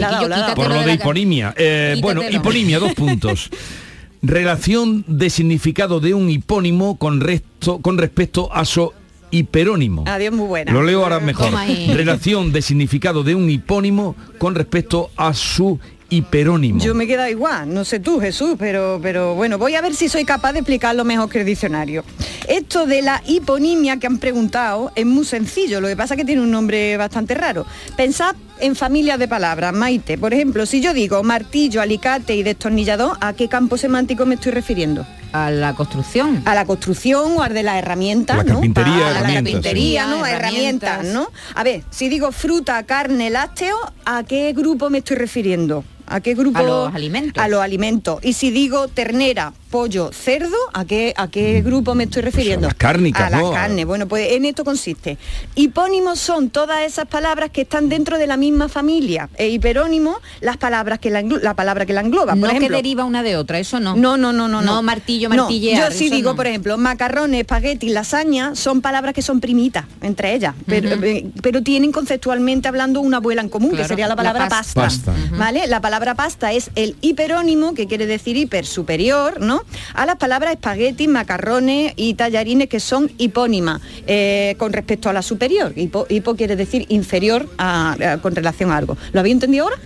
Por 0.55 0.68
lo 0.68 0.83
de 0.83 0.95
hiponimia. 0.95 1.55
Eh, 1.57 1.97
bueno, 2.03 2.22
hiponimia, 2.29 2.79
dos 2.79 2.93
puntos. 2.95 3.51
Relación 4.22 5.05
de 5.07 5.29
significado 5.31 6.01
de 6.01 6.14
un 6.14 6.31
hipónimo 6.31 6.97
con, 6.97 7.20
resto, 7.20 7.79
con 7.81 7.99
respecto 7.99 8.51
a 8.53 8.64
su 8.64 8.91
hiperónimo. 9.31 10.05
Adiós, 10.07 10.33
muy 10.33 10.47
buena. 10.47 10.72
Lo 10.72 10.83
leo 10.83 11.03
ahora 11.03 11.20
mejor. 11.20 11.53
Relación 11.93 12.53
de 12.53 12.62
significado 12.62 13.22
de 13.22 13.35
un 13.35 13.51
hipónimo 13.51 14.16
con 14.39 14.55
respecto 14.55 15.11
a 15.16 15.35
su 15.35 15.79
hiperónimo. 16.16 16.80
Yo 16.80 16.94
me 16.94 17.04
he 17.04 17.06
quedado 17.06 17.28
igual, 17.28 17.72
no 17.72 17.84
sé 17.84 18.00
tú, 18.00 18.20
Jesús, 18.20 18.56
pero, 18.58 18.98
pero 19.02 19.34
bueno, 19.34 19.58
voy 19.58 19.74
a 19.74 19.80
ver 19.80 19.94
si 19.94 20.08
soy 20.08 20.24
capaz 20.24 20.52
de 20.52 20.60
explicarlo 20.60 21.04
mejor 21.04 21.28
que 21.28 21.40
el 21.40 21.46
diccionario. 21.46 22.04
Esto 22.48 22.86
de 22.86 23.02
la 23.02 23.22
hiponimia 23.26 23.98
que 23.98 24.06
han 24.06 24.18
preguntado 24.18 24.92
es 24.94 25.06
muy 25.06 25.24
sencillo, 25.24 25.80
lo 25.80 25.88
que 25.88 25.96
pasa 25.96 26.14
es 26.14 26.18
que 26.18 26.24
tiene 26.24 26.42
un 26.42 26.50
nombre 26.50 26.96
bastante 26.96 27.34
raro. 27.34 27.64
Pensad 27.96 28.34
en 28.60 28.76
familias 28.76 29.18
de 29.18 29.26
palabras, 29.28 29.72
Maite. 29.72 30.16
Por 30.18 30.32
ejemplo, 30.32 30.64
si 30.66 30.80
yo 30.80 30.94
digo 30.94 31.22
martillo, 31.22 31.80
alicate 31.80 32.34
y 32.36 32.42
destornillador, 32.42 33.16
¿a 33.20 33.32
qué 33.32 33.48
campo 33.48 33.76
semántico 33.76 34.26
me 34.26 34.36
estoy 34.36 34.52
refiriendo? 34.52 35.06
A 35.32 35.50
la 35.50 35.74
construcción. 35.74 36.42
A 36.44 36.54
la 36.54 36.64
construcción 36.64 37.32
o 37.36 37.42
al 37.42 37.52
de 37.54 37.64
las 37.64 37.76
herramientas, 37.76 38.36
La 38.36 38.44
¿no? 38.44 38.50
carpintería, 38.54 39.08
a 39.08 39.10
la 39.20 39.22
carpintería, 39.34 40.04
sí. 40.04 40.10
¿no? 40.10 40.22
A 40.24 40.30
Herramientas. 40.30 40.90
herramientas, 40.90 41.04
¿no? 41.14 41.28
A 41.56 41.64
ver, 41.64 41.82
si 41.90 42.08
digo 42.08 42.30
fruta, 42.30 42.80
carne, 42.84 43.30
lácteo, 43.30 43.76
¿a 44.04 44.22
qué 44.22 44.52
grupo 44.52 44.90
me 44.90 44.98
estoy 44.98 45.16
refiriendo? 45.16 45.84
¿A 46.07 46.20
qué 46.20 46.34
grupo? 46.34 46.59
A 46.59 46.62
los 46.62 46.94
alimentos. 46.94 47.42
A 47.42 47.48
los 47.48 47.61
alimentos. 47.61 48.18
Y 48.22 48.32
si 48.34 48.50
digo 48.50 48.88
ternera, 48.88 49.52
pollo, 49.70 50.11
cerdo, 50.12 50.57
¿a 50.72 50.84
qué, 50.84 51.14
a 51.16 51.28
qué 51.28 51.62
grupo 51.62 51.94
me 51.94 52.05
estoy 52.05 52.22
refiriendo? 52.22 52.66
Mm. 52.66 52.70
las 52.70 52.74
cárnicas, 52.74 53.22
A 53.22 53.30
las 53.30 53.40
¿no? 53.42 53.52
carnes. 53.52 53.86
Bueno, 53.86 54.07
pues 54.07 54.32
en 54.32 54.44
esto 54.44 54.64
consiste. 54.64 55.18
Hipónimos 55.55 56.18
son 56.20 56.50
todas 56.50 56.82
esas 56.82 57.07
palabras 57.07 57.50
que 57.50 57.62
están 57.62 57.88
dentro 57.88 58.18
de 58.18 58.26
la 58.26 58.36
misma 58.36 58.68
familia. 58.68 59.28
E 59.36 59.48
hiperónimo, 59.48 60.18
las 60.40 60.57
palabras 60.57 60.98
que 60.98 61.11
la, 61.11 61.22
la 61.22 61.55
palabra 61.55 61.86
que 61.86 61.92
la 61.92 62.00
engloba. 62.02 62.32
Por 62.32 62.38
no 62.40 62.46
ejemplo, 62.48 62.68
que 62.68 62.74
deriva 62.74 63.05
una 63.05 63.22
de 63.22 63.36
otra, 63.36 63.59
eso 63.59 63.80
no. 63.80 63.96
no, 63.96 64.16
no, 64.16 64.32
no, 64.32 64.48
no. 64.48 64.62
No 64.62 64.82
martillo, 64.82 65.28
No, 65.28 65.36
martillear. 65.36 65.90
yo 65.90 65.96
sí 65.96 66.11
digo, 66.11 66.30
no. 66.30 66.36
por 66.36 66.46
ejemplo, 66.46 66.76
macarrones, 66.78 67.40
espagueti, 67.40 67.88
lasaña, 67.88 68.55
son 68.55 68.80
palabras 68.80 69.14
que 69.14 69.22
son 69.22 69.40
primitas 69.40 69.84
entre 70.02 70.34
ellas, 70.34 70.55
pero, 70.66 70.90
eh, 71.02 71.26
pero 71.42 71.62
tienen 71.62 71.90
conceptualmente 71.92 72.68
hablando 72.68 73.00
una 73.00 73.16
abuela 73.18 73.40
en 73.40 73.48
común, 73.48 73.70
que 73.76 73.84
sería 73.84 74.07
la 74.07 74.14
la 74.14 74.16
palabra 74.16 74.48
pasta. 74.48 74.80
pasta. 74.82 75.14
¿Vale? 75.36 75.66
La 75.66 75.80
palabra 75.80 75.93
pasta 76.14 76.53
es 76.53 76.70
el 76.74 76.97
hiperónimo, 77.01 77.74
que 77.74 77.86
quiere 77.86 78.07
decir 78.07 78.36
hiper 78.36 78.66
superior, 78.66 79.40
¿no? 79.40 79.62
A 79.95 80.07
las 80.07 80.16
palabras 80.16 80.53
espagueti, 80.55 81.09
macarrones 81.09 81.92
y 81.97 82.14
tallarines, 82.14 82.68
que 82.68 82.80
son 82.80 83.11
hipónimas 83.18 83.80
eh, 84.07 84.55
con 84.59 84.72
respecto 84.72 85.09
a 85.09 85.12
la 85.12 85.22
superior. 85.22 85.72
Hipo, 85.76 86.07
hipo 86.09 86.34
quiere 86.36 86.57
decir 86.57 86.86
inferior 86.88 87.49
a- 87.59 88.18
con 88.22 88.34
relación 88.34 88.70
a 88.72 88.76
algo. 88.76 88.97
¿Lo 89.12 89.20
habéis 89.20 89.34
entendido 89.34 89.64
ahora? 89.64 89.76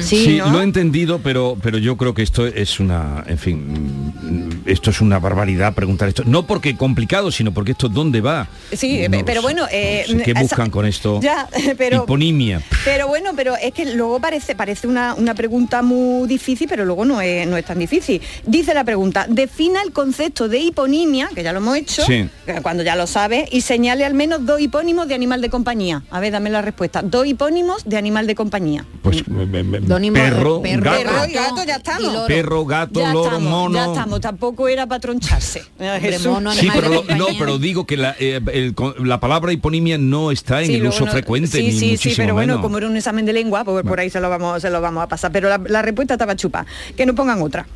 Sí, 0.00 0.38
¿no? 0.38 0.50
lo 0.50 0.60
he 0.60 0.64
entendido, 0.64 1.18
pero, 1.20 1.56
pero 1.62 1.78
yo 1.78 1.96
creo 1.96 2.14
que 2.14 2.22
esto 2.22 2.46
es 2.46 2.80
una, 2.80 3.24
en 3.26 3.38
fin, 3.38 4.08
mm, 4.22 4.68
esto 4.68 4.90
es 4.90 5.00
una 5.00 5.18
barbaridad 5.18 5.74
preguntar 5.74 6.08
esto. 6.08 6.22
No 6.24 6.46
porque 6.46 6.76
complicado, 6.76 7.30
sino 7.30 7.52
porque 7.52 7.72
esto 7.72 7.88
dónde 7.88 8.20
va. 8.20 8.46
Sí, 8.72 9.02
No 9.08 9.24
pero 9.24 9.40
sé, 9.40 9.46
bueno... 9.46 9.66
eh, 9.70 10.04
no 10.08 10.18
sé 10.18 10.24
¿Qué 10.24 10.30
esa- 10.32 10.40
buscan 10.42 10.70
con 10.70 10.86
esto? 10.86 11.20
Ya, 11.22 11.48
pero... 11.78 12.04
Hiponimia. 12.04 12.62
Pero 12.84 13.08
bueno, 13.08 13.30
pero 13.36 13.54
es 13.56 13.72
que 13.72 13.94
luego 13.94 14.20
parece, 14.20 14.54
parece 14.54 14.86
una, 14.86 15.14
una 15.14 15.34
pregunta 15.34 15.82
muy 15.82 16.28
difícil, 16.28 16.68
pero 16.68 16.84
luego 16.84 17.04
no 17.04 17.20
es, 17.20 17.46
no 17.46 17.56
es 17.56 17.64
tan 17.64 17.78
difícil. 17.78 18.20
Dice 18.46 18.74
la 18.74 18.84
pregunta, 18.84 19.26
defina 19.28 19.82
el 19.82 19.92
concepto 19.92 20.48
de 20.48 20.58
hiponimia, 20.58 21.30
que 21.34 21.42
ya 21.42 21.52
lo 21.52 21.58
hemos 21.58 21.76
hecho, 21.76 22.02
Sí. 22.04 22.28
cuando 22.62 22.82
ya 22.82 22.94
lo 22.96 23.06
sabes, 23.06 23.48
y 23.52 23.60
señale 23.62 24.04
al 24.04 24.14
menos 24.14 24.44
dos 24.44 24.60
hipónimos 24.60 25.08
de 25.08 25.14
animal 25.14 25.40
de 25.40 25.50
compañía. 25.50 26.02
A 26.10 26.20
ver, 26.20 26.32
dame 26.32 26.50
la 26.50 26.62
respuesta. 26.62 27.02
Dos 27.02 27.26
hipónimos 27.26 27.84
de 27.84 27.96
animal 27.96 28.26
de 28.26 28.34
compañía. 28.34 28.84
Pues 29.02 29.26
me- 29.28 29.46
Dónimo- 29.46 29.63
perro, 30.12 30.62
perro, 30.62 30.82
gato, 30.82 31.32
gato, 31.32 31.64
ya 31.66 31.76
estamos. 31.76 32.26
perro, 32.26 32.64
gato, 32.64 33.00
Ya 33.00 33.12
loro, 33.12 33.24
estamos, 33.36 33.50
mono. 33.50 33.74
Ya 33.74 33.86
estamos, 33.86 34.20
tampoco 34.20 34.68
era 34.68 34.86
para 34.86 35.00
troncharse. 35.00 35.62
Jesús. 36.00 36.38
Sí, 36.54 36.68
pero 36.72 36.88
lo- 36.88 37.04
no, 37.16 37.26
pero 37.38 37.58
digo 37.58 37.86
que 37.86 37.96
la, 37.96 38.14
eh, 38.18 38.40
el 38.52 38.74
la 39.06 39.20
palabra 39.20 39.52
hiponimia 39.52 39.98
no 39.98 40.30
está 40.30 40.60
en 40.60 40.66
Sí, 40.68 40.74
el 40.76 40.86
uso 40.86 41.04
no- 41.06 41.12
frecuente, 41.12 41.58
Sí, 41.58 41.64
ni 41.66 41.72
sí, 41.72 41.96
sí, 41.96 42.12
pero 42.16 42.34
bueno, 42.34 42.54
menos. 42.54 42.62
como 42.62 42.78
era 42.78 42.86
un 42.86 42.96
examen 42.96 43.24
de 43.26 43.32
lengua, 43.32 43.64
pues 43.64 43.84
por 43.84 44.00
ahí 44.00 44.10
se 44.10 44.20
lo 44.20 44.28
vamos, 44.30 44.60
se 44.62 44.70
lo 44.70 44.80
vamos 44.80 45.02
a 45.02 45.08
pasar. 45.08 45.32
Pero 45.32 45.48
la, 45.48 45.60
la 45.66 45.82
respuesta 45.82 46.14
estaba 46.14 46.36
chupa. 46.36 46.66
Que 46.96 47.06
no 47.06 47.14
pongan 47.14 47.40
otra. 47.42 47.66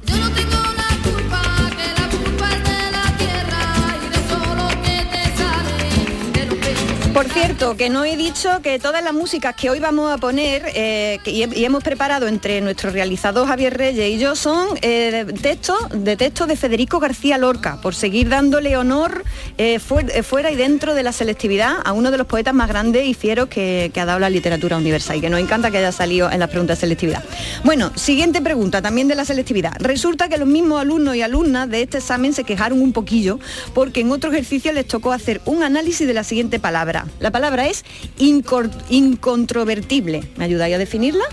Por 7.18 7.28
cierto, 7.30 7.76
que 7.76 7.90
no 7.90 8.04
he 8.04 8.16
dicho 8.16 8.62
que 8.62 8.78
todas 8.78 9.02
las 9.02 9.12
músicas 9.12 9.56
que 9.56 9.70
hoy 9.70 9.80
vamos 9.80 10.08
a 10.12 10.18
poner 10.18 10.62
eh, 10.72 11.18
y, 11.24 11.42
he- 11.42 11.58
y 11.58 11.64
hemos 11.64 11.82
preparado 11.82 12.28
entre 12.28 12.60
nuestro 12.60 12.90
realizador 12.90 13.48
Javier 13.48 13.76
Reyes 13.76 14.08
y 14.14 14.20
yo 14.20 14.36
son 14.36 14.68
eh, 14.82 15.26
textos 15.42 15.76
de, 15.92 16.16
textos 16.16 16.46
de 16.46 16.54
Federico 16.54 17.00
García 17.00 17.36
Lorca, 17.36 17.80
por 17.82 17.96
seguir 17.96 18.28
dándole 18.28 18.76
honor 18.76 19.24
eh, 19.56 19.80
fuera 19.80 20.52
y 20.52 20.54
dentro 20.54 20.94
de 20.94 21.02
la 21.02 21.10
selectividad 21.10 21.78
a 21.84 21.92
uno 21.92 22.12
de 22.12 22.18
los 22.18 22.28
poetas 22.28 22.54
más 22.54 22.68
grandes 22.68 23.04
y 23.04 23.14
fieros 23.14 23.48
que, 23.48 23.90
que 23.92 24.00
ha 24.00 24.04
dado 24.04 24.20
la 24.20 24.30
literatura 24.30 24.76
universal 24.76 25.16
y 25.16 25.20
que 25.20 25.28
nos 25.28 25.40
encanta 25.40 25.72
que 25.72 25.78
haya 25.78 25.90
salido 25.90 26.30
en 26.30 26.38
las 26.38 26.50
preguntas 26.50 26.78
de 26.78 26.82
selectividad. 26.82 27.24
Bueno, 27.64 27.90
siguiente 27.96 28.40
pregunta, 28.40 28.80
también 28.80 29.08
de 29.08 29.16
la 29.16 29.24
selectividad. 29.24 29.72
Resulta 29.80 30.28
que 30.28 30.38
los 30.38 30.46
mismos 30.46 30.80
alumnos 30.80 31.16
y 31.16 31.22
alumnas 31.22 31.68
de 31.68 31.82
este 31.82 31.98
examen 31.98 32.32
se 32.32 32.44
quejaron 32.44 32.80
un 32.80 32.92
poquillo 32.92 33.40
porque 33.74 34.02
en 34.02 34.12
otro 34.12 34.30
ejercicio 34.30 34.72
les 34.72 34.86
tocó 34.86 35.10
hacer 35.10 35.40
un 35.46 35.64
análisis 35.64 36.06
de 36.06 36.14
la 36.14 36.22
siguiente 36.22 36.60
palabra. 36.60 37.06
La 37.20 37.30
palabra 37.30 37.66
es 37.66 37.84
incontrovertible. 38.18 40.22
¿Me 40.36 40.44
ayudáis 40.44 40.74
a 40.74 40.78
definirla? 40.78 41.24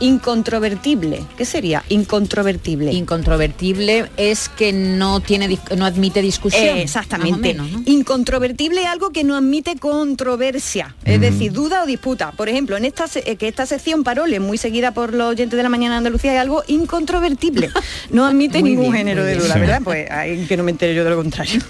Incontrovertible. 0.00 1.24
¿Qué 1.36 1.44
sería 1.44 1.82
incontrovertible? 1.88 2.92
Incontrovertible 2.92 4.10
es 4.16 4.48
que 4.48 4.72
no 4.72 5.20
tiene 5.20 5.58
no 5.76 5.84
admite 5.84 6.22
discusión. 6.22 6.78
Eh, 6.78 6.82
exactamente. 6.82 7.56
Incontrovertible 7.86 8.80
es 8.82 8.86
algo 8.86 9.10
que 9.10 9.24
no 9.24 9.36
admite 9.36 9.76
controversia, 9.76 10.94
es 11.04 11.20
decir, 11.20 11.52
duda 11.52 11.82
o 11.82 11.86
disputa. 11.86 12.32
Por 12.32 12.48
ejemplo, 12.48 12.76
en 12.76 12.84
esta 12.84 13.06
eh, 13.24 13.36
que 13.36 13.48
esta 13.48 13.66
sección 13.66 14.04
Parole, 14.04 14.38
muy 14.40 14.58
seguida 14.58 14.92
por 14.92 15.14
los 15.14 15.30
oyentes 15.30 15.56
de 15.56 15.62
la 15.62 15.68
mañana 15.68 15.94
de 15.94 15.98
Andalucía, 15.98 16.34
es 16.34 16.40
algo 16.40 16.62
incontrovertible. 16.66 17.70
No 18.10 18.24
admite 18.24 18.62
ningún 18.62 18.84
bien, 18.92 18.96
género 18.96 19.24
de 19.24 19.34
duda, 19.36 19.54
Sí. 19.54 19.60
¿verdad? 19.60 19.80
Pues 19.84 20.10
ahí 20.10 20.46
que 20.46 20.56
no 20.56 20.62
me 20.62 20.70
entere 20.70 20.94
yo 20.94 21.04
de 21.04 21.10
lo 21.10 21.16
contrario. 21.16 21.60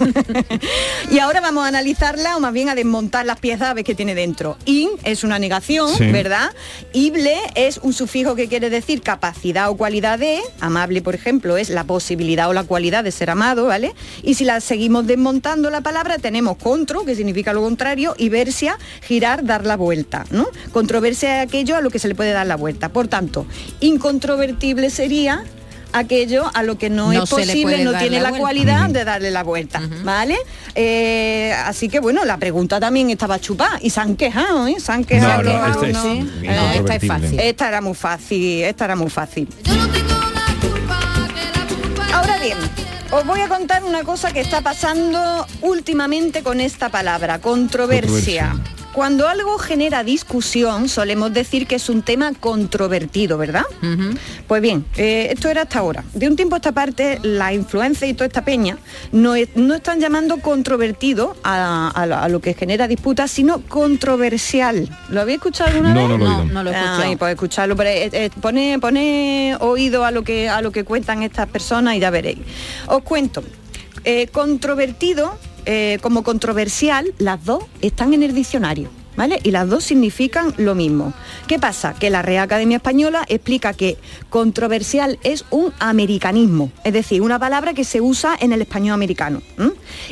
y 1.11 1.19
ahora 1.19 1.41
vamos 1.41 1.65
a 1.65 1.67
analizarla 1.67 2.37
o 2.37 2.39
más 2.39 2.53
bien 2.53 2.69
a 2.69 2.75
desmontar 2.75 3.25
las 3.25 3.39
piezas 3.39 3.69
a 3.69 3.73
ver 3.73 3.83
qué 3.83 3.95
tiene 3.95 4.15
dentro. 4.15 4.57
In 4.65 4.89
es 5.03 5.23
una 5.23 5.37
negación, 5.39 5.89
Sí. 5.97 6.05
¿verdad? 6.11 6.51
Ible 6.93 7.35
es 7.55 7.77
un 7.79 7.91
sufijo 7.93 8.18
que 8.35 8.47
quiere 8.47 8.69
decir 8.69 9.01
capacidad 9.01 9.69
o 9.69 9.77
cualidad 9.77 10.19
de, 10.19 10.39
amable 10.59 11.01
por 11.01 11.15
ejemplo 11.15 11.57
es 11.57 11.69
la 11.69 11.83
posibilidad 11.83 12.49
o 12.49 12.53
la 12.53 12.63
cualidad 12.63 13.03
de 13.03 13.11
ser 13.11 13.29
amado, 13.29 13.67
¿vale? 13.67 13.93
Y 14.23 14.33
si 14.35 14.45
la 14.45 14.59
seguimos 14.61 15.07
desmontando 15.07 15.69
la 15.69 15.81
palabra 15.81 16.17
tenemos 16.17 16.57
contro, 16.57 17.05
que 17.05 17.15
significa 17.15 17.53
lo 17.53 17.61
contrario, 17.61 18.15
y 18.17 18.29
versia, 18.29 18.77
girar, 19.01 19.45
dar 19.45 19.65
la 19.65 19.77
vuelta, 19.77 20.25
¿no? 20.31 20.47
Controversia 20.71 21.41
es 21.41 21.47
aquello 21.47 21.75
a 21.75 21.81
lo 21.81 21.89
que 21.89 21.99
se 21.99 22.07
le 22.07 22.15
puede 22.15 22.31
dar 22.31 22.47
la 22.47 22.55
vuelta. 22.55 22.89
Por 22.89 23.07
tanto, 23.07 23.45
incontrovertible 23.79 24.89
sería 24.89 25.43
aquello 25.93 26.49
a 26.53 26.63
lo 26.63 26.77
que 26.77 26.89
no, 26.89 27.11
No 27.11 27.23
es 27.23 27.29
posible, 27.29 27.83
no 27.83 27.97
tiene 27.97 28.19
la 28.19 28.31
cualidad 28.31 28.89
de 28.89 29.03
darle 29.03 29.31
la 29.31 29.43
vuelta, 29.43 29.81
¿vale? 30.03 30.37
Eh, 30.75 31.53
así 31.65 31.89
que 31.89 31.99
bueno, 31.99 32.25
la 32.25 32.37
pregunta 32.37 32.79
también 32.79 33.09
estaba 33.09 33.39
chupada 33.39 33.79
y 33.81 33.89
se 33.89 33.99
han 33.99 34.15
quejado, 34.15 34.67
¿eh? 34.67 34.75
Se 34.79 34.91
han 34.91 35.03
quejado. 35.03 35.43
no, 35.43 35.49
quejado, 35.49 35.85
esta 35.85 35.87
es 35.87 36.79
esta 36.79 36.95
es 36.95 37.07
fácil. 37.07 37.39
Esta 37.39 37.67
era 37.67 37.81
muy 37.81 37.95
fácil, 37.95 38.63
esta 38.63 38.85
era 38.85 38.95
muy 38.95 39.09
fácil. 39.09 39.47
Ahora 42.13 42.39
bien, 42.39 42.57
os 43.11 43.25
voy 43.25 43.41
a 43.41 43.47
contar 43.47 43.83
una 43.83 44.03
cosa 44.03 44.31
que 44.31 44.39
está 44.39 44.61
pasando 44.61 45.45
últimamente 45.61 46.43
con 46.43 46.59
esta 46.61 46.89
palabra, 46.89 47.39
controversia. 47.39 48.51
Controversia. 48.51 48.78
Cuando 48.99 49.29
algo 49.29 49.57
genera 49.57 50.03
discusión, 50.03 50.89
solemos 50.89 51.31
decir 51.33 51.67
que 51.67 51.75
es 51.75 51.87
un 51.87 52.01
tema 52.01 52.33
controvertido, 52.37 53.37
¿verdad? 53.37 53.63
Pues 54.45 54.61
bien, 54.61 54.83
eh, 54.97 55.29
esto 55.31 55.47
era 55.47 55.61
hasta 55.61 55.79
ahora. 55.79 56.03
De 56.13 56.27
un 56.27 56.35
tiempo 56.35 56.55
a 56.55 56.57
esta 56.57 56.73
parte, 56.73 57.17
la 57.23 57.53
influencia 57.53 58.05
y 58.09 58.13
toda 58.13 58.25
esta 58.27 58.43
peña 58.43 58.77
no, 59.13 59.35
es- 59.35 59.55
no 59.55 59.73
están 59.73 60.01
llamando 60.01 60.41
controvertido 60.41 61.37
a, 61.45 61.87
a 61.95 62.05
lo- 62.07 62.17
a 62.17 62.27
lo 62.27 62.41
que 62.41 62.53
genera 62.55 62.89
disputa, 62.89 63.29
sino 63.29 63.61
controversial. 63.69 64.89
¿Lo 65.07 65.21
habéis 65.21 65.37
escuchado 65.37 65.69
alguna 65.69 65.93
No, 65.93 66.01
vez? 66.01 66.09
no 66.09 66.17
lo. 66.17 66.25
No, 66.25 66.43
no 66.43 66.63
lo 66.63 66.69
he 66.69 66.73
escuchado. 66.73 67.01
Ay, 67.03 67.15
pues 67.15 67.31
escucharlo, 67.35 67.77
pero 67.77 67.89
eh, 67.91 68.09
eh, 68.11 68.29
pone, 68.41 68.79
pone 68.81 69.55
oído 69.61 70.03
a 70.03 70.11
lo 70.11 70.23
que 70.25 70.49
a 70.49 70.61
lo 70.61 70.73
que 70.73 70.83
cuentan 70.83 71.23
estas 71.23 71.47
personas 71.47 71.95
y 71.95 71.99
ya 71.99 72.09
veréis. 72.09 72.39
Os 72.87 73.01
cuento. 73.03 73.43
Eh, 74.03 74.27
controvertido 74.31 75.37
eh, 75.65 75.99
como 76.01 76.23
controversial, 76.23 77.13
las 77.17 77.43
dos 77.45 77.63
están 77.81 78.13
en 78.13 78.23
el 78.23 78.33
diccionario. 78.33 78.89
¿Vale? 79.19 79.37
Y 79.43 79.51
las 79.51 79.67
dos 79.67 79.83
significan 79.83 80.53
lo 80.55 80.75
mismo. 80.75 81.13
¿Qué 81.45 81.59
pasa? 81.59 81.93
Que 81.93 82.09
la 82.09 82.21
Real 82.21 82.45
Academia 82.45 82.77
Española 82.77 83.25
explica 83.27 83.73
que 83.73 83.97
controversial 84.29 85.19
es 85.23 85.43
un 85.49 85.73
americanismo, 85.79 86.71
es 86.85 86.93
decir, 86.93 87.21
una 87.21 87.37
palabra 87.37 87.73
que 87.73 87.83
se 87.83 87.99
usa 87.99 88.37
en 88.39 88.53
el 88.53 88.61
español 88.61 88.93
americano. 88.93 89.41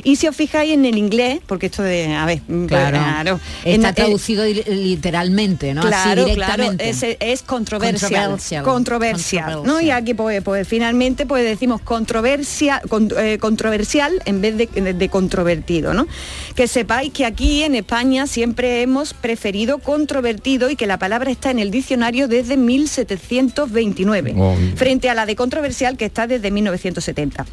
Y 0.04 0.18
si 0.18 0.28
os 0.28 0.36
fijáis 0.36 0.74
en 0.74 0.84
el 0.84 0.98
inglés, 0.98 1.40
porque 1.48 1.68
esto 1.68 1.84
de, 1.84 2.14
a 2.16 2.26
ver, 2.26 2.42
pues, 2.46 2.68
Claro. 2.68 3.40
Está 3.64 3.90
eh, 3.90 3.94
traducido 3.94 4.44
li- 4.44 4.64
literalmente, 4.68 5.74
¿no? 5.74 5.84
Claro, 5.84 6.26
Así 6.26 6.36
claro, 6.36 6.64
es, 6.78 7.04
es 7.04 7.44
controversial. 7.44 8.12
Controversial. 8.32 8.64
Controversial. 8.66 9.62
¿no? 9.64 9.80
Y 9.80 9.90
aquí 9.92 10.14
pues, 10.16 10.42
pues 10.44 10.68
finalmente 10.68 11.26
pues 11.26 11.46
decimos 11.46 11.80
controversia, 11.82 12.82
con- 12.90 13.08
eh, 13.18 13.38
controversial 13.40 14.22
en 14.26 14.42
vez 14.42 14.58
de, 14.58 14.68
de- 14.68 14.94
de 14.94 15.10
controvertido, 15.10 15.94
¿no? 15.94 16.08
Que 16.56 16.68
sepáis 16.68 17.14
que 17.14 17.26
aquí 17.26 17.64
en 17.64 17.76
España 17.76 18.28
siempre 18.28 18.82
hemos 18.82 18.97
preferido 19.14 19.80
controvertido 19.80 20.70
y 20.70 20.76
que 20.76 20.88
la 20.88 20.98
palabra 21.00 21.32
está 21.32 21.52
en 21.52 21.60
el 21.60 21.72
diccionario 21.72 22.28
desde 22.28 22.58
1729, 22.58 24.34
Oh. 24.38 24.56
frente 24.76 25.10
a 25.10 25.14
la 25.16 25.26
de 25.26 25.36
controversial 25.36 25.98
que 25.98 26.06
está 26.06 26.28
desde 26.28 26.52
1970. 26.52 27.46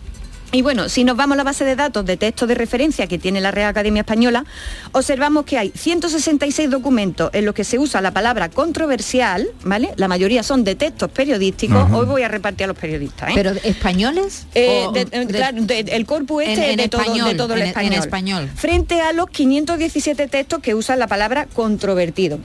Y 0.55 0.63
bueno, 0.63 0.89
si 0.89 1.03
nos 1.03 1.17
vamos 1.17 1.35
a 1.35 1.39
la 1.39 1.43
base 1.43 1.65
de 1.65 1.75
datos 1.75 2.07
de 2.07 2.17
texto 2.17 2.47
de 2.47 2.55
referencia 2.55 3.09
que 3.09 3.19
tiene 3.19 3.41
la 3.41 3.51
Real 3.51 3.71
Academia 3.71 4.03
Española, 4.03 4.45
observamos 4.93 5.45
que 5.47 5.59
hay 5.59 5.73
166 5.75 6.71
documentos 6.71 7.29
en 7.33 7.45
los 7.45 7.57
que 7.57 7.65
se 7.65 7.77
usa 7.81 8.01
la 8.01 8.13
palabra 8.13 8.49
controversial, 8.51 9.49
¿vale? 9.65 9.91
La 9.97 10.07
mayoría 10.07 10.45
son 10.45 10.63
de 10.63 10.77
textos 10.77 11.11
periodísticos. 11.11 11.91
Hoy 11.91 12.07
voy 12.07 12.23
a 12.23 12.29
repartir 12.29 12.65
a 12.65 12.67
los 12.69 12.79
periodistas. 12.79 13.31
¿eh? 13.31 13.33
¿Pero 13.35 13.51
españoles? 13.65 14.47
Eh, 14.55 14.85
o 14.87 14.93
de- 14.93 15.07
de- 15.07 15.27
claro, 15.27 15.61
de- 15.61 15.81
el 15.81 16.07
corpus 16.07 16.45
este 16.45 16.71
en 16.71 16.77
de, 16.77 16.89
todo, 16.89 17.01
español, 17.03 17.29
de 17.31 17.35
todo 17.35 17.55
el 17.55 17.61
en- 17.61 17.65
en 17.65 17.69
español. 17.71 17.99
español. 18.05 18.51
Frente 18.55 19.01
a 19.01 19.13
los 19.13 19.29
517 19.31 20.29
textos 20.29 20.61
que 20.61 20.77
usan 20.77 21.01
la 21.01 21.09
palabra 21.09 21.47
controvertido. 21.53 22.39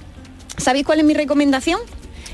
¿Sabéis 0.58 0.84
cuál 0.84 0.98
es 1.00 1.06
mi 1.06 1.14
recomendación? 1.14 1.80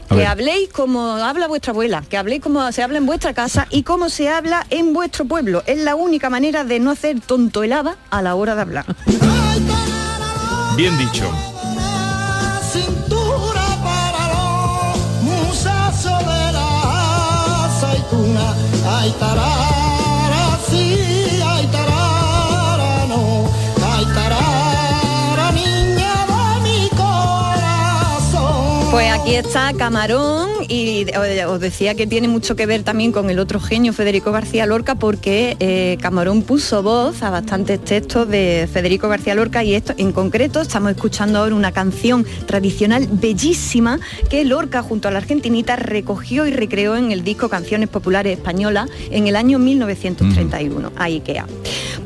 A 0.05 0.09
Que 0.09 0.15
ver. 0.15 0.27
habléis 0.27 0.69
como 0.69 1.15
habla 1.15 1.47
vuestra 1.47 1.71
abuela, 1.71 2.03
que 2.07 2.17
habléis 2.17 2.41
como 2.41 2.71
se 2.71 2.83
habla 2.83 2.97
en 2.99 3.05
vuestra 3.05 3.33
casa 3.33 3.67
y 3.69 3.83
como 3.83 4.09
se 4.09 4.29
habla 4.29 4.65
en 4.69 4.93
vuestro 4.93 5.25
pueblo. 5.25 5.63
Es 5.65 5.79
la 5.79 5.95
única 5.95 6.29
manera 6.29 6.63
de 6.63 6.79
no 6.79 6.91
hacer 6.91 7.19
tontoelada 7.21 7.97
a 8.09 8.21
la 8.21 8.35
hora 8.35 8.55
de 8.55 8.61
hablar. 8.61 8.85
Bien 10.75 10.97
dicho. 10.97 11.29
Pues 28.95 29.11
aquí 29.11 29.35
está 29.35 29.73
Camarón 29.73 30.47
y 30.69 31.05
eh, 31.09 31.45
os 31.47 31.59
decía 31.59 31.95
que 31.95 32.07
tiene 32.07 32.29
mucho 32.29 32.55
que 32.55 32.65
ver 32.65 32.83
también 32.83 33.11
con 33.11 33.29
el 33.29 33.39
otro 33.39 33.59
genio 33.59 33.91
Federico 33.91 34.31
García 34.31 34.65
Lorca 34.65 34.95
porque 34.95 35.57
eh, 35.59 35.97
Camarón 35.99 36.43
puso 36.43 36.81
voz 36.81 37.21
a 37.21 37.29
bastantes 37.29 37.83
textos 37.83 38.29
de 38.29 38.69
Federico 38.71 39.09
García 39.09 39.35
Lorca 39.35 39.65
y 39.65 39.75
esto 39.75 39.93
en 39.97 40.13
concreto 40.13 40.61
estamos 40.61 40.91
escuchando 40.91 41.39
ahora 41.39 41.55
una 41.55 41.73
canción 41.73 42.25
tradicional 42.45 43.09
bellísima 43.11 43.99
que 44.29 44.45
Lorca 44.45 44.81
junto 44.81 45.09
a 45.09 45.11
la 45.11 45.17
argentinita 45.17 45.75
recogió 45.75 46.47
y 46.47 46.51
recreó 46.51 46.95
en 46.95 47.11
el 47.11 47.25
disco 47.25 47.49
Canciones 47.49 47.89
Populares 47.89 48.37
Españolas 48.37 48.89
en 49.11 49.27
el 49.27 49.35
año 49.35 49.59
1931 49.59 50.93
a 50.95 51.03
IKEA. 51.03 51.45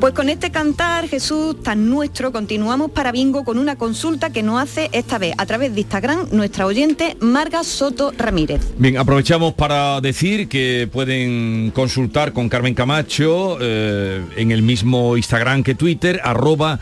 Pues 0.00 0.14
con 0.14 0.30
este 0.30 0.50
cantar 0.50 1.08
Jesús 1.08 1.62
tan 1.62 1.90
nuestro 1.90 2.32
continuamos 2.32 2.90
para 2.90 3.12
Bingo 3.12 3.44
con 3.44 3.58
una 3.58 3.76
consulta 3.76 4.30
que 4.30 4.42
nos 4.42 4.58
hace 4.58 4.88
esta 4.92 5.18
vez 5.18 5.34
a 5.36 5.44
través 5.44 5.74
de 5.74 5.82
Instagram 5.82 6.28
nuestra 6.32 6.64
oyente 6.64 7.18
Marga 7.20 7.62
Soto 7.64 8.10
Ramírez. 8.16 8.62
Bien, 8.78 8.96
aprovechamos 8.96 9.52
para 9.52 10.00
decir 10.00 10.48
que 10.48 10.88
pueden 10.90 11.70
consultar 11.72 12.32
con 12.32 12.48
Carmen 12.48 12.72
Camacho 12.72 13.58
eh, 13.60 14.24
en 14.36 14.52
el 14.52 14.62
mismo 14.62 15.18
Instagram 15.18 15.62
que 15.62 15.74
Twitter, 15.74 16.18
arroba 16.24 16.80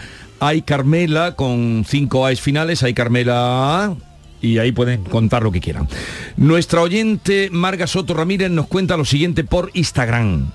Carmela 0.64 1.34
con 1.34 1.84
cinco 1.88 2.24
A's 2.24 2.40
finales, 2.40 2.84
Carmela 2.94 3.96
y 4.40 4.58
ahí 4.58 4.70
pueden 4.70 5.02
contar 5.02 5.42
lo 5.42 5.50
que 5.50 5.58
quieran. 5.58 5.88
Nuestra 6.36 6.82
oyente 6.82 7.48
Marga 7.50 7.88
Soto 7.88 8.14
Ramírez 8.14 8.52
nos 8.52 8.68
cuenta 8.68 8.96
lo 8.96 9.04
siguiente 9.04 9.42
por 9.42 9.72
Instagram. 9.74 10.52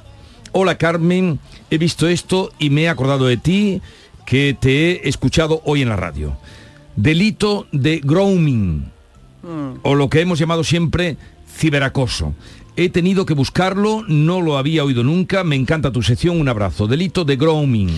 Hola 0.56 0.78
Carmen, 0.78 1.40
he 1.72 1.80
visto 1.80 2.08
esto 2.08 2.52
y 2.60 2.70
me 2.70 2.84
he 2.84 2.90
acordado 2.90 3.26
de 3.26 3.38
ti 3.38 3.82
que 4.24 4.56
te 4.58 4.92
he 4.92 5.10
escuchado 5.10 5.64
hoy 5.66 5.82
en 5.82 5.90
la 5.90 5.96
radio. 5.96 6.38
Delito 6.96 7.66
de 7.72 8.02
grooming 8.04 8.86
o 9.82 9.96
lo 9.96 10.10
que 10.12 10.22
hemos 10.22 10.38
llamado 10.38 10.64
siempre 10.64 11.18
ciberacoso. 11.52 12.36
He 12.76 12.90
tenido 12.90 13.26
que 13.26 13.34
buscarlo, 13.34 14.04
no 14.08 14.42
lo 14.42 14.60
había 14.60 14.84
oído 14.84 15.04
nunca, 15.04 15.44
me 15.44 15.56
encanta 15.56 15.92
tu 15.92 16.04
sección, 16.04 16.40
un 16.40 16.48
abrazo. 16.48 16.86
Delito 16.86 17.26
de 17.26 17.36
grooming. 17.36 17.90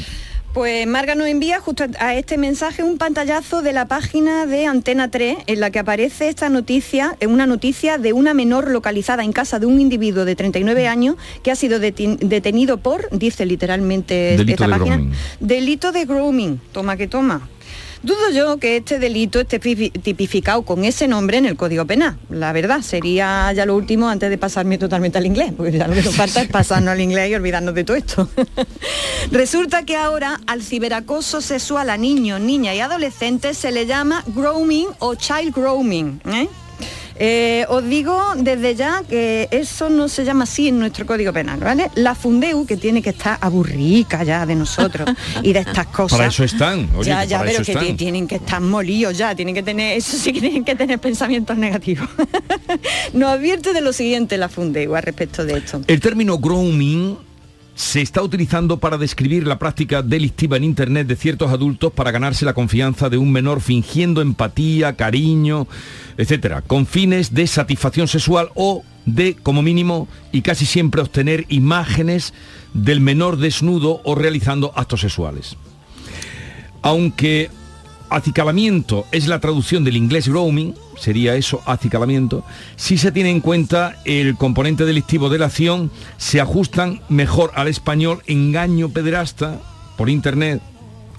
Pues 0.55 0.87
Marga 0.87 1.15
nos 1.15 1.27
envía 1.27 1.59
justo 1.59 1.83
a 1.99 2.15
este 2.15 2.37
mensaje 2.37 2.81
un 2.81 2.97
pantallazo 2.97 3.61
de 3.61 3.73
la 3.73 3.89
página 3.89 4.45
de 4.45 4.67
Antena 4.67 5.11
3 5.11 5.39
en 5.47 5.59
la 5.59 5.69
que 5.69 5.79
aparece 5.79 6.29
esta 6.29 6.47
noticia, 6.47 7.17
eh, 7.19 7.27
una 7.27 7.45
noticia 7.45 7.97
de 7.97 8.13
una 8.13 8.33
menor 8.33 8.71
localizada 8.71 9.25
en 9.25 9.33
casa 9.33 9.59
de 9.59 9.65
un 9.65 9.81
individuo 9.81 10.23
de 10.23 10.33
39 10.37 10.87
años 10.87 11.17
que 11.43 11.51
ha 11.51 11.57
sido 11.57 11.79
detenido 11.79 12.77
por, 12.77 13.09
dice 13.11 13.45
literalmente 13.45 14.37
Delito 14.37 14.51
esta 14.63 14.67
de 14.67 14.71
página, 14.71 14.95
grooming. 14.95 15.13
delito 15.41 15.91
de 15.91 16.05
grooming. 16.05 16.61
Toma 16.71 16.95
que 16.95 17.09
toma. 17.09 17.49
Dudo 18.05 18.29
yo 18.31 18.57
que 18.57 18.77
este 18.77 18.99
delito 18.99 19.39
esté 19.39 19.59
pifi- 19.59 19.91
tipificado 19.99 20.61
con 20.61 20.85
ese 20.85 21.07
nombre 21.07 21.39
en 21.39 21.47
el 21.47 21.55
Código 21.55 21.85
Penal. 21.85 22.19
La 22.29 22.53
verdad, 22.53 22.81
sería 22.81 23.51
ya 23.51 23.65
lo 23.65 23.75
último 23.75 24.07
antes 24.07 24.29
de 24.29 24.37
pasarme 24.37 24.77
totalmente 24.77 25.17
al 25.17 25.25
inglés, 25.25 25.51
porque 25.57 25.71
ya 25.75 25.87
lo 25.87 25.95
que 25.95 26.03
nos 26.03 26.15
falta 26.15 26.39
es 26.43 26.47
pasarnos 26.47 26.91
al 26.91 27.01
inglés 27.01 27.31
y 27.31 27.33
olvidarnos 27.33 27.73
de 27.73 27.83
todo 27.83 27.97
esto. 27.97 28.29
Resulta 29.31 29.85
que 29.85 29.95
ahora 29.95 30.39
al 30.45 30.61
ciberacoso 30.61 31.41
sexual 31.41 31.89
a 31.89 31.97
niños, 31.97 32.39
niñas 32.39 32.75
y 32.75 32.79
adolescentes 32.79 33.57
se 33.57 33.71
le 33.71 33.87
llama 33.87 34.23
grooming 34.27 34.87
o 34.99 35.15
child 35.15 35.55
grooming. 35.55 36.21
¿eh? 36.27 36.47
Eh, 37.17 37.65
os 37.69 37.83
digo 37.87 38.17
desde 38.35 38.75
ya 38.75 39.03
que 39.07 39.47
eso 39.51 39.89
no 39.89 40.09
se 40.09 40.25
llama 40.25 40.43
así 40.43 40.67
en 40.67 40.79
nuestro 40.79 41.05
código 41.05 41.31
penal, 41.31 41.59
¿vale? 41.59 41.89
La 41.95 42.13
Fundeu, 42.13 42.65
que 42.65 42.77
tiene 42.77 43.01
que 43.01 43.11
estar 43.11 43.37
aburrica 43.41 44.23
ya 44.23 44.45
de 44.45 44.55
nosotros 44.55 45.09
y 45.41 45.53
de 45.53 45.59
estas 45.59 45.87
cosas. 45.95 46.17
Para 46.17 46.29
eso 46.29 46.43
están, 46.43 46.89
oye, 46.95 47.09
ya, 47.09 47.23
ya, 47.23 47.41
pero 47.41 47.63
que 47.63 47.71
están. 47.71 47.97
tienen 47.97 48.27
que 48.27 48.35
estar 48.35 48.59
molidos 48.59 49.17
ya, 49.17 49.33
tienen 49.33 49.55
que 49.55 49.63
tener, 49.63 49.97
eso 49.97 50.17
sí 50.17 50.33
que 50.33 50.41
tienen 50.41 50.65
que 50.65 50.75
tener 50.75 50.99
pensamientos 50.99 51.57
negativos. 51.57 52.09
Nos 53.13 53.29
advierte 53.29 53.73
de 53.73 53.81
lo 53.81 53.93
siguiente 53.93 54.37
la 54.37 54.49
Fundeu 54.49 54.95
al 54.95 55.03
respecto 55.03 55.45
de 55.45 55.57
esto. 55.57 55.81
El 55.87 55.99
término 55.99 56.37
grooming 56.37 57.17
se 57.75 58.01
está 58.01 58.21
utilizando 58.21 58.77
para 58.77 58.97
describir 58.97 59.45
la 59.45 59.59
práctica 59.59 60.01
delictiva 60.01 60.55
en 60.55 60.63
Internet 60.63 61.07
de 61.07 61.17
ciertos 61.17 61.51
adultos 61.51 61.91
para 61.91 62.11
ganarse 62.11 62.45
la 62.45 62.53
confianza 62.53 63.09
de 63.09 63.17
un 63.17 63.31
menor 63.31 63.59
fingiendo 63.59 64.21
empatía, 64.21 64.95
cariño, 64.95 65.67
etcétera, 66.17 66.61
con 66.61 66.87
fines 66.87 67.33
de 67.33 67.45
satisfacción 67.47 68.07
sexual 68.07 68.49
o 68.55 68.83
de, 69.05 69.35
como 69.35 69.61
mínimo, 69.61 70.07
y 70.31 70.41
casi 70.41 70.65
siempre 70.65 71.01
obtener 71.01 71.45
imágenes 71.49 72.33
del 72.73 73.01
menor 73.01 73.37
desnudo 73.37 74.01
o 74.05 74.15
realizando 74.15 74.71
actos 74.75 75.01
sexuales. 75.01 75.57
Aunque 76.81 77.49
acicalamiento 78.09 79.05
es 79.11 79.27
la 79.27 79.39
traducción 79.39 79.83
del 79.83 79.97
inglés 79.97 80.27
grooming, 80.27 80.73
sería 80.97 81.35
eso, 81.35 81.61
acicalamiento, 81.65 82.43
si 82.75 82.97
se 82.97 83.11
tiene 83.11 83.31
en 83.31 83.41
cuenta 83.41 83.95
el 84.05 84.35
componente 84.35 84.85
delictivo 84.85 85.29
de 85.29 85.39
la 85.39 85.47
acción, 85.47 85.91
se 86.17 86.41
ajustan 86.41 87.01
mejor 87.09 87.51
al 87.55 87.67
español 87.67 88.21
engaño 88.27 88.89
pederasta 88.89 89.59
por 89.97 90.09
internet 90.09 90.61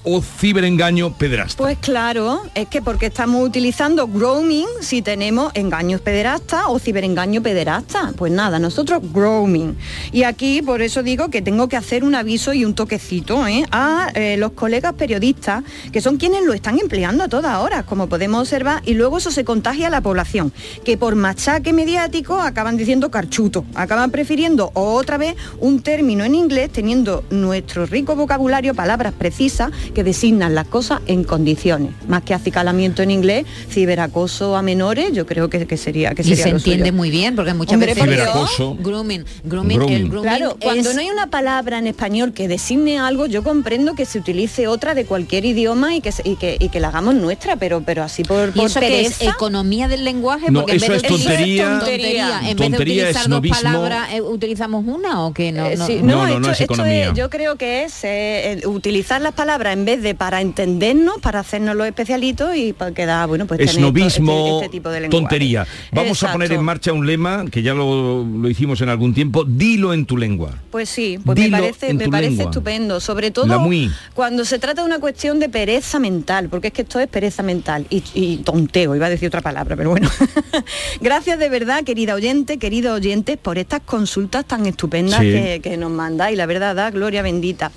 o 0.06 0.22
ciberengaño 0.22 1.12
pederasta. 1.12 1.58
Pues 1.58 1.76
claro, 1.78 2.42
es 2.54 2.68
que 2.68 2.80
porque 2.80 3.06
estamos 3.06 3.44
utilizando 3.44 4.06
grooming 4.06 4.66
si 4.80 5.02
tenemos 5.02 5.50
engaños 5.54 6.00
pederastas 6.00 6.62
o 6.68 6.78
ciberengaño 6.78 7.42
pederasta. 7.42 8.12
Pues 8.16 8.32
nada, 8.32 8.60
nosotros 8.60 9.02
grooming. 9.12 9.76
Y 10.12 10.22
aquí 10.22 10.62
por 10.62 10.80
eso 10.80 11.02
digo 11.02 11.28
que 11.28 11.42
tengo 11.42 11.68
que 11.68 11.76
hacer 11.76 12.04
un 12.04 12.14
aviso 12.14 12.52
y 12.52 12.64
un 12.64 12.74
toquecito 12.74 13.46
¿eh? 13.48 13.64
a 13.72 14.10
eh, 14.14 14.36
los 14.36 14.52
colegas 14.52 14.94
periodistas, 14.94 15.64
que 15.92 16.00
son 16.00 16.18
quienes 16.18 16.44
lo 16.44 16.52
están 16.52 16.78
empleando 16.78 17.24
a 17.24 17.28
todas 17.28 17.58
horas, 17.58 17.84
como 17.84 18.08
podemos 18.08 18.42
observar, 18.42 18.82
y 18.86 18.94
luego 18.94 19.18
eso 19.18 19.32
se 19.32 19.44
contagia 19.44 19.88
a 19.88 19.90
la 19.90 20.00
población, 20.00 20.52
que 20.84 20.96
por 20.96 21.16
machaque 21.16 21.72
mediático 21.72 22.40
acaban 22.40 22.76
diciendo 22.76 23.10
carchuto, 23.10 23.64
acaban 23.74 24.12
prefiriendo 24.12 24.70
otra 24.74 25.18
vez 25.18 25.34
un 25.58 25.82
término 25.82 26.24
en 26.24 26.36
inglés 26.36 26.70
teniendo 26.70 27.24
nuestro 27.30 27.86
rico 27.86 28.14
vocabulario, 28.14 28.72
palabras 28.72 29.12
precisas, 29.12 29.72
que 29.96 30.04
designan 30.04 30.54
las 30.54 30.66
cosas 30.68 31.00
en 31.06 31.24
condiciones. 31.24 31.90
Más 32.06 32.22
que 32.22 32.34
acicalamiento 32.34 33.02
en 33.02 33.10
inglés, 33.10 33.46
ciberacoso 33.70 34.54
a 34.56 34.60
menores, 34.60 35.12
yo 35.14 35.24
creo 35.24 35.48
que, 35.48 35.66
que 35.66 35.78
sería 35.78 36.14
que 36.14 36.20
Y 36.20 36.24
sería 36.26 36.44
se 36.44 36.50
lo 36.50 36.56
entiende 36.58 36.84
suyo. 36.88 36.96
muy 36.98 37.08
bien, 37.08 37.34
porque 37.34 37.54
muchas 37.54 37.72
Hombre, 37.74 37.94
veces... 37.94 38.04
Ciberacoso. 38.04 38.74
Grooming, 38.78 39.24
grooming, 39.44 39.78
Grooming. 39.78 39.96
el 39.96 40.08
grooming 40.10 40.22
Claro, 40.30 40.56
cuando 40.60 40.90
es- 40.90 40.94
no 40.96 41.00
hay 41.00 41.08
una 41.08 41.28
palabra 41.30 41.78
en 41.78 41.86
español 41.86 42.34
que 42.34 42.46
designe 42.46 42.98
algo, 42.98 43.24
yo 43.24 43.42
comprendo 43.42 43.94
que 43.94 44.04
se 44.04 44.18
utilice 44.18 44.66
otra 44.68 44.94
de 44.94 45.06
cualquier 45.06 45.46
idioma 45.46 45.94
y 45.96 46.02
que, 46.02 46.12
se- 46.12 46.28
y 46.28 46.36
que, 46.36 46.58
y 46.60 46.68
que 46.68 46.78
la 46.78 46.88
hagamos 46.88 47.14
nuestra, 47.14 47.56
pero, 47.56 47.80
pero 47.86 48.02
así 48.02 48.22
por, 48.22 48.50
¿Y 48.50 48.52
por 48.52 48.66
eso 48.66 48.80
que 48.80 49.06
es 49.06 49.22
economía 49.22 49.88
del 49.88 50.04
lenguaje? 50.04 50.50
No, 50.50 50.60
Porque 50.60 50.72
en 50.74 50.80
vez 50.80 50.90
de 50.90 50.96
es 50.96 51.02
utilizar- 51.04 51.26
tontería. 51.26 51.78
tontería. 51.78 52.40
En 52.50 52.56
vez 52.58 52.70
de 52.70 52.76
utilizar 52.76 53.28
dos 53.30 53.40
palabras, 53.48 54.08
eh, 54.12 54.20
¿utilizamos 54.20 54.84
una 54.86 55.24
o 55.24 55.32
qué? 55.32 55.52
No, 55.52 55.64
Eh, 55.64 55.76
no. 55.78 55.86
sí, 55.86 56.00
No, 56.02 56.06
no, 56.06 56.16
no, 56.16 56.26
esto, 56.26 56.40
no 56.40 56.46
es 56.48 56.60
esto 56.60 56.64
economía. 56.74 57.12
yo 57.14 57.30
creo 57.30 57.56
que 57.56 57.84
es 57.84 57.94
eh, 58.02 58.60
utilizar 58.66 59.22
las 59.22 59.32
palabras 59.32 59.72
en 59.72 59.85
vez 59.86 60.02
de 60.02 60.14
para 60.14 60.42
entendernos, 60.42 61.18
para 61.22 61.40
hacernos 61.40 61.74
los 61.74 61.86
especialitos 61.86 62.54
y 62.54 62.74
para 62.74 62.92
quedar, 62.92 63.26
bueno, 63.26 63.46
pues 63.46 63.60
Esnovismo, 63.60 64.32
este, 64.32 64.56
este 64.66 64.68
tipo 64.68 64.90
de 64.90 65.08
tontería. 65.08 65.66
Vamos 65.92 66.22
a 66.22 66.32
poner 66.32 66.52
en 66.52 66.62
marcha 66.62 66.92
un 66.92 67.06
lema 67.06 67.46
que 67.50 67.62
ya 67.62 67.72
lo, 67.72 68.22
lo 68.24 68.48
hicimos 68.50 68.82
en 68.82 68.90
algún 68.90 69.14
tiempo, 69.14 69.44
dilo 69.44 69.94
en 69.94 70.04
tu 70.04 70.18
lengua. 70.18 70.50
Pues 70.70 70.90
sí, 70.90 71.18
pues 71.24 71.38
me 71.38 71.48
parece, 71.50 71.94
me 71.94 72.08
parece 72.10 72.30
lengua. 72.32 72.44
estupendo, 72.50 73.00
sobre 73.00 73.30
todo 73.30 73.58
muy. 73.60 73.90
cuando 74.12 74.44
se 74.44 74.58
trata 74.58 74.82
de 74.82 74.86
una 74.86 74.98
cuestión 74.98 75.38
de 75.40 75.48
pereza 75.48 75.98
mental, 75.98 76.48
porque 76.50 76.68
es 76.68 76.74
que 76.74 76.82
esto 76.82 77.00
es 77.00 77.06
pereza 77.08 77.42
mental 77.42 77.86
y, 77.88 78.02
y 78.12 78.36
tonteo, 78.38 78.94
iba 78.94 79.06
a 79.06 79.10
decir 79.10 79.28
otra 79.28 79.40
palabra, 79.40 79.76
pero 79.76 79.88
bueno. 79.90 80.10
Gracias 81.00 81.38
de 81.38 81.48
verdad, 81.48 81.84
querida 81.84 82.14
oyente, 82.14 82.58
queridos 82.58 82.96
oyentes, 82.96 83.38
por 83.38 83.56
estas 83.56 83.80
consultas 83.80 84.44
tan 84.44 84.66
estupendas 84.66 85.20
Sí. 85.20 85.30
que, 85.30 85.60
que 85.62 85.76
nos 85.76 85.90
mandáis, 85.90 86.36
la 86.36 86.46
verdad, 86.46 86.74
da 86.74 86.90
gloria 86.90 87.22
bendita. 87.22 87.70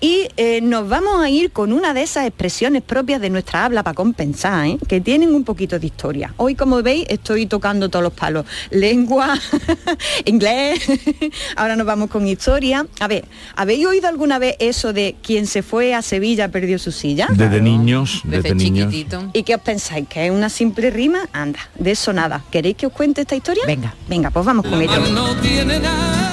Y 0.00 0.28
eh, 0.36 0.60
nos 0.60 0.88
vamos 0.88 1.22
a 1.24 1.27
ir 1.28 1.50
con 1.50 1.72
una 1.72 1.94
de 1.94 2.02
esas 2.02 2.26
expresiones 2.26 2.82
propias 2.82 3.20
de 3.20 3.30
nuestra 3.30 3.64
habla 3.64 3.82
para 3.82 3.94
compensar, 3.94 4.66
¿eh? 4.66 4.78
que 4.88 5.00
tienen 5.00 5.34
un 5.34 5.44
poquito 5.44 5.78
de 5.78 5.86
historia. 5.86 6.34
Hoy, 6.36 6.54
como 6.54 6.82
veis, 6.82 7.06
estoy 7.08 7.46
tocando 7.46 7.88
todos 7.88 8.02
los 8.02 8.12
palos. 8.12 8.46
Lengua, 8.70 9.38
inglés, 10.24 10.80
ahora 11.56 11.76
nos 11.76 11.86
vamos 11.86 12.10
con 12.10 12.26
historia. 12.26 12.86
A 13.00 13.08
ver, 13.08 13.24
¿habéis 13.56 13.86
oído 13.86 14.08
alguna 14.08 14.38
vez 14.38 14.56
eso 14.58 14.92
de 14.92 15.16
quien 15.22 15.46
se 15.46 15.62
fue 15.62 15.94
a 15.94 16.02
Sevilla 16.02 16.48
perdió 16.50 16.78
su 16.78 16.92
silla? 16.92 17.28
Desde 17.30 17.60
niños, 17.60 18.22
desde, 18.24 18.54
niños. 18.54 18.94
¿Y 19.32 19.42
qué 19.42 19.54
os 19.54 19.60
pensáis? 19.60 20.08
¿Que 20.08 20.26
es 20.26 20.32
una 20.32 20.48
simple 20.48 20.90
rima? 20.90 21.28
Anda, 21.32 21.60
de 21.78 21.92
eso 21.92 22.12
nada. 22.12 22.44
¿Queréis 22.50 22.76
que 22.76 22.86
os 22.86 22.92
cuente 22.92 23.22
esta 23.22 23.36
historia? 23.36 23.64
Venga. 23.66 23.94
Venga, 24.08 24.30
pues 24.30 24.44
vamos 24.44 24.66
con 24.66 24.80
ello. 24.80 24.98
no 25.12 25.34
tiene 25.36 25.78
naranjas, 25.78 26.28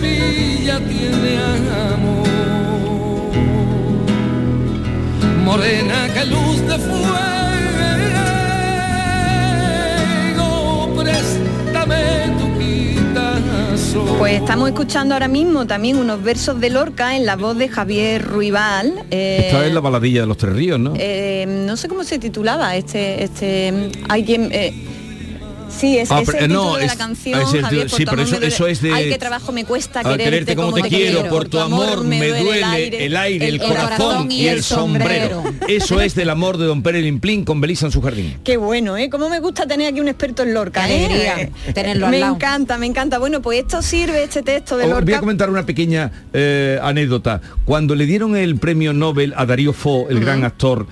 Sevilla 0.00 0.78
tiene 0.86 1.38
amor. 1.92 2.28
Morena 5.44 6.08
que 6.14 6.24
luz 6.26 6.60
de 6.68 6.78
fuego, 10.38 10.94
préstame 10.94 12.32
tu 12.38 12.58
quitazo. 12.58 14.04
Pues 14.18 14.34
estamos 14.40 14.68
escuchando 14.68 15.14
ahora 15.14 15.26
mismo 15.28 15.66
también 15.66 15.96
unos 15.96 16.22
versos 16.22 16.60
de 16.60 16.70
Lorca 16.70 17.16
en 17.16 17.26
la 17.26 17.34
voz 17.36 17.56
de 17.58 17.68
Javier 17.68 18.24
Ruibal. 18.24 19.04
eh, 19.10 19.46
Esta 19.46 19.66
es 19.66 19.72
la 19.74 19.80
baladilla 19.80 20.20
de 20.20 20.26
los 20.28 20.36
Tres 20.36 20.52
Ríos, 20.54 20.78
¿no? 20.78 20.92
eh, 20.96 21.44
no 21.48 21.76
sé 21.76 21.88
cómo 21.88 22.04
se 22.04 22.18
titulaba 22.20 22.76
este, 22.76 23.24
este, 23.24 23.90
hay 24.08 24.24
quien, 24.24 24.48
eh, 24.52 24.74
sí, 25.68 25.98
es, 25.98 26.10
Ah, 26.10 26.20
es 26.22 26.28
el 26.28 26.34
eh, 26.34 26.38
título 26.40 26.64
no, 26.64 26.74
de 26.76 26.86
la 26.86 26.92
es- 26.92 26.98
canción, 26.98 27.40
es 27.40 27.52
el 27.54 27.62
Javier, 27.62 27.90
sí, 27.90 28.04
pero 28.08 28.22
eso- 28.22 28.32
duele- 28.36 28.46
eso 28.48 28.66
es 28.66 28.80
de- 28.82 28.92
Ay, 28.92 29.08
qué 29.10 29.18
trabajo 29.18 29.52
me 29.52 29.64
cuesta 29.64 30.02
quererte, 30.02 30.56
como 30.56 30.72
te 30.74 30.82
quiero, 30.88 31.24
por 31.28 31.48
tu 31.48 31.58
amor 31.60 32.04
me 32.04 32.18
duele 32.28 33.04
el 33.04 33.16
aire, 33.16 33.48
el, 33.48 33.58
corazón 33.60 34.30
y 34.32 34.48
el 34.48 34.62
sombrero. 34.62 35.42
Eso 35.68 36.00
es 36.00 36.14
del 36.14 36.30
amor 36.30 36.56
de 36.58 36.66
Don 36.66 36.82
Pérez 36.82 37.02
Limplín 37.04 37.44
con 37.44 37.60
Belisa 37.60 37.86
en 37.86 37.92
su 37.92 38.00
jardín. 38.02 38.36
Qué 38.44 38.56
bueno, 38.56 38.96
¿eh? 38.96 39.08
Cómo 39.10 39.28
me 39.28 39.40
gusta 39.40 39.66
tener 39.66 39.88
aquí 39.92 40.00
un 40.00 40.08
experto 40.08 40.42
en 40.42 40.54
Lorca. 40.54 40.88
¿eh? 40.90 41.04
alegría 41.06 41.50
tenerlo 41.74 42.06
al 42.06 42.12
Me 42.12 42.20
lado. 42.20 42.34
encanta, 42.34 42.78
me 42.78 42.86
encanta. 42.86 43.18
Bueno, 43.18 43.42
pues 43.42 43.60
esto 43.60 43.82
sirve, 43.82 44.22
este 44.24 44.42
texto 44.42 44.76
de 44.76 44.84
Os 44.84 44.90
voy 44.90 44.96
a 44.98 45.00
Lorca. 45.00 45.20
comentar 45.20 45.50
una 45.50 45.64
pequeña 45.66 46.10
eh, 46.32 46.78
anécdota. 46.82 47.40
Cuando 47.64 47.94
le 47.94 48.06
dieron 48.06 48.36
el 48.36 48.56
premio 48.56 48.92
Nobel 48.92 49.34
a 49.36 49.44
Darío 49.46 49.72
Fo, 49.72 50.08
el 50.08 50.20
gran 50.20 50.44
actor, 50.44 50.86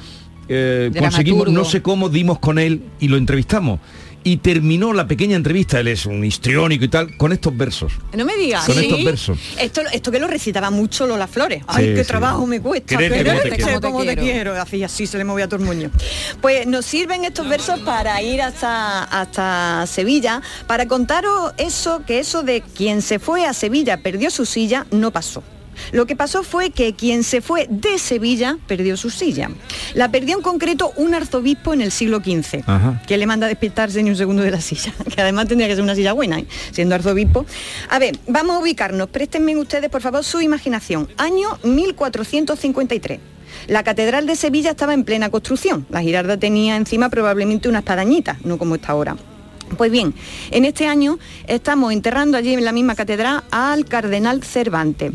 eh, 0.49 0.91
conseguimos, 0.99 1.49
no 1.49 1.64
sé 1.64 1.83
cómo, 1.83 2.09
dimos 2.09 2.39
con 2.39 2.59
él 2.59 2.83
y 3.01 3.09
lo 3.09 3.16
entrevistamos. 3.16 3.81
Y 4.27 4.39
terminó 4.39 4.93
la 4.93 5.07
pequeña 5.07 5.37
entrevista, 5.37 5.79
él 5.79 5.87
es 5.87 6.05
un 6.05 6.24
histriónico 6.24 6.85
y 6.85 6.89
tal, 6.89 7.16
con 7.16 7.31
estos 7.31 7.57
versos. 7.57 7.93
No 8.12 8.24
me 8.24 8.35
digas. 8.37 8.66
Con 8.66 8.74
¿sí? 8.74 8.87
estos 8.87 9.05
versos. 9.05 9.39
Esto, 9.57 9.83
esto 9.93 10.11
que 10.11 10.18
lo 10.18 10.27
recitaba 10.27 10.68
mucho 10.70 11.07
Lola 11.07 11.29
Flores. 11.29 11.62
Ay, 11.68 11.91
Sí, 11.91 11.95
qué 11.95 12.03
sí. 12.03 12.09
trabajo 12.09 12.45
me 12.45 12.61
cuesta. 12.61 12.99
Pero 12.99 13.14
como 13.14 13.41
te 13.41 13.51
quiero. 13.51 13.81
que 13.81 13.81
como 13.81 14.05
te 14.05 14.16
quiero. 14.16 14.61
Así, 14.61 14.83
así 14.83 15.07
se 15.07 15.16
le 15.16 15.22
movía 15.22 15.45
a 15.45 15.49
todo 15.49 15.62
el. 15.70 15.93
Pues 16.41 16.66
nos 16.66 16.85
sirven 16.85 17.24
estos 17.24 17.49
versos 17.49 17.79
para 17.81 18.20
ir 18.20 18.43
hasta, 18.43 19.05
hasta 19.05 19.87
Sevilla, 19.87 20.43
para 20.66 20.89
contaros 20.89 21.53
eso, 21.57 22.03
que 22.05 22.18
eso 22.18 22.43
de 22.43 22.62
quien 22.62 23.03
se 23.03 23.20
fue 23.20 23.47
a 23.47 23.55
Sevilla 23.55 23.99
perdió 23.99 24.33
su 24.33 24.45
silla, 24.45 24.89
no 24.91 25.12
pasó. 25.12 25.45
Lo 25.93 26.07
que 26.07 26.16
pasó 26.16 26.43
fue 26.43 26.70
que 26.70 26.95
quien 26.95 27.22
se 27.24 27.41
fue 27.41 27.66
de 27.68 27.99
Sevilla 27.99 28.59
perdió 28.66 28.97
su 28.97 29.11
silla. 29.11 29.51
La 29.95 30.11
perdió 30.11 30.37
en 30.37 30.43
concreto 30.43 30.93
un 30.97 31.14
arzobispo 31.14 31.74
en 31.74 31.81
el 31.81 31.91
siglo 31.91 32.18
XV 32.20 32.62
Ajá. 32.66 33.03
que 33.07 33.16
le 33.16 33.27
manda 33.27 33.47
a 33.47 33.49
despertarse 33.49 34.03
ni 34.03 34.11
un 34.11 34.16
segundo 34.16 34.43
de 34.43 34.51
la 34.51 34.61
silla, 34.61 34.93
que 35.14 35.20
además 35.20 35.49
tendría 35.49 35.68
que 35.68 35.74
ser 35.74 35.85
una 35.85 35.95
silla 35.95 36.12
buena, 36.12 36.39
¿eh? 36.39 36.47
siendo 36.72 36.95
arzobispo. 36.95 37.47
A 37.89 37.99
ver, 37.99 38.18
vamos 38.27 38.57
a 38.57 38.59
ubicarnos, 38.61 39.09
préstenme 39.09 39.57
ustedes 39.57 39.91
por 39.91 40.03
favor 40.03 40.24
su 40.24 40.41
imaginación. 40.41 41.09
Año 41.16 41.59
1453. 41.62 43.20
La 43.68 43.83
Catedral 43.83 44.27
de 44.27 44.37
Sevilla 44.37 44.70
estaba 44.70 44.95
en 44.95 45.05
plena 45.05 45.31
construcción. 45.31 45.87
La 45.91 46.01
Girarda 46.01 46.37
tenía 46.37 46.77
encima 46.77 47.09
probablemente 47.09 47.68
una 47.68 47.79
espadañita, 47.79 48.39
no 48.45 48.59
como 48.59 48.77
está 48.77 48.93
ahora. 48.93 49.16
Pues 49.77 49.91
bien, 49.91 50.14
en 50.53 50.64
este 50.64 50.87
año 50.87 51.18
estamos 51.49 51.93
enterrando 51.93 52.37
allí 52.39 52.55
en 52.55 52.64
la 52.64 52.72
misma 52.72 52.95
catedral 52.95 53.43
al 53.51 53.85
cardenal 53.87 54.45
Cervantes. 54.45 55.12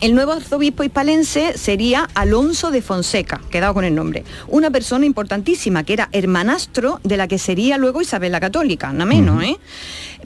El 0.00 0.14
nuevo 0.14 0.32
arzobispo 0.32 0.82
hispalense 0.82 1.58
sería 1.58 2.08
Alonso 2.14 2.70
de 2.70 2.80
Fonseca, 2.80 3.38
quedado 3.50 3.74
con 3.74 3.84
el 3.84 3.94
nombre, 3.94 4.24
una 4.48 4.70
persona 4.70 5.04
importantísima 5.04 5.84
que 5.84 5.92
era 5.92 6.08
hermanastro 6.12 7.00
de 7.04 7.18
la 7.18 7.28
que 7.28 7.38
sería 7.38 7.76
luego 7.76 8.00
Isabel 8.00 8.32
la 8.32 8.40
Católica, 8.40 8.94
no 8.94 9.04
menos, 9.04 9.44
¿eh? 9.44 9.58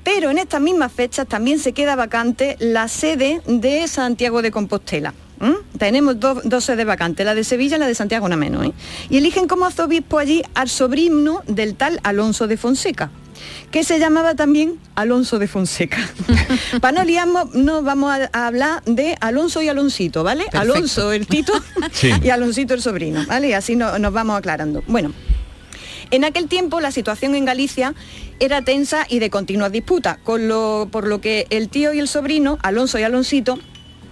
Pero 0.04 0.30
en 0.30 0.38
estas 0.38 0.60
mismas 0.60 0.92
fechas 0.92 1.26
también 1.26 1.58
se 1.58 1.72
queda 1.72 1.96
vacante 1.96 2.56
la 2.60 2.86
sede 2.86 3.42
de 3.46 3.88
Santiago 3.88 4.42
de 4.42 4.52
Compostela. 4.52 5.12
¿M? 5.44 5.56
Tenemos 5.78 6.18
dos, 6.20 6.38
dos 6.44 6.64
sedes 6.64 6.86
vacantes, 6.86 7.24
la 7.26 7.34
de 7.34 7.44
Sevilla 7.44 7.76
y 7.76 7.80
la 7.80 7.86
de 7.86 7.94
Santiago, 7.94 8.28
no 8.28 8.36
menos. 8.36 8.66
¿eh? 8.66 8.72
Y 9.10 9.18
eligen 9.18 9.46
como 9.46 9.66
arzobispo 9.66 10.18
allí 10.18 10.42
al 10.54 10.68
sobrino 10.68 11.42
del 11.46 11.74
tal 11.74 12.00
Alonso 12.02 12.46
de 12.46 12.56
Fonseca 12.56 13.10
que 13.70 13.82
se 13.84 13.98
llamaba 13.98 14.36
también 14.36 14.78
Alonso 14.94 15.38
de 15.38 15.48
Fonseca. 15.48 15.98
Para 16.80 16.98
no 17.00 17.04
liarnos, 17.04 17.52
nos 17.54 17.84
vamos 17.84 18.10
a, 18.12 18.30
a 18.32 18.46
hablar 18.46 18.82
de 18.84 19.16
Alonso 19.20 19.60
y 19.60 19.68
Alonsito, 19.68 20.22
¿vale? 20.24 20.44
Perfecto. 20.44 20.60
Alonso 20.74 21.12
el 21.12 21.26
Tito 21.26 21.52
Sí. 21.92 22.10
y 22.22 22.30
Alonsito 22.30 22.72
el 22.72 22.80
sobrino, 22.80 23.24
¿vale? 23.26 23.48
Y 23.48 23.52
así 23.52 23.74
no- 23.76 23.98
nos 23.98 24.12
vamos 24.12 24.38
aclarando. 24.38 24.82
Bueno, 24.86 25.12
en 26.10 26.24
aquel 26.24 26.46
tiempo 26.48 26.80
la 26.80 26.92
situación 26.92 27.34
en 27.34 27.44
Galicia 27.44 27.94
era 28.38 28.62
tensa 28.62 29.04
y 29.08 29.18
de 29.18 29.28
continuas 29.30 29.72
disputas, 29.72 30.16
con 30.22 30.46
lo, 30.48 30.88
por 30.90 31.06
lo 31.06 31.20
que 31.20 31.46
el 31.50 31.68
tío 31.68 31.92
y 31.92 31.98
el 31.98 32.08
sobrino, 32.08 32.58
Alonso 32.62 32.98
y 32.98 33.02
Alonsito, 33.02 33.58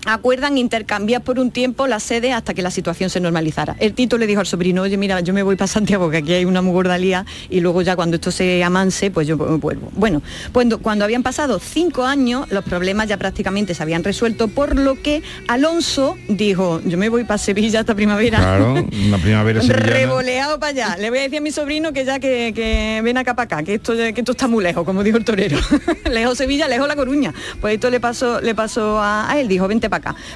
acuerdan 0.06 0.58
intercambiar 0.58 1.22
por 1.22 1.38
un 1.38 1.50
tiempo 1.50 1.86
la 1.86 2.00
sede 2.00 2.32
hasta 2.32 2.54
que 2.54 2.62
la 2.62 2.70
situación 2.70 3.10
se 3.10 3.20
normalizara. 3.20 3.76
El 3.78 3.94
Tito 3.94 4.18
le 4.18 4.26
dijo 4.26 4.40
al 4.40 4.46
sobrino, 4.46 4.82
oye, 4.82 4.96
mira, 4.96 5.20
yo 5.20 5.32
me 5.32 5.42
voy 5.42 5.56
para 5.56 5.68
Santiago, 5.68 6.10
que 6.10 6.18
aquí 6.18 6.32
hay 6.32 6.44
una 6.44 6.62
muy 6.62 6.72
gorda 6.72 6.98
lía, 6.98 7.24
y 7.50 7.60
luego 7.60 7.82
ya 7.82 7.96
cuando 7.96 8.16
esto 8.16 8.30
se 8.30 8.62
amanse, 8.64 9.10
pues 9.10 9.26
yo 9.26 9.36
vuelvo. 9.36 9.90
Bueno, 9.94 10.22
cuando, 10.52 10.78
cuando 10.80 11.04
habían 11.04 11.22
pasado 11.22 11.58
cinco 11.58 12.04
años, 12.04 12.50
los 12.50 12.64
problemas 12.64 13.08
ya 13.08 13.16
prácticamente 13.16 13.74
se 13.74 13.82
habían 13.82 14.04
resuelto, 14.04 14.48
por 14.48 14.76
lo 14.76 15.00
que 15.00 15.22
Alonso 15.48 16.16
dijo, 16.28 16.80
yo 16.84 16.98
me 16.98 17.08
voy 17.08 17.24
para 17.24 17.38
Sevilla 17.38 17.80
esta 17.80 17.94
primavera. 17.94 18.38
Claro, 18.38 18.72
una 19.06 19.18
primavera. 19.18 19.60
Revoleado 19.66 20.58
para 20.58 20.70
allá. 20.70 20.96
Le 20.98 21.10
voy 21.10 21.20
a 21.20 21.22
decir 21.22 21.38
a 21.38 21.42
mi 21.42 21.52
sobrino 21.52 21.92
que 21.92 22.04
ya 22.04 22.18
que, 22.18 22.52
que 22.54 23.00
ven 23.02 23.16
acá 23.16 23.34
para 23.34 23.44
acá, 23.44 23.62
que 23.62 23.74
esto, 23.74 23.94
que 23.94 24.14
esto 24.16 24.32
está 24.32 24.48
muy 24.48 24.64
lejos, 24.64 24.84
como 24.84 25.02
dijo 25.02 25.16
el 25.16 25.24
torero. 25.24 25.58
lejos 26.10 26.38
Sevilla, 26.38 26.68
lejos 26.68 26.88
La 26.88 26.96
Coruña. 26.96 27.32
Pues 27.60 27.74
esto 27.74 27.90
le 27.90 28.00
pasó, 28.00 28.40
le 28.40 28.54
pasó 28.54 28.98
a, 28.98 29.30
a 29.30 29.40
él, 29.40 29.48
dijo, 29.48 29.68
vente 29.68 29.88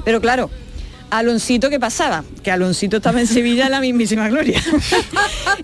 Pero 0.04 0.20
claro, 0.20 0.50
Aloncito, 1.16 1.70
¿qué 1.70 1.80
pasaba? 1.80 2.24
Que 2.42 2.50
Aloncito 2.50 2.98
estaba 2.98 3.20
en 3.20 3.26
Sevilla 3.26 3.64
en 3.64 3.70
la 3.70 3.80
mismísima 3.80 4.28
gloria. 4.28 4.60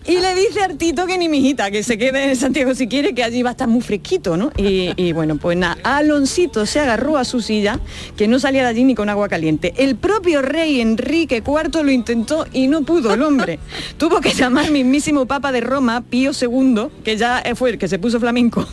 y 0.06 0.18
le 0.18 0.34
dice 0.34 0.62
a 0.62 0.64
Artito 0.64 1.06
que 1.06 1.18
ni 1.18 1.28
mi 1.28 1.38
hijita, 1.38 1.70
que 1.70 1.82
se 1.82 1.98
quede 1.98 2.30
en 2.30 2.36
Santiago 2.36 2.74
si 2.74 2.88
quiere, 2.88 3.14
que 3.14 3.22
allí 3.22 3.42
va 3.42 3.50
a 3.50 3.52
estar 3.52 3.68
muy 3.68 3.82
fresquito, 3.82 4.38
¿no? 4.38 4.50
Y, 4.56 4.92
y 4.96 5.12
bueno, 5.12 5.36
pues 5.36 5.58
nada, 5.58 5.76
Aloncito 5.82 6.64
se 6.64 6.80
agarró 6.80 7.18
a 7.18 7.26
su 7.26 7.42
silla, 7.42 7.80
que 8.16 8.28
no 8.28 8.38
salía 8.38 8.62
de 8.62 8.68
allí 8.68 8.84
ni 8.84 8.94
con 8.94 9.10
agua 9.10 9.28
caliente. 9.28 9.74
El 9.76 9.96
propio 9.96 10.40
rey 10.40 10.80
Enrique 10.80 11.42
IV 11.46 11.82
lo 11.82 11.90
intentó 11.90 12.46
y 12.54 12.68
no 12.68 12.82
pudo 12.82 13.12
el 13.12 13.22
hombre. 13.22 13.58
Tuvo 13.98 14.22
que 14.22 14.32
llamar 14.32 14.70
mismísimo 14.70 15.26
Papa 15.26 15.52
de 15.52 15.60
Roma, 15.60 16.00
Pío 16.00 16.30
II, 16.32 16.86
que 17.04 17.18
ya 17.18 17.42
fue 17.56 17.70
el 17.70 17.78
que 17.78 17.88
se 17.88 17.98
puso 17.98 18.18
flamenco, 18.18 18.66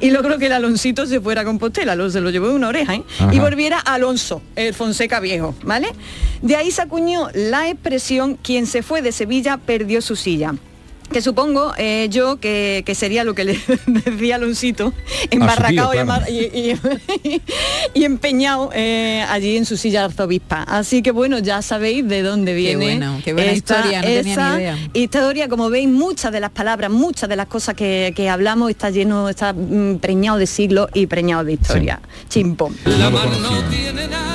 y 0.00 0.10
logró 0.10 0.38
que 0.38 0.46
el 0.46 0.52
Aloncito 0.52 1.06
se 1.06 1.20
fuera 1.20 1.40
a 1.40 1.44
Compostela, 1.44 1.96
lo, 1.96 2.08
se 2.08 2.20
lo 2.20 2.30
llevó 2.30 2.50
de 2.50 2.54
una 2.54 2.68
oreja, 2.68 2.94
¿eh? 2.94 3.02
Y 3.32 3.40
volviera 3.40 3.80
Alonso, 3.80 4.42
el 4.54 4.74
Fonseca 4.74 5.18
viejo, 5.18 5.56
¿vale? 5.64 5.88
De 6.42 6.56
ahí 6.56 6.70
se 6.70 6.82
acuñó 6.82 7.28
la 7.34 7.68
expresión 7.68 8.36
quien 8.42 8.66
se 8.66 8.82
fue 8.82 9.02
de 9.02 9.12
Sevilla 9.12 9.56
perdió 9.58 10.00
su 10.02 10.16
silla. 10.16 10.54
Que 11.12 11.20
supongo 11.22 11.72
eh, 11.76 12.06
yo 12.08 12.36
que, 12.38 12.84
que 12.86 12.94
sería 12.94 13.24
lo 13.24 13.34
que 13.34 13.42
le 13.42 13.58
decía 13.86 14.36
Aloncito, 14.36 14.92
embarracado 15.32 15.92
y 15.92 15.96
claro. 15.96 16.02
amar- 16.12 16.30
y, 16.30 16.38
y- 16.70 17.40
y 17.94 18.04
empeñado 18.04 18.70
eh, 18.72 19.24
allí 19.28 19.56
en 19.56 19.64
su 19.66 19.76
silla 19.76 20.04
arzobispa. 20.04 20.62
Así 20.62 21.02
que 21.02 21.10
bueno, 21.10 21.40
ya 21.40 21.62
sabéis 21.62 22.06
de 22.06 22.22
dónde 22.22 22.54
viene 22.54 22.84
bueno, 22.84 23.20
qué 23.24 23.32
buena 23.32 23.50
esta- 23.50 23.78
historia, 23.80 24.02
no 24.02 24.06
tenía 24.06 24.22
ni 24.52 24.56
idea. 24.62 24.78
historia. 24.94 25.48
Como 25.48 25.68
veis, 25.68 25.88
muchas 25.88 26.30
de 26.30 26.38
las 26.38 26.50
palabras, 26.52 26.92
muchas 26.92 27.28
de 27.28 27.34
las 27.34 27.48
cosas 27.48 27.74
que, 27.74 28.12
que 28.14 28.28
hablamos 28.28 28.70
está 28.70 28.90
lleno, 28.90 29.28
está 29.28 29.52
mm, 29.52 29.96
preñado 29.96 30.38
de 30.38 30.46
siglos 30.46 30.90
y 30.94 31.08
preñado 31.08 31.42
de 31.42 31.54
historia. 31.54 32.00
Chimpón. 32.28 32.76
La 32.84 33.10
mar 33.10 33.26
no 33.28 33.64
tiene 33.68 34.06
naranjas, 34.06 34.29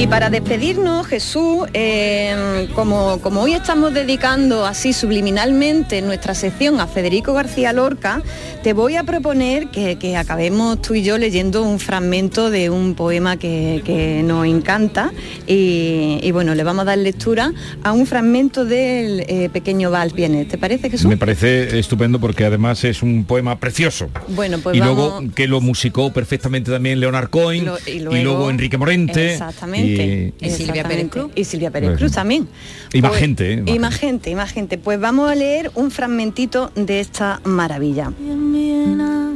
Y 0.00 0.06
para 0.06 0.30
despedirnos, 0.30 1.06
Jesús, 1.06 1.68
eh, 1.74 2.68
como, 2.74 3.20
como 3.20 3.42
hoy 3.42 3.52
estamos 3.52 3.92
dedicando 3.92 4.64
así 4.64 4.94
subliminalmente 4.94 6.00
nuestra 6.00 6.34
sección 6.34 6.80
a 6.80 6.86
Federico 6.86 7.34
García 7.34 7.74
Lorca, 7.74 8.22
te 8.62 8.72
voy 8.72 8.96
a 8.96 9.04
proponer 9.04 9.66
que, 9.68 9.96
que 9.96 10.16
acabemos 10.16 10.80
tú 10.80 10.94
y 10.94 11.02
yo 11.02 11.18
leyendo 11.18 11.62
un 11.64 11.78
fragmento 11.78 12.48
de 12.48 12.70
un 12.70 12.94
poema 12.94 13.36
que, 13.36 13.82
que 13.84 14.22
nos 14.22 14.46
encanta 14.46 15.12
y, 15.46 16.18
y 16.22 16.30
bueno, 16.32 16.54
le 16.54 16.64
vamos 16.64 16.80
a 16.82 16.84
dar 16.86 16.98
lectura 16.98 17.52
a 17.82 17.92
un 17.92 18.06
fragmento 18.06 18.64
del 18.64 19.20
eh, 19.28 19.50
pequeño 19.52 19.90
Vals 19.90 20.14
Vienes. 20.14 20.48
¿Te 20.48 20.56
parece, 20.56 20.88
Jesús? 20.88 21.10
Me 21.10 21.18
parece 21.18 21.78
estupendo 21.78 22.18
porque 22.18 22.46
además 22.46 22.84
es 22.84 23.02
un 23.02 23.24
poema 23.24 23.58
precioso. 23.60 24.08
Bueno, 24.28 24.60
pues 24.62 24.74
y 24.78 24.80
vamos... 24.80 24.96
luego 24.96 25.34
que 25.34 25.46
lo 25.46 25.60
musicó 25.60 26.10
perfectamente 26.10 26.70
también 26.70 27.00
Leonard 27.00 27.28
Cohen 27.28 27.66
Lo- 27.66 27.76
y, 27.86 27.90
y 27.90 27.98
luego, 28.00 28.22
luego- 28.24 28.50
Enrique 28.50 28.78
Morente 28.78 29.32
Exactamente. 29.32 29.89
Y, 29.96 30.34
Y 30.46 30.50
Silvia 30.50 30.84
Pérez 30.84 31.08
Cruz. 31.10 31.30
Y 31.34 31.44
Silvia 31.44 31.70
Pérez 31.70 31.96
Cruz 31.98 32.12
también. 32.12 32.48
y 32.92 33.00
más 33.02 33.10
Pues- 33.10 33.20
gente, 33.20 33.52
¿eh? 33.54 33.62
Y 33.66 33.78
más 33.78 33.96
gente, 33.96 34.30
y 34.30 34.34
más 34.34 34.50
gente. 34.52 34.78
Pues 34.78 35.00
vamos 35.00 35.30
a 35.30 35.34
leer 35.34 35.70
un 35.74 35.90
fragmentito 35.90 36.70
de 36.74 37.00
esta 37.00 37.40
maravilla. 37.44 38.12
En 38.20 38.52
Viena 38.52 39.32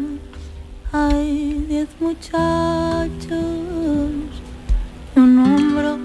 hay 0.92 1.64
diez 1.68 1.88
muchachos 2.00 3.44
y 5.16 5.18
un 5.20 5.38
hombro 5.38 5.98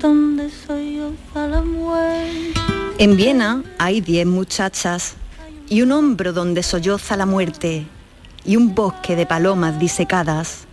donde 0.00 0.50
soy 0.50 0.96
yo 0.96 1.10
la 1.34 1.62
muerte. 1.62 2.60
En 2.98 3.16
Viena 3.16 3.62
hay 3.78 4.00
diez 4.00 4.26
muchachas 4.26 5.14
y 5.68 5.82
un 5.82 5.92
hombro 5.92 6.32
donde 6.32 6.62
solloza 6.62 7.16
la 7.16 7.26
muerte 7.26 7.86
y 8.44 8.56
un 8.56 8.74
bosque 8.74 9.16
de 9.16 9.26
palomas 9.26 9.78
disecadas. 9.78 10.64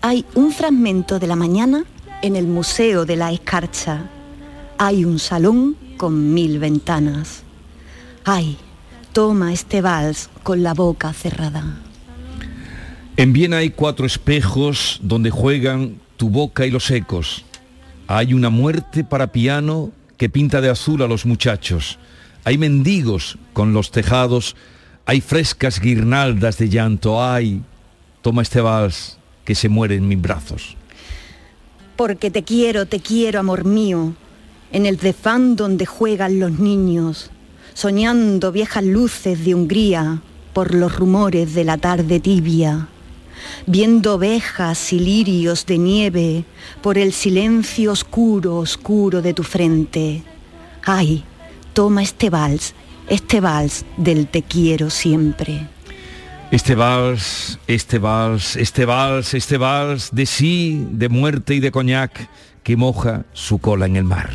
Hay 0.00 0.24
un 0.34 0.52
fragmento 0.52 1.18
de 1.18 1.26
la 1.26 1.36
mañana 1.36 1.84
en 2.24 2.36
el 2.36 2.46
Museo 2.46 3.04
de 3.04 3.16
la 3.16 3.32
Escarcha. 3.32 4.08
Hay 4.78 5.04
un 5.04 5.18
salón 5.18 5.76
con 5.98 6.32
mil 6.32 6.58
ventanas. 6.58 7.42
Ay, 8.24 8.56
toma 9.12 9.52
este 9.52 9.82
vals 9.82 10.30
con 10.42 10.62
la 10.62 10.72
boca 10.72 11.12
cerrada. 11.12 11.82
En 13.18 13.34
Viena 13.34 13.58
hay 13.58 13.68
cuatro 13.68 14.06
espejos 14.06 15.00
donde 15.02 15.28
juegan 15.28 15.96
tu 16.16 16.30
boca 16.30 16.64
y 16.64 16.70
los 16.70 16.90
ecos. 16.90 17.44
Hay 18.06 18.32
una 18.32 18.48
muerte 18.48 19.04
para 19.04 19.30
piano 19.30 19.90
que 20.16 20.30
pinta 20.30 20.62
de 20.62 20.70
azul 20.70 21.02
a 21.02 21.06
los 21.06 21.26
muchachos. 21.26 21.98
Hay 22.44 22.56
mendigos 22.56 23.36
con 23.52 23.74
los 23.74 23.90
tejados. 23.90 24.56
Hay 25.04 25.20
frescas 25.20 25.78
guirnaldas 25.78 26.56
de 26.56 26.70
llanto. 26.70 27.22
Ay, 27.22 27.60
toma 28.22 28.40
este 28.40 28.62
vals 28.62 29.18
que 29.44 29.54
se 29.54 29.68
muere 29.68 29.96
en 29.96 30.08
mis 30.08 30.22
brazos. 30.22 30.74
Porque 31.96 32.30
te 32.30 32.42
quiero, 32.42 32.86
te 32.86 33.00
quiero, 33.00 33.40
amor 33.40 33.64
mío, 33.64 34.14
en 34.72 34.86
el 34.86 34.96
desván 34.96 35.54
donde 35.54 35.86
juegan 35.86 36.40
los 36.40 36.58
niños, 36.58 37.30
soñando 37.74 38.50
viejas 38.50 38.84
luces 38.84 39.44
de 39.44 39.54
Hungría 39.54 40.20
por 40.52 40.74
los 40.74 40.96
rumores 40.96 41.54
de 41.54 41.64
la 41.64 41.78
tarde 41.78 42.18
tibia, 42.18 42.88
viendo 43.66 44.14
ovejas 44.14 44.92
y 44.92 44.98
lirios 44.98 45.66
de 45.66 45.78
nieve 45.78 46.44
por 46.82 46.98
el 46.98 47.12
silencio 47.12 47.92
oscuro, 47.92 48.56
oscuro 48.56 49.22
de 49.22 49.32
tu 49.32 49.44
frente. 49.44 50.22
Ay, 50.84 51.22
toma 51.74 52.02
este 52.02 52.28
vals, 52.28 52.74
este 53.08 53.40
vals 53.40 53.84
del 53.96 54.26
te 54.26 54.42
quiero 54.42 54.90
siempre. 54.90 55.73
Este 56.50 56.74
vals, 56.74 57.58
este 57.66 57.98
vals, 57.98 58.56
este 58.56 58.84
vals, 58.84 59.34
este 59.34 59.56
vals 59.58 60.10
de 60.12 60.26
sí, 60.26 60.86
de 60.90 61.08
muerte 61.08 61.54
y 61.54 61.60
de 61.60 61.70
coñac 61.70 62.28
que 62.62 62.76
moja 62.76 63.24
su 63.32 63.58
cola 63.58 63.86
en 63.86 63.96
el 63.96 64.04
mar. 64.04 64.30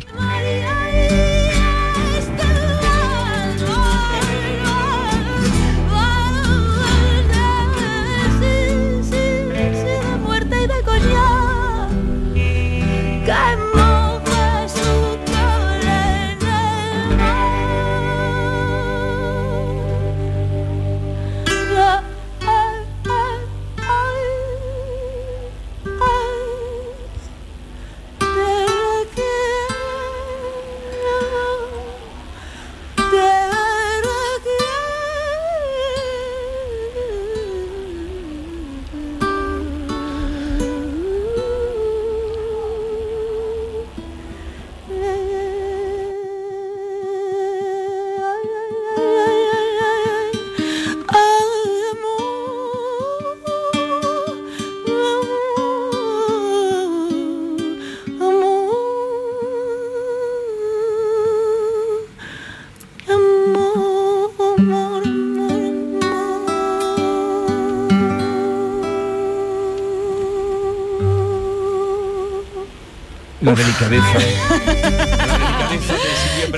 La 73.40 73.54
delicadeza. 73.54 74.04
la 74.14 75.38
delicadeza 75.38 75.94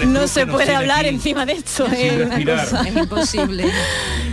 de 0.00 0.06
no 0.06 0.26
se 0.26 0.46
puede 0.46 0.74
hablar 0.74 1.00
aquí 1.00 1.08
encima 1.14 1.44
de 1.46 1.52
esto. 1.54 1.86
es 1.86 2.26
una 2.26 2.44
cosa- 2.44 2.82
Es 2.88 2.96
imposible. 2.96 3.64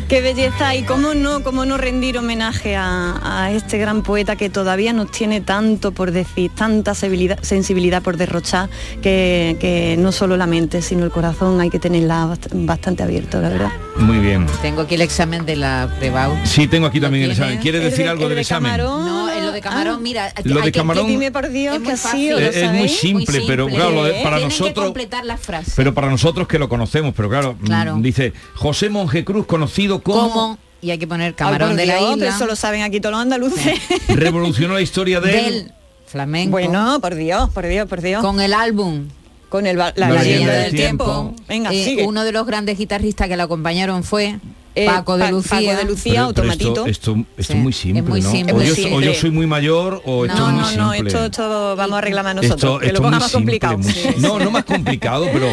Qué 0.08 0.22
belleza 0.22 0.74
y 0.76 0.82
cómo 0.84 1.14
no, 1.14 1.43
cómo 1.43 1.66
no 1.66 1.78
rendir 1.78 2.18
homenaje 2.18 2.76
a, 2.76 3.20
a 3.43 3.52
este 3.52 3.78
gran 3.78 4.02
poeta 4.02 4.36
que 4.36 4.50
todavía 4.50 4.91
nos 4.91 5.12
tiene 5.12 5.39
tanto 5.41 5.91
por 5.91 6.12
decir, 6.12 6.50
tanta 6.56 6.95
sensibilidad, 6.95 8.02
por 8.02 8.18
derrochar, 8.18 8.70
que, 9.04 9.56
que 9.60 9.97
no 10.00 10.12
solo 10.12 10.36
la 10.36 10.47
mente, 10.47 10.82
sino 10.82 11.04
el 11.06 11.12
corazón 11.12 11.62
hay 11.62 11.70
que 11.70 11.78
tenerla 11.78 12.26
bast- 12.26 12.47
bastante 12.52 13.04
abierto, 13.04 13.39
la 13.39 13.50
verdad. 13.50 13.72
Muy 13.97 14.18
bien. 14.18 14.47
Tengo 14.64 14.82
aquí 14.82 14.95
el 14.95 15.02
examen 15.02 15.45
de 15.45 15.58
la 15.58 15.93
Prebau. 16.00 16.36
Sí, 16.43 16.68
tengo 16.68 16.88
aquí 16.88 17.00
también 17.00 17.26
el 17.26 17.32
examen. 17.32 17.60
¿Quieres 17.60 17.84
decir 17.84 18.06
de- 18.06 18.10
algo 18.10 18.24
el 18.24 18.30
del 18.30 18.36
de 18.38 18.41
examen? 18.41 18.72
camarón. 18.72 19.06
No, 19.06 19.18
de 19.62 19.70
camarón, 19.70 20.03
mira, 20.03 20.34
Lo 20.43 20.60
hay 20.60 20.66
de 20.66 20.72
que- 20.72 20.80
camarón- 20.80 21.05
Que 21.05 21.12
dime 21.12 21.32
por 21.32 21.49
Dios 21.49 21.78
Es 21.78 21.82
que 21.84 21.97
fácil. 21.97 22.34
¿o 22.34 22.39
lo 22.39 22.45
Es- 22.45 22.55
es 22.55 22.72
muy 22.74 22.89
simple, 22.89 23.41
pero 23.47 23.68
claro, 23.68 24.03
de- 24.03 24.12
para 24.24 24.38
Tienen 24.38 24.39
que 24.39 24.45
nosotros- 24.60 24.86
completar 24.86 25.26
las 25.26 25.39
frases. 25.39 25.74
Pero 25.76 25.93
para 25.93 26.10
nosotros 26.10 26.47
que 26.47 26.57
lo 26.60 26.68
conocemos, 26.70 27.14
pero 27.16 27.30
claro, 27.30 27.55
mm, 27.60 27.66
Claro. 27.66 27.95
dice 27.99 28.34
José 28.55 28.89
Monje 28.89 29.24
Cruz, 29.26 29.45
conocido 29.45 30.01
como 30.01 30.32
¿Cómo? 30.34 30.57
Y 30.82 30.91
hay 30.91 30.97
que 30.97 31.07
poner 31.07 31.36
camarón 31.36 31.76
de 31.76 31.86
la 31.86 31.99
isla. 31.99 32.28
eso 32.30 32.45
lo 32.45 32.55
saben 32.55 32.84
aquí 32.84 33.01
todos 33.01 33.12
los 33.14 33.22
andaluces. 33.22 33.80
revolucionó 34.07 34.74
la 34.76 34.82
historia 34.82 35.20
del, 35.20 35.34
del 35.34 35.72
flamenco. 36.07 36.51
Bueno, 36.51 36.99
por 37.01 37.16
Dios, 37.16 37.49
por 37.49 37.66
Dios, 37.68 37.88
por 37.88 38.01
Dios. 38.01 38.22
con 38.22 38.39
el 38.41 38.53
álbum 38.53 39.07
Con 39.49 39.66
el, 39.66 39.78
la, 39.78 39.91
La 39.95 40.10
leyenda 40.12 40.24
leyenda 40.24 40.53
del 40.53 40.64
del 40.66 40.76
tiempo. 40.76 41.05
tiempo. 41.05 41.36
Venga, 41.49 41.72
Eh, 41.74 41.84
sigue. 41.84 42.05
uno 42.05 42.24
de 42.24 42.32
los 42.32 42.45
grandes 42.45 42.78
guitarristas 42.78 43.28
que 43.28 43.36
la 43.36 43.43
acompañaron 43.45 44.03
fue 44.03 44.39
Eh, 44.84 44.86
Paco 44.86 45.17
de 45.17 45.32
Lucía. 45.32 45.49
Paco 45.59 45.77
de 45.77 45.84
Lucía, 45.86 46.13
Pero- 46.13 46.34
pero 46.34 46.47
automatito. 46.51 46.86
esto, 46.86 47.11
esto, 47.11 47.25
esto 47.38 47.53
Sí, 47.53 47.57
es 47.57 47.63
muy 47.63 47.69
es 47.71 47.77
simple, 47.77 48.01
muy 48.03 48.21
¿no? 48.21 48.32
simple. 48.32 48.53
O, 48.53 48.57
yo, 48.57 48.63
Muy 48.63 48.69
o 48.69 48.71
yo 48.73 48.75
simple. 48.75 49.15
soy 49.15 49.32
muy 49.32 49.47
mayor 49.47 50.01
o 50.05 50.25
esto 50.25 50.38
no, 50.38 50.47
es 50.47 50.53
muy 50.53 50.61
no, 50.61 50.67
simple. 50.69 50.84
no, 50.84 50.93
esto, 50.93 51.25
esto 51.25 51.75
vamos 51.75 51.97
a 51.97 52.01
reclamar 52.01 52.36
nosotros, 52.36 52.57
Esto- 52.61 52.80
que 52.80 52.86
esto 52.88 53.01
lo 53.01 53.07
es 53.07 53.11
muy 53.11 53.19
pongamos 53.19 53.32
simple, 53.32 53.59
complicado. 53.59 53.77
muy 53.77 53.91
Sí, 53.93 53.99
simple. 54.01 54.21
No, 54.27 54.39
no 54.39 54.51
más 54.51 54.63
complicado, 54.65 55.27
pero 55.34 55.47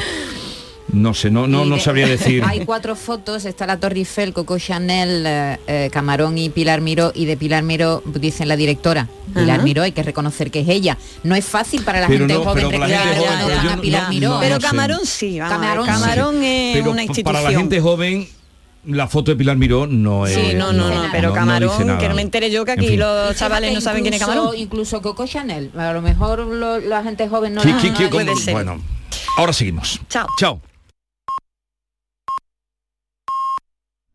no 0.93 1.12
sé, 1.14 1.31
no, 1.31 1.47
no, 1.49 1.64
no 1.64 1.79
sabría 1.81 2.07
decir. 2.07 2.43
Hay 2.47 2.64
cuatro 2.64 2.95
fotos, 2.95 3.45
está 3.45 3.66
la 3.66 3.79
Torre 3.79 3.97
Eiffel, 3.99 4.33
Coco 4.33 4.57
Chanel, 4.59 5.24
eh, 5.27 5.59
eh, 5.66 5.91
Camarón 5.93 6.39
y 6.39 6.49
Pilar 6.49 6.81
Miró, 6.81 7.11
y 7.14 7.24
de 7.27 7.37
Pilar 7.37 7.64
Miró 7.64 8.03
dicen 8.07 8.47
la 8.49 8.57
directora. 8.57 9.09
Pilar 9.35 9.57
Ajá. 9.57 9.64
Miró, 9.64 9.83
hay 9.83 9.93
que 9.93 10.03
reconocer 10.03 10.51
que 10.51 10.61
es 10.61 10.68
ella. 10.68 10.97
No 11.24 11.35
es 11.35 11.45
fácil 11.45 11.83
para 11.83 12.01
la 12.01 12.07
Pero 12.07 12.20
gente 12.20 12.35
no, 12.35 12.45
joven 12.45 12.70
recordar 12.70 12.93
a 12.93 13.77
Pilar 13.83 14.03
no- 14.05 14.09
Miró. 14.11 14.29
no 14.31 14.41
Pero. 14.41 14.59
Camarón 14.61 15.01
sí, 15.05 15.39
Camarón 15.39 16.43
es 16.43 16.77
Pero 16.79 16.91
una 16.93 17.03
institución. 17.03 17.35
para 17.35 17.43
la 17.51 17.59
gente 17.59 17.81
joven, 17.81 18.27
la 18.87 19.09
foto 19.09 19.30
de 19.32 19.37
Pilar 19.37 19.57
Miró 19.57 19.87
no 19.87 20.26
es. 20.26 20.34
Sí, 20.34 20.55
no, 20.55 20.72
no, 20.72 20.89
no, 20.89 21.03
pero 21.12 21.32
Camarón, 21.32 21.99
que 21.99 22.09
no 22.09 22.14
me 22.14 22.22
entere 22.22 22.51
yo 22.51 22.64
que 22.64 22.72
En 22.72 22.78
aquí 22.78 22.89
fin. 22.89 23.01
los 23.01 23.37
chavales 23.37 23.72
no 23.74 23.80
saben 23.80 24.03
quién 24.03 24.14
es 24.14 24.20
incluso- 24.20 24.39
Camarón. 24.41 24.59
Incluso 24.61 25.03
Coco 25.03 25.26
Chanel. 25.26 25.70
A 25.76 25.93
lo 25.93 26.03
mejor 26.03 26.39
lo- 26.41 26.78
la 26.78 27.03
gente 27.03 27.28
joven 27.28 27.55
no 27.55 27.62
Sí, 27.62 27.74
sí, 27.80 27.91
no 27.91 28.11
puede 28.11 28.34
ser. 28.37 28.55
Bueno, 28.55 28.80
ahora 29.37 29.53
seguimos. 29.53 30.01
Chao. 30.09 30.26
Chao. 30.39 30.61